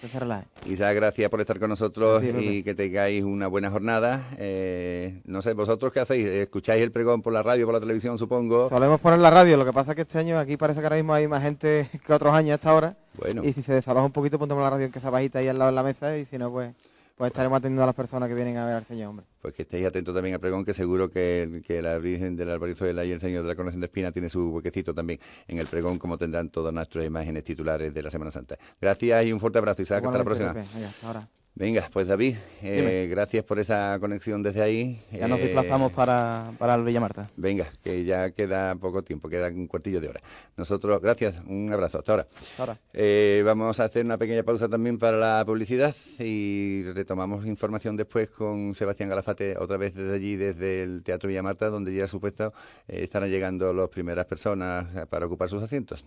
Isa, 0.65 0.91
gracias 0.91 1.29
por 1.29 1.39
estar 1.39 1.59
con 1.59 1.69
nosotros 1.69 2.23
y 2.23 2.63
que 2.63 2.73
tengáis 2.73 3.23
una 3.23 3.45
buena 3.45 3.69
jornada. 3.69 4.25
Eh, 4.39 5.21
no 5.25 5.43
sé, 5.43 5.53
¿vosotros 5.53 5.93
qué 5.93 5.99
hacéis? 5.99 6.25
¿Escucháis 6.25 6.81
el 6.81 6.91
pregón 6.91 7.21
por 7.21 7.31
la 7.31 7.43
radio, 7.43 7.67
por 7.67 7.75
la 7.75 7.79
televisión, 7.79 8.17
supongo? 8.17 8.69
Solemos 8.69 8.99
poner 9.01 9.19
la 9.19 9.29
radio, 9.29 9.55
lo 9.55 9.65
que 9.65 9.71
pasa 9.71 9.91
es 9.91 9.97
que 9.97 10.01
este 10.01 10.17
año 10.17 10.39
aquí 10.39 10.57
parece 10.57 10.79
que 10.79 10.87
ahora 10.87 10.95
mismo 10.95 11.13
hay 11.13 11.27
más 11.27 11.43
gente 11.43 11.91
que 12.07 12.11
otros 12.11 12.33
años 12.33 12.53
a 12.53 12.55
esta 12.55 12.73
hora. 12.73 12.97
Bueno. 13.19 13.43
Y 13.45 13.53
si 13.53 13.61
se 13.61 13.73
desaloja 13.73 14.07
un 14.07 14.11
poquito, 14.11 14.39
ponemos 14.39 14.63
la 14.63 14.71
radio 14.71 14.87
en 14.87 14.91
que 14.91 14.97
está 14.97 15.11
bajita 15.11 15.37
ahí 15.37 15.47
al 15.47 15.59
lado 15.59 15.69
de 15.69 15.75
la 15.75 15.83
mesa 15.83 16.17
y 16.17 16.25
si 16.25 16.39
no, 16.39 16.49
pues 16.49 16.73
pues 17.21 17.33
estaremos 17.33 17.57
atendiendo 17.57 17.83
a 17.83 17.85
las 17.85 17.93
personas 17.93 18.27
que 18.29 18.33
vienen 18.33 18.57
a 18.57 18.65
ver 18.65 18.75
al 18.77 18.83
Señor, 18.83 19.09
hombre. 19.09 19.27
Pues 19.43 19.53
que 19.53 19.61
estéis 19.61 19.85
atentos 19.85 20.11
también 20.15 20.33
al 20.33 20.41
pregón, 20.41 20.65
que 20.65 20.73
seguro 20.73 21.07
que, 21.07 21.61
que 21.63 21.79
la 21.79 21.99
Virgen 21.99 22.35
del 22.35 22.49
Albarizuela 22.49 23.05
y 23.05 23.11
el 23.11 23.19
Señor 23.19 23.43
de 23.43 23.49
la 23.49 23.53
Coronación 23.53 23.79
de 23.79 23.85
Espina 23.85 24.11
tiene 24.11 24.27
su 24.27 24.49
huequecito 24.49 24.95
también 24.95 25.19
en 25.47 25.59
el 25.59 25.67
pregón, 25.67 25.99
como 25.99 26.17
tendrán 26.17 26.49
todas 26.49 26.73
nuestras 26.73 27.05
imágenes 27.05 27.43
titulares 27.43 27.93
de 27.93 28.01
la 28.01 28.09
Semana 28.09 28.31
Santa. 28.31 28.57
Gracias 28.81 29.23
y 29.23 29.33
un 29.33 29.39
fuerte 29.39 29.59
abrazo, 29.59 29.83
Isaac. 29.83 30.03
Hasta 30.03 30.17
la 30.17 30.23
próxima. 30.23 30.55
ahora. 31.03 31.29
Venga, 31.53 31.87
pues 31.91 32.07
David, 32.07 32.37
eh, 32.63 33.07
gracias 33.09 33.43
por 33.43 33.59
esa 33.59 33.97
conexión 33.99 34.41
desde 34.41 34.61
ahí. 34.61 34.99
Ya 35.11 35.27
nos 35.27 35.39
eh, 35.39 35.43
desplazamos 35.43 35.91
para, 35.91 36.53
para 36.57 36.75
el 36.75 36.83
Villa 36.83 37.01
Marta. 37.01 37.29
Venga, 37.35 37.67
que 37.83 38.05
ya 38.05 38.31
queda 38.31 38.73
poco 38.75 39.03
tiempo, 39.03 39.27
queda 39.27 39.49
un 39.49 39.67
cuartillo 39.67 39.99
de 39.99 40.07
hora. 40.07 40.21
Nosotros, 40.55 41.01
gracias, 41.01 41.35
un 41.45 41.71
abrazo, 41.71 41.99
hasta 41.99 42.13
ahora. 42.13 42.27
ahora. 42.57 42.79
Eh, 42.93 43.43
vamos 43.45 43.79
a 43.81 43.83
hacer 43.83 44.05
una 44.05 44.17
pequeña 44.17 44.43
pausa 44.43 44.69
también 44.69 44.97
para 44.97 45.17
la 45.17 45.43
publicidad 45.45 45.93
y 46.19 46.83
retomamos 46.93 47.45
información 47.45 47.97
después 47.97 48.29
con 48.29 48.73
Sebastián 48.73 49.09
Galafate, 49.09 49.57
otra 49.57 49.75
vez 49.75 49.93
desde 49.93 50.15
allí, 50.15 50.37
desde 50.37 50.83
el 50.83 51.03
Teatro 51.03 51.27
Villa 51.27 51.43
Marta, 51.43 51.69
donde 51.69 51.93
ya 51.93 52.07
supuesto 52.07 52.53
estarán 52.87 53.29
llegando 53.29 53.73
las 53.73 53.89
primeras 53.89 54.25
personas 54.25 54.87
para 55.09 55.25
ocupar 55.25 55.49
sus 55.49 55.61
asientos. 55.61 56.05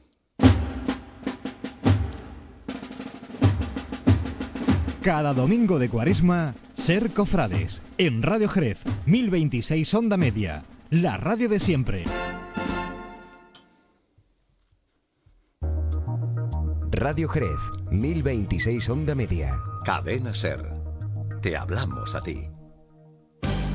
Cada 5.04 5.34
domingo 5.34 5.78
de 5.78 5.90
cuaresma, 5.90 6.54
Ser 6.72 7.12
Cofrades, 7.12 7.82
en 7.98 8.22
Radio 8.22 8.48
Jerez, 8.48 8.80
1026 9.04 9.92
Onda 9.92 10.16
Media, 10.16 10.64
la 10.88 11.18
radio 11.18 11.50
de 11.50 11.60
siempre. 11.60 12.04
Radio 16.90 17.28
Jerez, 17.28 17.50
1026 17.90 18.88
Onda 18.88 19.14
Media. 19.14 19.58
Cadena 19.84 20.34
Ser. 20.34 20.62
Te 21.42 21.54
hablamos 21.54 22.14
a 22.14 22.22
ti. 22.22 22.48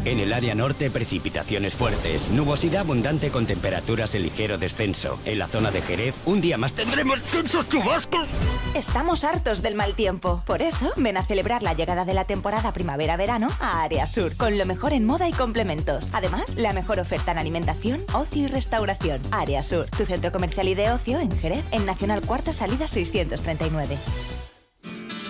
En 0.05 0.19
el 0.19 0.31
área 0.31 0.55
norte, 0.55 0.89
precipitaciones 0.89 1.75
fuertes, 1.75 2.29
nubosidad 2.29 2.81
abundante 2.81 3.31
con 3.31 3.45
temperaturas 3.45 4.15
en 4.15 4.23
ligero 4.23 4.57
descenso. 4.57 5.19
En 5.25 5.39
la 5.39 5.47
zona 5.47 5.71
de 5.71 5.81
Jerez, 5.81 6.15
un 6.25 6.39
día 6.39 6.57
más 6.57 6.73
tendremos 6.73 7.21
tensos 7.23 7.67
chubascos. 7.67 8.25
Estamos 8.73 9.23
hartos 9.25 9.61
del 9.61 9.75
mal 9.75 9.95
tiempo. 9.95 10.41
Por 10.45 10.61
eso, 10.61 10.91
ven 10.95 11.17
a 11.17 11.25
celebrar 11.25 11.63
la 11.63 11.73
llegada 11.73 12.05
de 12.05 12.13
la 12.13 12.23
temporada 12.23 12.71
primavera-verano 12.71 13.49
a 13.59 13.83
Área 13.83 14.07
Sur, 14.07 14.35
con 14.37 14.57
lo 14.57 14.65
mejor 14.65 14.93
en 14.93 15.05
moda 15.05 15.27
y 15.27 15.33
complementos. 15.33 16.09
Además, 16.13 16.55
la 16.55 16.71
mejor 16.71 16.99
oferta 16.99 17.33
en 17.33 17.39
alimentación, 17.39 18.01
ocio 18.13 18.43
y 18.43 18.47
restauración. 18.47 19.21
Área 19.31 19.63
Sur, 19.63 19.87
tu 19.87 20.05
centro 20.05 20.31
comercial 20.31 20.69
y 20.69 20.75
de 20.75 20.91
ocio 20.91 21.19
en 21.19 21.37
Jerez, 21.37 21.65
en 21.71 21.85
Nacional 21.85 22.21
Cuarta 22.21 22.53
Salida 22.53 22.87
639. 22.87 23.97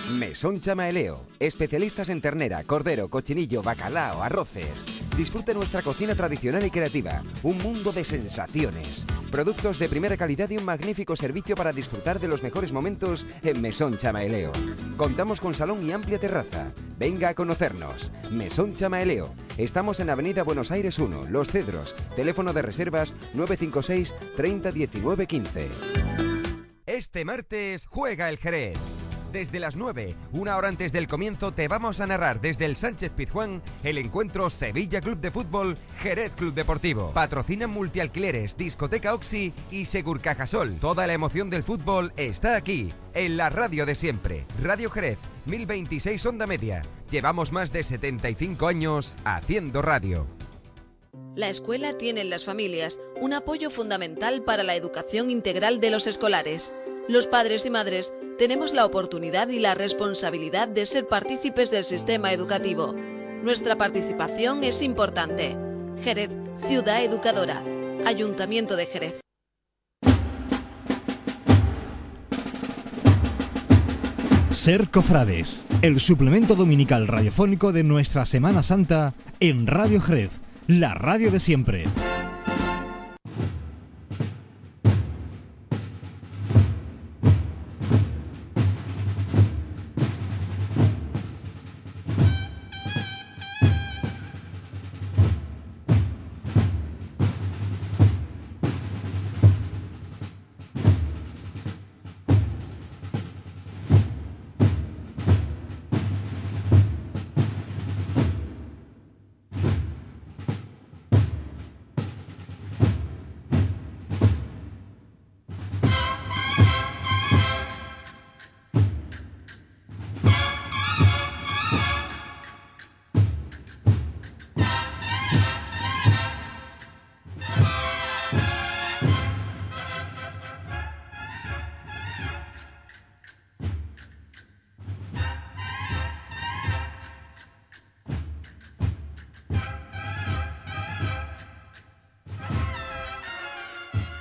Mesón 0.09 0.59
Chamaeleo. 0.59 1.25
Especialistas 1.39 2.09
en 2.09 2.19
ternera, 2.19 2.63
cordero, 2.63 3.09
cochinillo, 3.09 3.61
bacalao, 3.61 4.23
arroces. 4.23 4.85
Disfrute 5.15 5.53
nuestra 5.53 5.83
cocina 5.83 6.15
tradicional 6.15 6.65
y 6.65 6.71
creativa. 6.71 7.23
Un 7.43 7.59
mundo 7.59 7.91
de 7.91 8.03
sensaciones. 8.03 9.05
Productos 9.31 9.77
de 9.77 9.87
primera 9.87 10.17
calidad 10.17 10.49
y 10.49 10.57
un 10.57 10.65
magnífico 10.65 11.15
servicio 11.15 11.55
para 11.55 11.73
disfrutar 11.73 12.19
de 12.19 12.27
los 12.27 12.41
mejores 12.41 12.71
momentos 12.71 13.27
en 13.43 13.61
Mesón 13.61 13.97
Chamaeleo. 13.97 14.51
Contamos 14.97 15.39
con 15.39 15.53
salón 15.53 15.85
y 15.85 15.91
amplia 15.91 16.17
terraza. 16.17 16.71
Venga 16.97 17.29
a 17.29 17.35
conocernos. 17.35 18.11
Mesón 18.31 18.73
Chamaeleo. 18.73 19.29
Estamos 19.57 19.99
en 19.99 20.09
Avenida 20.09 20.43
Buenos 20.43 20.71
Aires 20.71 20.97
1, 20.97 21.25
Los 21.29 21.49
Cedros. 21.51 21.95
Teléfono 22.15 22.51
de 22.53 22.63
reservas 22.63 23.13
956 23.35 24.13
30 24.35 24.71
19 24.71 25.27
15. 25.27 25.67
Este 26.87 27.23
martes 27.23 27.85
juega 27.85 28.29
el 28.29 28.37
Jerez 28.37 28.98
desde 29.31 29.59
las 29.59 29.75
9, 29.75 30.15
una 30.33 30.57
hora 30.57 30.67
antes 30.67 30.91
del 30.91 31.07
comienzo, 31.07 31.51
te 31.51 31.67
vamos 31.67 31.99
a 31.99 32.07
narrar 32.07 32.41
desde 32.41 32.65
el 32.65 32.75
Sánchez 32.75 33.11
Pizjuán 33.11 33.61
el 33.83 33.97
encuentro 33.97 34.49
Sevilla 34.49 35.01
Club 35.01 35.19
de 35.19 35.31
Fútbol 35.31 35.77
Jerez 35.99 36.35
Club 36.35 36.53
Deportivo. 36.53 37.11
Patrocinan 37.13 37.69
multialquileres, 37.69 38.57
discoteca 38.57 39.13
Oxy 39.13 39.53
y 39.71 39.85
Segur 39.85 40.21
Cajasol. 40.21 40.77
Toda 40.79 41.07
la 41.07 41.13
emoción 41.13 41.49
del 41.49 41.63
fútbol 41.63 42.13
está 42.17 42.55
aquí, 42.55 42.91
en 43.13 43.37
la 43.37 43.49
radio 43.49 43.85
de 43.85 43.95
siempre. 43.95 44.45
Radio 44.61 44.89
Jerez, 44.89 45.19
1026 45.45 46.25
Onda 46.25 46.47
Media. 46.47 46.81
Llevamos 47.11 47.51
más 47.51 47.71
de 47.71 47.83
75 47.83 48.67
años 48.67 49.15
haciendo 49.25 49.81
radio. 49.81 50.27
La 51.35 51.49
escuela 51.49 51.93
tiene 51.93 52.21
en 52.21 52.29
las 52.29 52.43
familias 52.43 52.99
un 53.19 53.33
apoyo 53.33 53.69
fundamental 53.69 54.43
para 54.43 54.63
la 54.63 54.75
educación 54.75 55.31
integral 55.31 55.79
de 55.79 55.89
los 55.91 56.07
escolares. 56.07 56.73
Los 57.07 57.27
padres 57.27 57.65
y 57.65 57.69
madres 57.69 58.13
tenemos 58.39 58.73
la 58.73 58.85
oportunidad 58.85 59.49
y 59.49 59.59
la 59.59 59.75
responsabilidad 59.75 60.69
de 60.69 60.85
ser 60.85 61.07
partícipes 61.07 61.71
del 61.71 61.83
sistema 61.83 62.31
educativo. 62.31 62.95
Nuestra 63.43 63.75
participación 63.75 64.63
es 64.63 64.81
importante. 64.81 65.57
Jerez, 66.01 66.29
Ciudad 66.65 67.03
Educadora, 67.03 67.61
Ayuntamiento 68.05 68.77
de 68.77 68.85
Jerez. 68.85 69.19
Ser 74.51 74.89
Cofrades, 74.89 75.65
el 75.81 75.99
suplemento 75.99 76.55
dominical 76.55 77.09
radiofónico 77.09 77.73
de 77.73 77.83
nuestra 77.83 78.25
Semana 78.25 78.63
Santa 78.63 79.13
en 79.41 79.67
Radio 79.67 79.99
Jerez, 79.99 80.39
la 80.65 80.93
radio 80.93 81.29
de 81.29 81.41
siempre. 81.41 81.83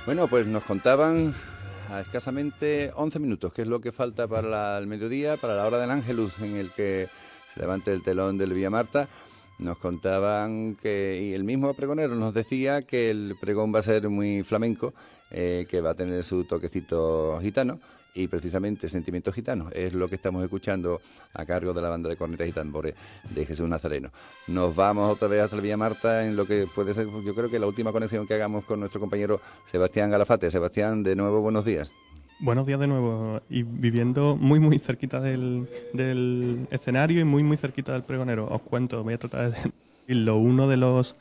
Bueno, 0.09 0.27
pues 0.27 0.47
nos 0.47 0.63
contaban 0.63 1.35
a 1.91 2.01
escasamente 2.01 2.89
11 2.95 3.19
minutos, 3.19 3.53
que 3.53 3.61
es 3.61 3.67
lo 3.67 3.79
que 3.79 3.91
falta 3.91 4.27
para 4.27 4.75
el 4.79 4.87
mediodía, 4.87 5.37
para 5.37 5.55
la 5.55 5.67
hora 5.67 5.77
del 5.77 5.91
Ángelus, 5.91 6.39
en 6.39 6.55
el 6.55 6.71
que 6.71 7.07
se 7.53 7.59
levante 7.59 7.93
el 7.93 8.01
telón 8.01 8.35
del 8.35 8.53
Vía 8.53 8.71
Marta. 8.71 9.07
nos 9.59 9.77
contaban 9.77 10.73
que, 10.81 11.19
y 11.21 11.35
el 11.35 11.43
mismo 11.43 11.75
pregonero 11.75 12.15
nos 12.15 12.33
decía 12.33 12.81
que 12.81 13.11
el 13.11 13.35
pregón 13.39 13.71
va 13.71 13.79
a 13.79 13.83
ser 13.83 14.09
muy 14.09 14.41
flamenco, 14.41 14.95
eh, 15.29 15.67
que 15.69 15.79
va 15.79 15.91
a 15.91 15.93
tener 15.93 16.23
su 16.23 16.43
toquecito 16.43 17.37
gitano, 17.39 17.79
y 18.13 18.27
precisamente 18.27 18.89
Sentimientos 18.89 19.33
Gitanos 19.35 19.71
es 19.73 19.93
lo 19.93 20.07
que 20.07 20.15
estamos 20.15 20.43
escuchando 20.43 21.01
a 21.33 21.45
cargo 21.45 21.73
de 21.73 21.81
la 21.81 21.89
banda 21.89 22.09
de 22.09 22.17
cornetas 22.17 22.47
y 22.47 22.51
tambores 22.51 22.95
de 23.33 23.45
Jesús 23.45 23.67
Nazareno. 23.69 24.11
Nos 24.47 24.75
vamos 24.75 25.09
otra 25.09 25.27
vez 25.27 25.41
hasta 25.41 25.55
la 25.55 25.61
Villa 25.61 25.77
Marta 25.77 26.25
en 26.25 26.35
lo 26.35 26.45
que 26.45 26.67
puede 26.73 26.93
ser, 26.93 27.07
yo 27.07 27.35
creo 27.35 27.49
que 27.49 27.59
la 27.59 27.67
última 27.67 27.91
conexión 27.91 28.27
que 28.27 28.33
hagamos 28.33 28.65
con 28.65 28.79
nuestro 28.79 28.99
compañero 28.99 29.39
Sebastián 29.65 30.11
Galafate. 30.11 30.49
Sebastián, 30.51 31.03
de 31.03 31.15
nuevo, 31.15 31.41
buenos 31.41 31.65
días. 31.65 31.93
Buenos 32.41 32.65
días 32.65 32.79
de 32.79 32.87
nuevo 32.87 33.41
y 33.49 33.63
viviendo 33.63 34.37
muy 34.37 34.61
muy 34.61 34.79
cerquita 34.79 35.19
del, 35.19 35.67
del 35.91 36.67
escenario 36.71 37.19
y 37.19 37.25
muy 37.25 37.43
muy 37.43 37.57
cerquita 37.57 37.91
del 37.91 38.03
pregonero. 38.03 38.47
Os 38.47 38.61
cuento, 38.61 39.03
voy 39.03 39.15
a 39.15 39.17
tratar 39.17 39.51
de 39.51 39.71
decirlo, 40.09 40.37
uno 40.37 40.67
de 40.67 40.77
los 40.77 41.15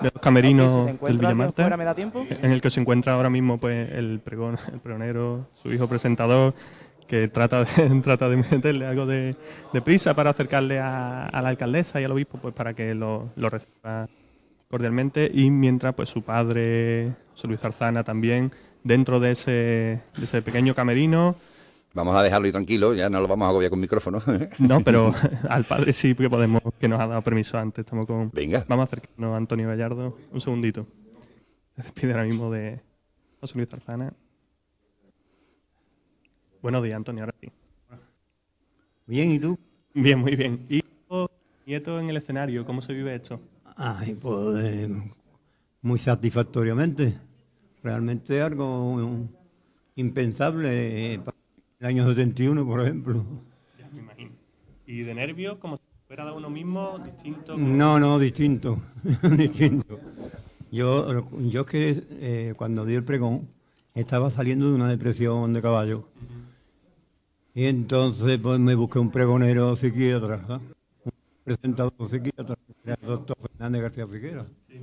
de 0.00 0.10
los 0.12 0.22
camerinos 0.22 0.86
del 1.00 1.18
Villamarte, 1.18 1.62
en 1.62 2.50
el 2.50 2.60
que 2.60 2.70
se 2.70 2.80
encuentra 2.80 3.12
ahora 3.12 3.30
mismo 3.30 3.58
pues 3.58 3.90
el 3.92 4.20
pregón, 4.20 4.56
el 4.72 4.80
pregonero, 4.80 5.46
su 5.62 5.72
hijo 5.72 5.86
presentador, 5.86 6.54
que 7.06 7.28
trata 7.28 7.64
de, 7.64 8.00
trata 8.02 8.28
de 8.28 8.36
meterle 8.36 8.86
algo 8.86 9.06
de, 9.06 9.36
prisa 9.84 10.14
para 10.14 10.30
acercarle 10.30 10.80
a, 10.80 11.30
la 11.32 11.48
alcaldesa 11.48 12.00
y 12.00 12.04
al 12.04 12.12
obispo 12.12 12.38
pues 12.38 12.54
para 12.54 12.74
que 12.74 12.94
lo, 12.94 13.30
lo 13.36 13.48
reciba 13.48 14.08
cordialmente. 14.68 15.30
Y 15.32 15.50
mientras 15.50 15.94
pues 15.94 16.08
su 16.08 16.22
padre, 16.22 17.12
José 17.32 17.46
Luis 17.46 17.64
Arzana 17.64 18.02
también, 18.02 18.50
dentro 18.82 19.20
de 19.20 19.32
ese, 19.32 19.50
de 20.16 20.24
ese 20.24 20.42
pequeño 20.42 20.74
camerino, 20.74 21.36
Vamos 21.94 22.16
a 22.16 22.22
dejarlo 22.22 22.48
y 22.48 22.52
tranquilo, 22.52 22.94
ya 22.94 23.10
no 23.10 23.20
lo 23.20 23.28
vamos 23.28 23.46
a 23.46 23.48
agobiar 23.50 23.70
con 23.70 23.80
micrófono. 23.80 24.20
No, 24.58 24.80
pero 24.80 25.14
al 25.48 25.64
padre 25.64 25.92
sí, 25.92 26.14
porque 26.14 26.30
podemos, 26.30 26.62
que 26.80 26.88
nos 26.88 27.00
ha 27.00 27.06
dado 27.06 27.22
permiso 27.22 27.58
antes. 27.58 27.84
Estamos 27.84 28.06
con. 28.06 28.30
Venga. 28.32 28.64
Vamos 28.68 28.84
a 28.84 28.86
acercarnos 28.86 29.34
a 29.34 29.36
Antonio 29.36 29.68
Gallardo. 29.68 30.16
Un 30.32 30.40
segundito. 30.40 30.86
Se 31.76 31.82
despide 31.82 32.12
ahora 32.12 32.24
mismo 32.24 32.50
de 32.50 32.80
José 33.40 33.54
Luis 33.56 33.68
Tarzana. 33.68 34.12
Buenos 36.62 36.82
días, 36.82 36.96
Antonio, 36.96 37.24
ahora 37.24 37.34
sí. 37.40 37.50
Bien, 39.06 39.32
¿y 39.32 39.38
tú? 39.38 39.58
Bien, 39.94 40.18
muy 40.18 40.36
bien. 40.36 40.64
¿Y 40.68 40.82
nieto 41.66 41.98
en 41.98 42.08
el 42.08 42.16
escenario? 42.16 42.64
¿Cómo 42.64 42.80
se 42.82 42.92
vive 42.92 43.14
esto? 43.14 43.40
Ay, 43.76 44.14
pues 44.14 44.64
eh, 44.64 44.88
muy 45.82 45.98
satisfactoriamente. 45.98 47.18
Realmente 47.82 48.40
algo 48.40 49.28
impensable. 49.96 51.20
El 51.82 51.88
año 51.88 52.08
71, 52.08 52.64
por 52.64 52.80
ejemplo. 52.80 53.24
Ya, 53.76 53.88
me 53.92 54.02
imagino. 54.02 54.30
¿Y 54.86 55.00
de 55.00 55.16
nervios, 55.16 55.56
como 55.56 55.78
si 55.78 55.82
fuera 56.06 56.24
de 56.24 56.30
uno 56.30 56.48
mismo, 56.48 57.00
distinto? 57.04 57.56
No, 57.56 57.98
no, 57.98 58.20
distinto. 58.20 58.80
distinto. 59.36 59.98
Yo, 60.70 61.28
yo 61.40 61.66
que 61.66 62.00
eh, 62.20 62.54
cuando 62.56 62.84
di 62.84 62.94
el 62.94 63.02
pregón 63.02 63.48
estaba 63.96 64.30
saliendo 64.30 64.68
de 64.68 64.76
una 64.76 64.88
depresión 64.88 65.52
de 65.54 65.60
caballo. 65.60 66.06
Y 67.52 67.64
entonces 67.64 68.38
pues 68.38 68.60
me 68.60 68.76
busqué 68.76 69.00
un 69.00 69.10
pregonero 69.10 69.74
psiquiatra, 69.74 70.36
¿eh? 70.36 70.58
un 71.06 71.12
presentador 71.42 71.94
psiquiatra, 72.08 72.54
el 72.84 72.96
doctor 73.02 73.36
Fernández 73.42 73.82
García 73.82 74.06
Figuera. 74.06 74.46
Sí. 74.68 74.78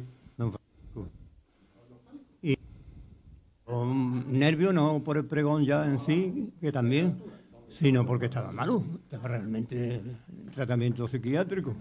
Nervio 4.28 4.74
no 4.74 5.04
por 5.04 5.18
el 5.18 5.26
pregón 5.26 5.66
ya 5.66 5.86
en 5.86 6.00
sí, 6.00 6.52
que 6.60 6.72
también, 6.72 7.22
sino 7.70 8.06
porque 8.06 8.26
estaba 8.26 8.52
malo, 8.52 8.84
estaba 9.04 9.28
realmente 9.30 9.96
en 9.96 10.52
tratamiento 10.52 11.08
psiquiátrico. 11.08 11.76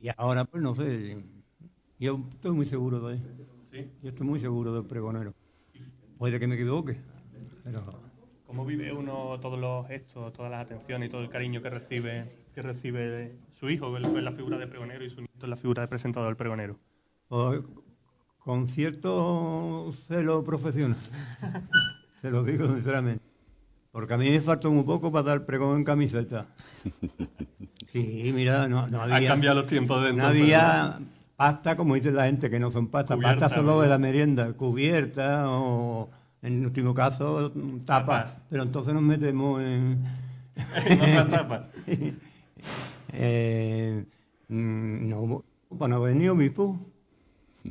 Y 0.00 0.08
ahora, 0.16 0.44
pues 0.44 0.62
no 0.62 0.74
sé, 0.74 1.22
yo 1.98 2.20
estoy 2.32 2.52
muy 2.52 2.66
seguro 2.66 3.08
de 3.08 3.18
¿Sí? 3.72 3.90
Yo 4.02 4.10
estoy 4.10 4.26
muy 4.26 4.40
seguro 4.40 4.72
del 4.72 4.84
pregonero. 4.84 5.34
Puede 6.18 6.38
que 6.38 6.46
me 6.46 6.54
equivoque, 6.54 6.96
pero... 7.64 8.06
¿Cómo 8.46 8.64
vive 8.64 8.92
uno 8.92 9.38
todos 9.40 9.58
los 9.58 9.86
gestos, 9.88 10.32
todas 10.32 10.50
las 10.50 10.64
atenciones 10.64 11.08
y 11.08 11.10
todo 11.10 11.20
el 11.20 11.28
cariño 11.28 11.60
que 11.60 11.68
recibe, 11.68 12.30
que 12.54 12.62
recibe 12.62 13.36
su 13.58 13.68
hijo, 13.68 13.92
que 13.92 14.00
es 14.00 14.24
la 14.24 14.32
figura 14.32 14.56
de 14.56 14.66
pregonero, 14.68 15.04
y 15.04 15.10
su 15.10 15.20
nieto 15.20 15.42
es 15.42 15.48
la 15.48 15.56
figura 15.56 15.82
de 15.82 15.88
presentador 15.88 16.28
del 16.28 16.36
pregonero? 16.36 16.78
Pues, 17.28 17.60
con 18.46 18.68
cierto 18.68 19.92
celo 20.06 20.44
profesional. 20.44 20.96
Se 22.22 22.30
lo 22.30 22.44
digo 22.44 22.68
sinceramente. 22.68 23.20
Porque 23.90 24.14
a 24.14 24.16
mí 24.16 24.30
me 24.30 24.40
faltó 24.40 24.70
un 24.70 24.84
poco 24.84 25.10
para 25.10 25.24
dar 25.24 25.44
pregón 25.44 25.78
en 25.78 25.84
camiseta. 25.84 26.46
Sí, 27.90 28.30
mira, 28.32 28.68
no, 28.68 28.86
no 28.86 29.02
había. 29.02 29.16
Han 29.16 29.26
cambiado 29.26 29.56
los 29.56 29.66
tiempos 29.66 30.00
de 30.04 30.12
No 30.12 30.28
había 30.28 31.00
pasta, 31.34 31.76
como 31.76 31.96
dice 31.96 32.12
la 32.12 32.26
gente, 32.26 32.48
que 32.48 32.60
no 32.60 32.70
son 32.70 32.86
pasta. 32.86 33.16
pasta 33.16 33.48
solo 33.48 33.80
de 33.80 33.88
la 33.88 33.98
merienda, 33.98 34.52
cubierta 34.52 35.50
o, 35.50 36.08
en 36.40 36.64
último 36.64 36.94
caso, 36.94 37.50
tapas. 37.84 38.38
Pero 38.48 38.62
entonces 38.62 38.94
nos 38.94 39.02
metemos 39.02 39.60
en. 39.60 40.04
en 40.86 41.00
otras 41.00 41.28
tapas. 41.30 41.62
eh, 43.12 44.04
mm, 44.46 45.08
no, 45.08 45.44
no 45.68 45.96
ha 45.96 45.98
venido 45.98 46.34
obispo. 46.34 46.78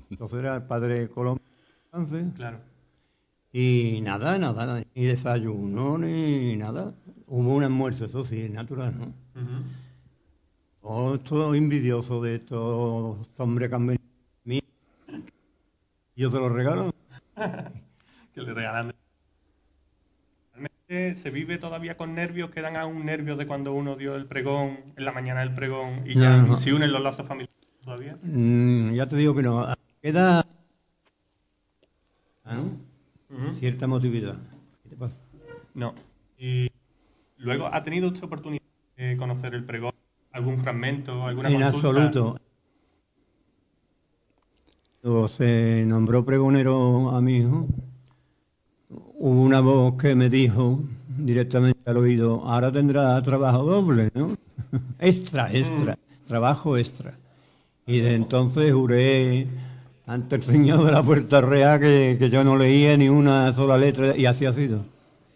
Entonces 0.10 0.40
era 0.40 0.56
el 0.56 0.64
padre 0.64 1.10
Colón. 1.10 1.40
Claro. 2.36 2.60
Y 3.52 4.02
nada, 4.02 4.38
nada, 4.38 4.84
ni 4.96 5.06
desayuno, 5.06 5.98
ni 5.98 6.58
nada. 6.58 6.94
Hubo 7.28 7.56
un 7.56 7.64
almuerzo, 7.64 8.06
eso 8.06 8.26
sí, 8.26 8.50
natural, 8.50 8.94
¿no? 9.00 9.06
Uh 9.42 9.86
esto 11.16 11.56
envidioso 11.56 12.22
de 12.22 12.36
estos 12.36 13.28
hombres 13.38 13.70
que 13.70 13.76
han 13.76 13.88
venido 13.88 14.66
Yo 16.16 16.30
se 16.30 16.38
los 16.38 16.52
regalo. 16.52 16.94
que 18.34 18.42
le 18.42 18.54
regalan. 18.54 18.94
Realmente 20.54 21.16
se 21.16 21.32
vive 21.32 21.58
todavía 21.58 21.98
con 21.98 22.14
nervios, 22.14 22.52
quedan 22.52 22.76
aún 22.76 23.06
nervios 23.06 23.38
de 23.38 23.48
cuando 23.48 23.74
uno 23.74 23.96
dio 23.96 24.16
el 24.16 24.28
pregón, 24.28 24.80
en 24.96 25.06
la 25.06 25.12
mañana 25.12 25.40
del 25.40 25.56
pregón, 25.56 26.04
y 26.06 26.20
ya 26.20 26.46
se 26.58 26.74
unen 26.74 26.92
los 26.92 27.02
lazos 27.02 27.28
familiares 27.28 27.56
todavía. 27.82 28.18
Mm, 28.22 28.94
ya 28.94 29.08
te 29.08 29.16
digo 29.16 29.34
que 29.36 29.42
no 29.42 29.66
queda 30.06 30.46
cierta 33.56 33.88
motividad. 33.88 34.38
¿Qué 34.84 34.90
te 34.90 34.96
pasa? 34.96 35.16
No. 35.74 35.96
Y 36.38 36.70
luego, 37.38 37.68
¿ha 37.74 37.82
tenido 37.82 38.10
usted 38.10 38.24
oportunidad 38.24 38.62
de 38.98 39.18
conocer 39.18 39.56
el 39.56 39.64
pregón? 39.64 39.94
¿Algún 40.32 40.60
fragmento? 40.60 41.26
¿Alguna 41.26 41.50
En 41.50 41.64
absoluto. 41.64 42.38
Cuando 45.02 45.28
se 45.28 45.84
nombró 45.88 46.24
pregonero 46.24 47.10
a 47.10 47.20
mi 47.20 47.38
hijo, 47.38 47.68
hubo 48.90 49.42
una 49.42 49.60
voz 49.62 49.98
que 49.98 50.14
me 50.14 50.30
dijo 50.30 50.82
directamente 51.18 51.90
al 51.90 51.98
oído, 51.98 52.44
ahora 52.46 52.72
tendrá 52.72 53.20
trabajo 53.24 53.64
doble, 53.64 54.12
¿no? 54.14 54.36
extra, 55.00 55.52
extra, 55.52 55.94
mm. 55.94 56.28
trabajo 56.28 56.78
extra. 56.78 57.18
Y 57.88 58.02
de 58.02 58.14
entonces 58.14 58.72
juré 58.72 59.48
ante 60.08 60.36
el 60.36 60.44
señor 60.44 60.84
de 60.84 60.92
la 60.92 61.04
Puerta 61.04 61.42
Real 61.42 61.80
que, 61.80 62.30
yo 62.32 62.44
no 62.44 62.58
leía 62.58 62.96
ni 62.98 63.10
una 63.10 63.52
sola 63.54 63.78
letra 63.78 64.16
y 64.16 64.26
así 64.26 64.46
ha 64.46 64.54
sido. 64.54 64.86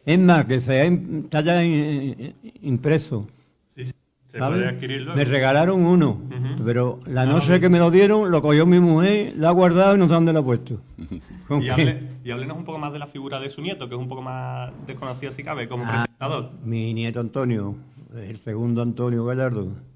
Es 0.05 0.19
más, 0.19 0.45
que 0.45 0.59
se 0.59 0.85
está 0.85 1.41
ya 1.41 1.63
impreso. 1.63 3.27
Sí, 3.75 3.85
se 3.85 4.37
puede 4.37 4.67
adquirirlo. 4.67 5.15
Me 5.15 5.25
regalaron 5.25 5.85
uno, 5.85 6.21
pero 6.63 6.99
la 7.05 7.25
noche 7.25 7.59
que 7.59 7.69
me 7.69 7.79
lo 7.79 7.91
dieron 7.91 8.31
lo 8.31 8.41
cogió 8.41 8.65
mi 8.65 8.79
mujer, 8.79 9.33
lo 9.35 9.47
ha 9.47 9.51
guardado 9.51 9.95
y 9.95 9.99
no 9.99 10.07
sé 10.07 10.13
dónde 10.13 10.33
lo 10.33 10.39
ha 10.39 10.45
puesto. 10.45 10.79
y, 11.61 11.69
hable, 11.69 12.03
y 12.23 12.31
háblenos 12.31 12.57
un 12.57 12.65
poco 12.65 12.77
más 12.79 12.93
de 12.93 12.99
la 12.99 13.07
figura 13.07 13.39
de 13.39 13.49
su 13.49 13.61
nieto, 13.61 13.87
que 13.89 13.95
es 13.95 14.01
un 14.01 14.07
poco 14.07 14.21
más 14.21 14.71
desconocido 14.85 15.31
si 15.31 15.43
cabe, 15.43 15.67
como 15.67 15.85
ah, 15.85 15.89
presentador. 15.91 16.51
Mi 16.63 16.93
nieto 16.93 17.19
Antonio, 17.19 17.75
el 18.15 18.37
segundo 18.37 18.81
Antonio 18.81 19.25
Gallardo 19.25 19.88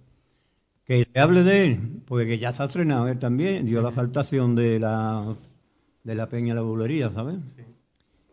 que 0.85 1.07
le 1.13 1.21
hable 1.21 1.43
de 1.43 1.65
él, 1.65 2.01
porque 2.05 2.37
ya 2.37 2.51
se 2.51 2.63
ha 2.63 2.65
estrenado 2.65 3.07
él 3.07 3.19
también, 3.19 3.65
dio 3.65 3.81
la 3.81 3.91
saltación 3.91 4.55
de 4.55 4.79
la, 4.79 5.35
de 6.03 6.15
la 6.15 6.27
Peña 6.27 6.53
La 6.53 6.61
Bulería, 6.61 7.09
¿sabes? 7.09 7.37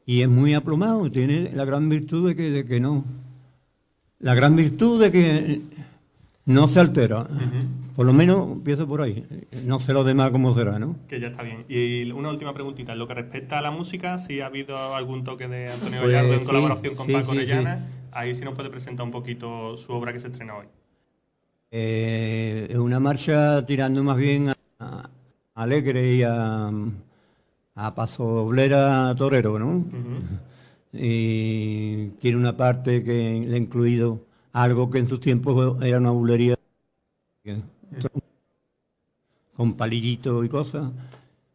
Y 0.06 0.22
es 0.22 0.28
muy 0.28 0.54
aplomado, 0.54 1.10
tiene 1.10 1.50
la 1.54 1.64
gran 1.64 1.88
virtud 1.88 2.28
de 2.28 2.34
que, 2.34 2.50
de 2.50 2.64
que 2.64 2.80
no. 2.80 3.04
La 4.18 4.34
gran 4.34 4.56
virtud 4.56 5.00
de 5.00 5.12
que 5.12 5.60
no 6.44 6.66
se 6.66 6.80
altera. 6.80 7.28
Por 7.94 8.06
lo 8.06 8.12
menos 8.12 8.50
empiezo 8.50 8.88
por 8.88 9.02
ahí. 9.02 9.24
No 9.64 9.78
sé 9.78 9.92
lo 9.92 10.02
demás 10.02 10.30
cómo 10.30 10.52
será, 10.54 10.78
¿no? 10.78 10.96
Que 11.06 11.20
ya 11.20 11.28
está 11.28 11.42
bien. 11.42 11.64
Y 11.68 12.10
una 12.10 12.30
última 12.30 12.52
preguntita. 12.52 12.92
En 12.92 12.98
lo 12.98 13.06
que 13.06 13.14
respecta 13.14 13.58
a 13.58 13.62
la 13.62 13.70
música, 13.70 14.18
si 14.18 14.40
ha 14.40 14.46
habido 14.46 14.96
algún 14.96 15.22
toque 15.22 15.46
de 15.46 15.70
Antonio 15.70 16.00
pues 16.00 16.12
Gallardo 16.12 16.34
en 16.34 16.44
colaboración 16.44 16.94
con 16.96 17.06
Paco 17.06 17.30
Orellana, 17.32 17.88
ahí 18.10 18.34
sí 18.34 18.44
nos 18.44 18.54
puede 18.54 18.70
presentar 18.70 19.06
un 19.06 19.12
poquito 19.12 19.76
su 19.76 19.92
obra 19.92 20.12
que 20.12 20.18
se 20.18 20.28
estrena 20.28 20.56
hoy. 20.56 20.66
Eh, 21.70 22.66
es 22.68 22.76
una 22.76 22.98
marcha 22.98 23.64
tirando 23.64 24.02
más 24.02 24.16
bien 24.16 24.52
a, 24.78 25.10
alegre 25.54 26.14
y 26.14 26.22
a, 26.22 26.70
a 27.74 27.94
paso 27.94 28.24
doblera 28.24 29.14
torero, 29.16 29.58
¿no? 29.58 29.84
Y 30.92 32.08
tiene 32.18 32.38
una 32.38 32.56
parte 32.56 33.04
que 33.04 33.44
le 33.46 33.54
ha 33.54 33.58
incluido 33.58 34.20
algo 34.52 34.90
que 34.90 34.98
en 34.98 35.08
sus 35.08 35.20
tiempos 35.20 35.80
era 35.82 35.98
una 35.98 36.10
bulería 36.10 36.56
con 39.54 39.74
palillitos 39.74 40.44
y 40.44 40.48
cosas. 40.48 40.90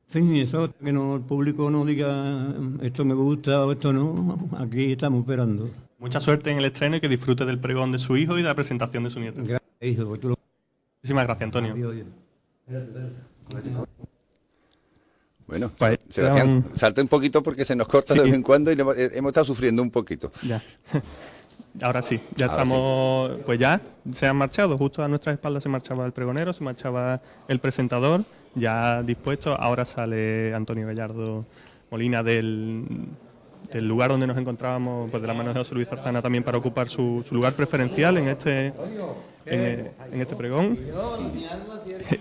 En 0.07 0.27
fin, 0.27 0.35
eso 0.37 0.71
que 0.81 0.93
no, 0.93 1.15
el 1.15 1.21
público 1.23 1.69
no 1.69 1.83
diga 1.85 2.53
esto 2.81 3.03
me 3.03 3.13
gusta 3.13 3.65
o 3.65 3.71
esto 3.73 3.91
no, 3.91 4.49
aquí 4.57 4.93
estamos 4.93 5.21
esperando. 5.21 5.69
Mucha 5.97 6.19
suerte 6.19 6.51
en 6.51 6.57
el 6.57 6.65
estreno 6.65 6.97
y 6.97 7.01
que 7.01 7.07
disfrute 7.07 7.45
del 7.45 7.59
pregón 7.59 7.91
de 7.91 7.99
su 7.99 8.17
hijo 8.17 8.37
y 8.37 8.41
de 8.41 8.47
la 8.47 8.55
presentación 8.55 9.03
de 9.03 9.09
su 9.09 9.19
nieto. 9.19 9.41
Gracias, 9.43 9.61
hijo. 9.81 10.17
Muchísimas 11.01 11.25
gracias, 11.25 11.43
Antonio. 11.43 11.75
Bueno, 15.47 15.71
Pues, 15.77 15.99
Sebastián, 16.09 16.49
um, 16.49 16.75
salta 16.75 17.01
un 17.01 17.07
poquito 17.07 17.43
porque 17.43 17.63
se 17.63 17.75
nos 17.75 17.87
corta 17.87 18.13
de 18.15 18.21
vez 18.21 18.33
en 18.33 18.41
cuando 18.41 18.71
y 18.71 18.79
hemos, 18.79 18.97
eh, 18.97 19.11
hemos 19.13 19.29
estado 19.29 19.45
sufriendo 19.45 19.81
un 19.83 19.91
poquito. 19.91 20.31
Ya. 20.43 20.61
Ahora 21.81 22.01
sí, 22.01 22.19
ya 22.35 22.47
Ahora 22.47 22.63
estamos, 22.63 23.31
pues 23.45 23.59
ya 23.59 23.81
se 24.11 24.27
han 24.27 24.35
marchado, 24.37 24.77
justo 24.77 25.03
a 25.03 25.07
nuestras 25.07 25.33
espaldas 25.33 25.61
se 25.61 25.69
marchaba 25.69 26.05
el 26.05 26.13
pregonero, 26.13 26.53
se 26.53 26.63
marchaba 26.63 27.21
el 27.49 27.59
presentador, 27.59 28.23
ya 28.55 29.03
dispuesto, 29.03 29.53
ahora 29.53 29.83
sale 29.83 30.53
Antonio 30.55 30.87
Gallardo 30.87 31.45
Molina 31.91 32.23
del, 32.23 32.85
del 33.71 33.87
lugar 33.87 34.09
donde 34.09 34.27
nos 34.27 34.37
encontrábamos, 34.37 35.09
pues 35.09 35.21
de 35.21 35.27
la 35.27 35.33
mano 35.33 35.53
de 35.53 35.59
José 35.59 35.75
Luis 35.75 35.87
Zarzana 35.87 36.21
también 36.21 36.43
para 36.43 36.57
ocupar 36.57 36.87
su, 36.87 37.23
su 37.27 37.35
lugar 37.35 37.53
preferencial 37.53 38.17
en 38.17 38.27
este 38.27 38.67
en, 38.67 38.73
eh, 39.45 39.91
en 40.11 40.21
este 40.21 40.35
pregón. 40.35 40.77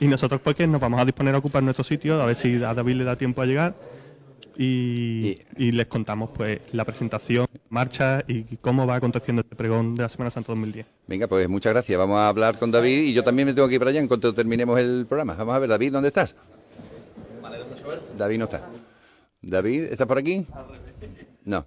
Y 0.00 0.06
nosotros 0.08 0.40
pues 0.42 0.56
que 0.56 0.66
nos 0.66 0.80
vamos 0.80 1.00
a 1.00 1.04
disponer 1.04 1.34
a 1.34 1.38
ocupar 1.38 1.62
nuestro 1.62 1.84
sitio, 1.84 2.20
a 2.20 2.26
ver 2.26 2.36
si 2.36 2.62
a 2.62 2.74
David 2.74 2.94
le 2.96 3.04
da 3.04 3.16
tiempo 3.16 3.42
a 3.42 3.46
llegar. 3.46 3.74
Y, 4.56 5.38
y 5.56 5.72
les 5.72 5.86
contamos 5.86 6.30
pues 6.30 6.60
la 6.72 6.84
presentación, 6.84 7.48
marcha 7.70 8.22
y 8.28 8.44
cómo 8.58 8.86
va 8.86 8.94
aconteciendo 8.94 9.42
este 9.42 9.56
pregón 9.56 9.96
de 9.96 10.02
la 10.02 10.08
Semana 10.08 10.30
Santa 10.30 10.52
2010. 10.52 10.86
Venga, 11.08 11.26
pues 11.26 11.48
muchas 11.48 11.72
gracias. 11.72 11.98
Vamos 11.98 12.18
a 12.18 12.28
hablar 12.28 12.56
con 12.56 12.70
David 12.70 13.02
y 13.02 13.12
yo 13.12 13.24
también 13.24 13.48
me 13.48 13.54
tengo 13.54 13.66
que 13.66 13.74
ir 13.74 13.80
para 13.80 13.90
allá 13.90 13.98
en 13.98 14.06
cuanto 14.06 14.32
terminemos 14.32 14.78
el 14.78 15.06
programa. 15.08 15.34
Vamos 15.34 15.56
a 15.56 15.58
ver, 15.58 15.70
David, 15.70 15.92
¿dónde 15.92 16.08
estás? 16.08 16.36
David 18.16 18.38
no 18.38 18.44
está. 18.44 18.68
David, 19.42 19.84
¿estás 19.84 20.06
por 20.06 20.18
aquí? 20.18 20.46
No. 21.44 21.66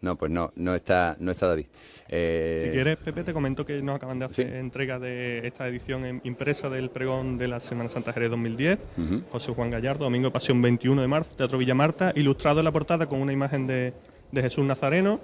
No, 0.00 0.16
pues 0.16 0.30
no, 0.30 0.52
no 0.56 0.74
está, 0.74 1.16
no 1.18 1.30
está 1.30 1.48
David. 1.48 1.64
Eh, 2.10 2.60
Si 2.66 2.70
quieres, 2.70 2.98
Pepe, 2.98 3.22
te 3.24 3.32
comento 3.32 3.64
que 3.64 3.80
nos 3.80 3.96
acaban 3.96 4.18
de 4.18 4.26
hacer 4.26 4.54
entrega 4.56 4.98
de 4.98 5.46
esta 5.46 5.66
edición 5.66 6.20
impresa 6.24 6.68
del 6.68 6.90
pregón 6.90 7.38
de 7.38 7.48
la 7.48 7.58
Semana 7.58 7.88
Santa 7.88 8.12
Jerez 8.12 8.28
2010. 8.28 8.78
Ujú. 8.98 9.22
José 9.32 9.54
Juan 9.54 9.70
Gallardo, 9.70 10.04
Domingo 10.04 10.28
de 10.28 10.32
Pasión 10.32 10.60
21 10.60 11.00
de 11.00 11.08
marzo, 11.08 11.32
Teatro 11.34 11.56
Villa 11.56 11.74
Marta, 11.74 12.12
ilustrado 12.14 12.58
en 12.60 12.64
la 12.66 12.72
portada 12.72 13.06
con 13.06 13.18
una 13.22 13.32
imagen 13.32 13.66
de, 13.66 13.94
de 14.30 14.42
Jesús 14.42 14.62
Nazareno 14.66 15.20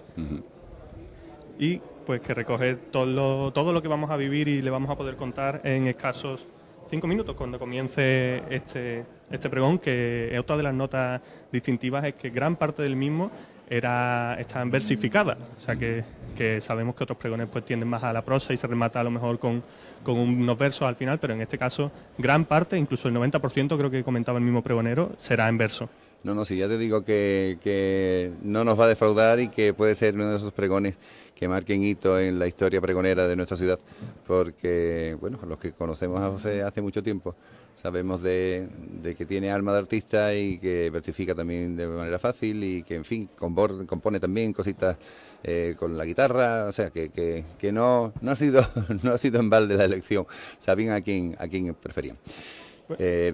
y 1.59 1.81
pues 2.07 2.21
que 2.23 2.33
recoge 2.33 2.75
todo 2.77 3.05
lo, 3.07 3.53
todo 3.53 3.75
lo 3.75 3.83
que 3.83 3.89
vamos 3.89 4.11
a 4.11 4.17
vivir 4.17 4.49
y 4.49 4.63
le 4.63 4.71
vamos 4.71 4.91
a 4.91 4.97
poder 4.97 5.17
contar 5.17 5.61
en 5.65 5.87
escasos 5.89 6.47
cinco 6.89 7.07
minutos 7.07 7.37
cuando 7.37 7.59
comience 7.59 8.43
este, 8.49 9.05
este 9.31 9.49
pregón, 9.49 9.79
que 9.79 10.37
otra 10.39 10.57
de 10.57 10.63
las 10.63 10.75
notas 10.75 11.21
distintivas 11.53 12.05
es 12.05 12.15
que 12.15 12.31
gran 12.31 12.57
parte 12.57 12.83
del 12.83 12.97
mismo 12.97 13.31
era 13.69 14.37
está 14.41 14.65
versificada, 14.65 15.39
o 15.57 15.63
sea 15.63 15.77
que, 15.77 16.05
sabemos 16.61 16.95
que 16.95 17.05
otros 17.05 17.19
pregones 17.19 17.49
pues 17.53 17.67
tienden 17.67 17.87
más 17.87 18.03
a 18.03 18.15
la 18.15 18.25
prosa 18.25 18.55
y 18.55 18.57
se 18.57 18.67
remata 18.67 18.99
a 18.99 19.05
lo 19.05 19.11
mejor 19.11 19.39
con, 19.39 19.63
con 20.03 20.19
unos 20.19 20.59
versos 20.59 20.89
al 20.89 20.97
final, 20.97 21.19
pero 21.21 21.35
en 21.35 21.43
este 21.43 21.59
caso 21.59 21.93
gran 22.17 22.47
parte, 22.47 22.79
incluso 22.79 23.09
el 23.09 23.15
90% 23.15 23.77
creo 23.77 23.91
que 23.91 24.03
comentaba 24.03 24.39
el 24.39 24.45
mismo 24.45 24.63
pregonero, 24.63 25.13
será 25.19 25.49
en 25.49 25.59
verso. 25.59 25.89
No, 26.23 26.35
no, 26.35 26.45
sí, 26.45 26.57
ya 26.57 26.67
te 26.67 26.77
digo 26.77 27.05
que, 27.05 27.59
que 27.63 28.33
no 28.43 28.65
nos 28.65 28.79
va 28.79 28.85
a 28.85 28.89
defraudar 28.89 29.41
y 29.41 29.49
que 29.49 29.73
puede 29.73 29.95
ser 29.95 30.15
uno 30.15 30.31
de 30.31 30.37
esos 30.37 30.53
pregones 30.53 30.99
que 31.35 31.49
marquen 31.49 31.83
hito 31.83 32.19
en 32.19 32.39
la 32.39 32.47
historia 32.47 32.81
pregonera 32.83 33.27
de 33.27 33.35
nuestra 33.37 33.57
ciudad, 33.57 33.79
porque, 34.27 35.17
bueno, 35.19 35.39
los 35.49 35.59
que 35.59 35.73
conocemos 35.73 36.21
a 36.21 36.29
José 36.29 36.63
hace 36.63 36.83
mucho 36.83 37.03
tiempo, 37.03 37.35
sabemos 37.75 38.23
de, 38.23 38.69
de 39.03 39.15
que 39.15 39.27
tiene 39.27 39.51
alma 39.51 39.73
de 39.73 39.79
artista 39.79 40.35
y 40.35 40.59
que 40.59 40.91
versifica 40.91 41.35
también 41.35 41.77
de 41.77 41.87
manera 41.87 42.19
fácil 42.19 42.63
y 42.63 42.83
que, 42.83 42.97
en 42.97 43.05
fin, 43.05 43.29
compone 43.37 44.21
también 44.21 44.53
cositas 44.53 44.99
eh, 45.43 45.75
con 45.79 45.97
la 45.97 46.05
guitarra, 46.05 46.67
o 46.67 46.73
sea, 46.73 46.91
que, 46.91 47.09
que, 47.09 47.45
que 47.59 47.73
no, 47.73 48.13
no, 48.21 48.31
ha 48.31 48.37
sido, 48.37 48.63
no 49.03 49.13
ha 49.13 49.19
sido 49.19 49.41
en 49.41 49.49
balde 49.49 49.77
la 49.77 49.85
elección, 49.85 50.27
sabían 50.59 50.95
a 50.95 51.01
quién, 51.01 51.35
a 51.39 51.49
quién 51.49 51.75
preferían. 51.75 52.17
Eh, 52.99 53.33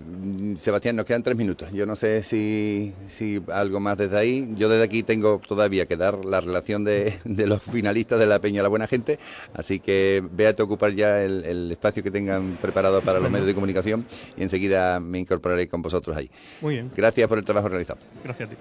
Sebastián, 0.58 0.96
nos 0.96 1.04
quedan 1.04 1.22
tres 1.22 1.36
minutos. 1.36 1.72
Yo 1.72 1.86
no 1.86 1.96
sé 1.96 2.22
si, 2.22 2.92
si 3.06 3.40
algo 3.52 3.80
más 3.80 3.96
desde 3.98 4.18
ahí. 4.18 4.54
Yo 4.56 4.68
desde 4.68 4.84
aquí 4.84 5.02
tengo 5.02 5.40
todavía 5.46 5.86
que 5.86 5.96
dar 5.96 6.24
la 6.24 6.40
relación 6.40 6.84
de, 6.84 7.14
de 7.24 7.46
los 7.46 7.62
finalistas 7.62 8.18
de 8.18 8.26
la 8.26 8.40
Peña 8.40 8.62
La 8.62 8.68
Buena 8.68 8.86
Gente, 8.86 9.18
así 9.54 9.80
que 9.80 10.22
véate 10.32 10.62
a 10.62 10.64
ocupar 10.64 10.92
ya 10.94 11.22
el, 11.22 11.44
el 11.44 11.72
espacio 11.72 12.02
que 12.02 12.10
tengan 12.10 12.58
preparado 12.60 13.00
para 13.02 13.20
los 13.20 13.30
medios 13.30 13.46
de 13.46 13.54
comunicación 13.54 14.06
y 14.36 14.42
enseguida 14.42 15.00
me 15.00 15.18
incorporaré 15.18 15.68
con 15.68 15.82
vosotros 15.82 16.16
ahí. 16.16 16.30
Muy 16.60 16.74
bien. 16.74 16.90
Gracias 16.94 17.28
por 17.28 17.38
el 17.38 17.44
trabajo 17.44 17.68
realizado. 17.68 18.00
Gracias 18.24 18.48
a 18.48 18.50
ti. 18.50 18.56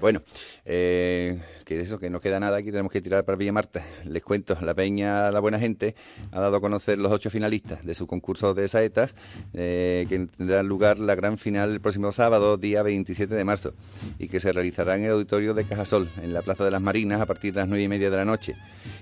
Bueno, 0.00 0.22
eh, 0.64 1.38
que 1.64 1.80
eso, 1.80 1.98
que 1.98 2.10
no 2.10 2.20
queda 2.20 2.38
nada, 2.38 2.58
aquí 2.58 2.70
tenemos 2.70 2.92
que 2.92 3.00
tirar 3.00 3.24
para 3.24 3.36
Villa 3.36 3.52
Marta. 3.52 3.84
Les 4.04 4.22
cuento, 4.22 4.56
la 4.60 4.74
Peña 4.74 5.30
La 5.30 5.40
Buena 5.40 5.58
Gente 5.58 5.94
ha 6.30 6.40
dado 6.40 6.56
a 6.56 6.60
conocer 6.60 6.98
los 6.98 7.10
ocho 7.10 7.30
finalistas 7.30 7.84
de 7.84 7.94
su 7.94 8.06
concurso 8.06 8.54
de 8.54 8.68
saetas, 8.68 9.14
eh, 9.54 10.06
que 10.08 10.26
tendrá 10.26 10.62
lugar 10.62 10.98
la 10.98 11.14
gran 11.14 11.38
final 11.38 11.72
el 11.72 11.80
próximo 11.80 12.12
sábado, 12.12 12.56
día 12.56 12.82
27 12.82 13.34
de 13.34 13.44
marzo, 13.44 13.74
y 14.18 14.28
que 14.28 14.40
se 14.40 14.52
realizará 14.52 14.96
en 14.96 15.04
el 15.04 15.12
auditorio 15.12 15.54
de 15.54 15.64
Cajasol, 15.64 16.08
en 16.22 16.34
la 16.34 16.42
Plaza 16.42 16.64
de 16.64 16.70
las 16.70 16.82
Marinas, 16.82 17.20
a 17.20 17.26
partir 17.26 17.52
de 17.54 17.60
las 17.60 17.68
nueve 17.68 17.84
y 17.84 17.88
media 17.88 18.10
de 18.10 18.16
la 18.16 18.24
noche. 18.24 18.54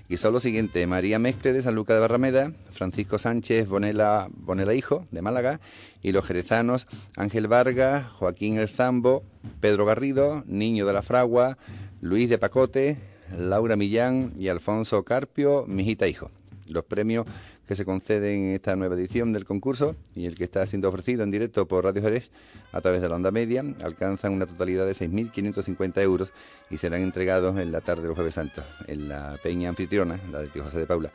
Y 0.09 0.17
son 0.17 0.33
los 0.33 0.43
siguientes, 0.43 0.87
María 0.87 1.19
Mezcle 1.19 1.53
de 1.53 1.61
San 1.61 1.75
Lucas 1.75 1.95
de 1.95 2.01
Barrameda, 2.01 2.51
Francisco 2.71 3.17
Sánchez 3.17 3.67
Bonela, 3.67 4.27
Bonela 4.31 4.73
Hijo, 4.73 5.05
de 5.11 5.21
Málaga, 5.21 5.59
y 6.01 6.11
los 6.11 6.25
jerezanos 6.25 6.87
Ángel 7.17 7.47
Vargas, 7.47 8.05
Joaquín 8.05 8.57
El 8.57 8.67
Zambo, 8.67 9.23
Pedro 9.59 9.85
Garrido, 9.85 10.43
Niño 10.45 10.85
de 10.85 10.93
la 10.93 11.01
Fragua, 11.01 11.57
Luis 12.03 12.29
de 12.29 12.37
Pacote, 12.37 12.97
Laura 13.37 13.77
Millán 13.77 14.33
y 14.35 14.49
Alfonso 14.49 15.05
Carpio, 15.05 15.63
Mijita 15.67 16.05
Hijo. 16.05 16.29
Los 16.67 16.83
premios 16.83 17.25
que 17.65 17.75
se 17.75 17.85
conceden 17.85 18.43
en 18.43 18.55
esta 18.55 18.75
nueva 18.75 18.95
edición 18.95 19.31
del 19.31 19.45
concurso 19.45 19.95
y 20.13 20.25
el 20.25 20.35
que 20.35 20.43
está 20.43 20.65
siendo 20.65 20.89
ofrecido 20.89 21.23
en 21.23 21.31
directo 21.31 21.65
por 21.65 21.85
Radio 21.85 22.01
Jerez 22.01 22.29
a 22.73 22.81
través 22.81 22.99
de 22.99 23.07
la 23.07 23.15
onda 23.15 23.31
media 23.31 23.63
alcanzan 23.81 24.33
una 24.33 24.45
totalidad 24.45 24.85
de 24.85 24.91
6.550 24.91 26.01
euros 26.01 26.33
y 26.69 26.75
serán 26.75 27.03
entregados 27.03 27.57
en 27.57 27.71
la 27.71 27.79
tarde 27.79 28.01
del 28.03 28.15
Jueves 28.15 28.33
Santo 28.33 28.61
en 28.87 29.07
la 29.07 29.37
peña 29.41 29.69
anfitriona, 29.69 30.19
la 30.29 30.41
de 30.41 30.49
Tío 30.49 30.65
José 30.65 30.79
de 30.79 30.85
Paula, 30.85 31.09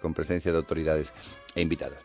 con 0.00 0.12
presencia 0.12 0.50
de 0.50 0.58
autoridades 0.58 1.12
e 1.54 1.62
invitados. 1.62 1.98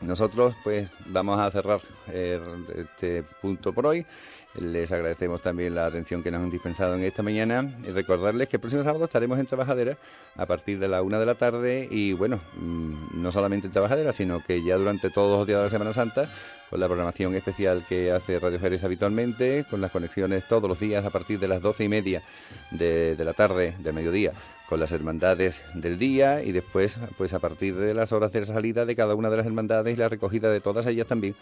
Nosotros 0.00 0.54
pues 0.62 0.90
vamos 1.06 1.40
a 1.40 1.50
cerrar 1.50 1.80
eh, 2.12 2.40
este 2.76 3.24
punto 3.42 3.72
por 3.72 3.86
hoy. 3.86 4.06
Les 4.54 4.90
agradecemos 4.90 5.40
también 5.42 5.74
la 5.74 5.86
atención 5.86 6.22
que 6.22 6.30
nos 6.30 6.40
han 6.40 6.50
dispensado 6.50 6.94
en 6.94 7.04
esta 7.04 7.22
mañana 7.22 7.70
y 7.86 7.90
recordarles 7.90 8.48
que 8.48 8.56
el 8.56 8.60
próximo 8.60 8.82
sábado 8.82 9.04
estaremos 9.04 9.38
en 9.38 9.46
Trabajadera 9.46 9.96
a 10.36 10.46
partir 10.46 10.78
de 10.78 10.88
la 10.88 11.02
una 11.02 11.20
de 11.20 11.26
la 11.26 11.34
tarde 11.34 11.86
y 11.90 12.14
bueno, 12.14 12.40
mm, 12.56 13.22
no 13.22 13.30
solamente 13.30 13.66
en 13.66 13.72
Trabajadera, 13.72 14.12
sino 14.12 14.42
que 14.42 14.64
ya 14.64 14.76
durante 14.76 15.10
todos 15.10 15.38
los 15.38 15.46
días 15.46 15.58
de 15.58 15.64
la 15.64 15.70
Semana 15.70 15.92
Santa, 15.92 16.28
con 16.70 16.80
la 16.80 16.86
programación 16.86 17.34
especial 17.34 17.84
que 17.88 18.10
hace 18.10 18.40
Radio 18.40 18.58
Jerez 18.58 18.82
habitualmente, 18.82 19.64
con 19.68 19.80
las 19.80 19.92
conexiones 19.92 20.48
todos 20.48 20.68
los 20.68 20.80
días 20.80 21.04
a 21.04 21.10
partir 21.10 21.38
de 21.38 21.48
las 21.48 21.60
doce 21.60 21.84
y 21.84 21.88
media 21.88 22.22
de, 22.70 23.16
de 23.16 23.24
la 23.24 23.34
tarde, 23.34 23.74
del 23.78 23.94
mediodía, 23.94 24.32
con 24.68 24.78
las 24.78 24.92
hermandades 24.92 25.64
del 25.74 25.98
día 25.98 26.42
y 26.42 26.52
después, 26.52 26.98
pues 27.16 27.32
a 27.32 27.38
partir 27.38 27.74
de 27.76 27.94
las 27.94 28.12
horas 28.12 28.32
de 28.32 28.40
la 28.40 28.46
salida 28.46 28.84
de 28.84 28.94
cada 28.94 29.14
una 29.14 29.30
de 29.30 29.38
las 29.38 29.46
hermandades 29.46 29.94
y 29.94 29.96
la 29.96 30.08
recogida 30.08 30.50
de 30.50 30.60
todas 30.60 30.86
ellas 30.86 31.06
también, 31.06 31.34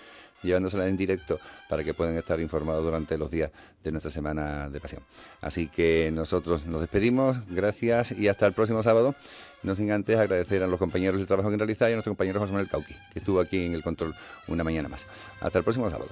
llevándoselas 0.43 0.87
en 0.87 0.97
directo 0.97 1.41
para 1.68 1.83
que 1.83 1.93
puedan 1.93 2.16
estar 2.16 2.41
informados 2.41 2.85
durante 2.85 3.18
los 3.18 3.31
días 3.31 3.51
de 3.83 3.91
nuestra 3.91 4.12
semana 4.12 4.68
de 4.68 4.81
pasión. 4.81 5.03
Así 5.41 5.66
que 5.66 6.11
nosotros 6.12 6.66
nos 6.66 6.81
despedimos, 6.81 7.49
gracias 7.49 8.12
y 8.12 8.29
hasta 8.29 8.47
el 8.47 8.53
próximo 8.53 8.83
sábado. 8.83 9.16
No 9.62 9.74
sin 9.74 9.91
antes 9.91 10.18
agradecer 10.18 10.62
a 10.62 10.68
los 10.68 10.79
compañeros 10.79 11.18
del 11.18 11.27
trabajo 11.27 11.49
que 11.49 11.55
han 11.55 11.59
realizado 11.59 11.91
y 11.91 11.95
a 11.95 11.97
nuestro 11.97 12.12
compañero 12.12 12.39
José 12.39 12.53
Manuel 12.53 12.70
Cauqui, 12.70 12.95
que 13.12 13.18
estuvo 13.18 13.41
aquí 13.41 13.64
en 13.64 13.74
el 13.74 13.83
control 13.83 14.14
una 14.47 14.62
mañana 14.62 14.89
más. 14.89 15.07
Hasta 15.41 15.59
el 15.59 15.64
próximo 15.64 15.91
sábado. 15.91 16.11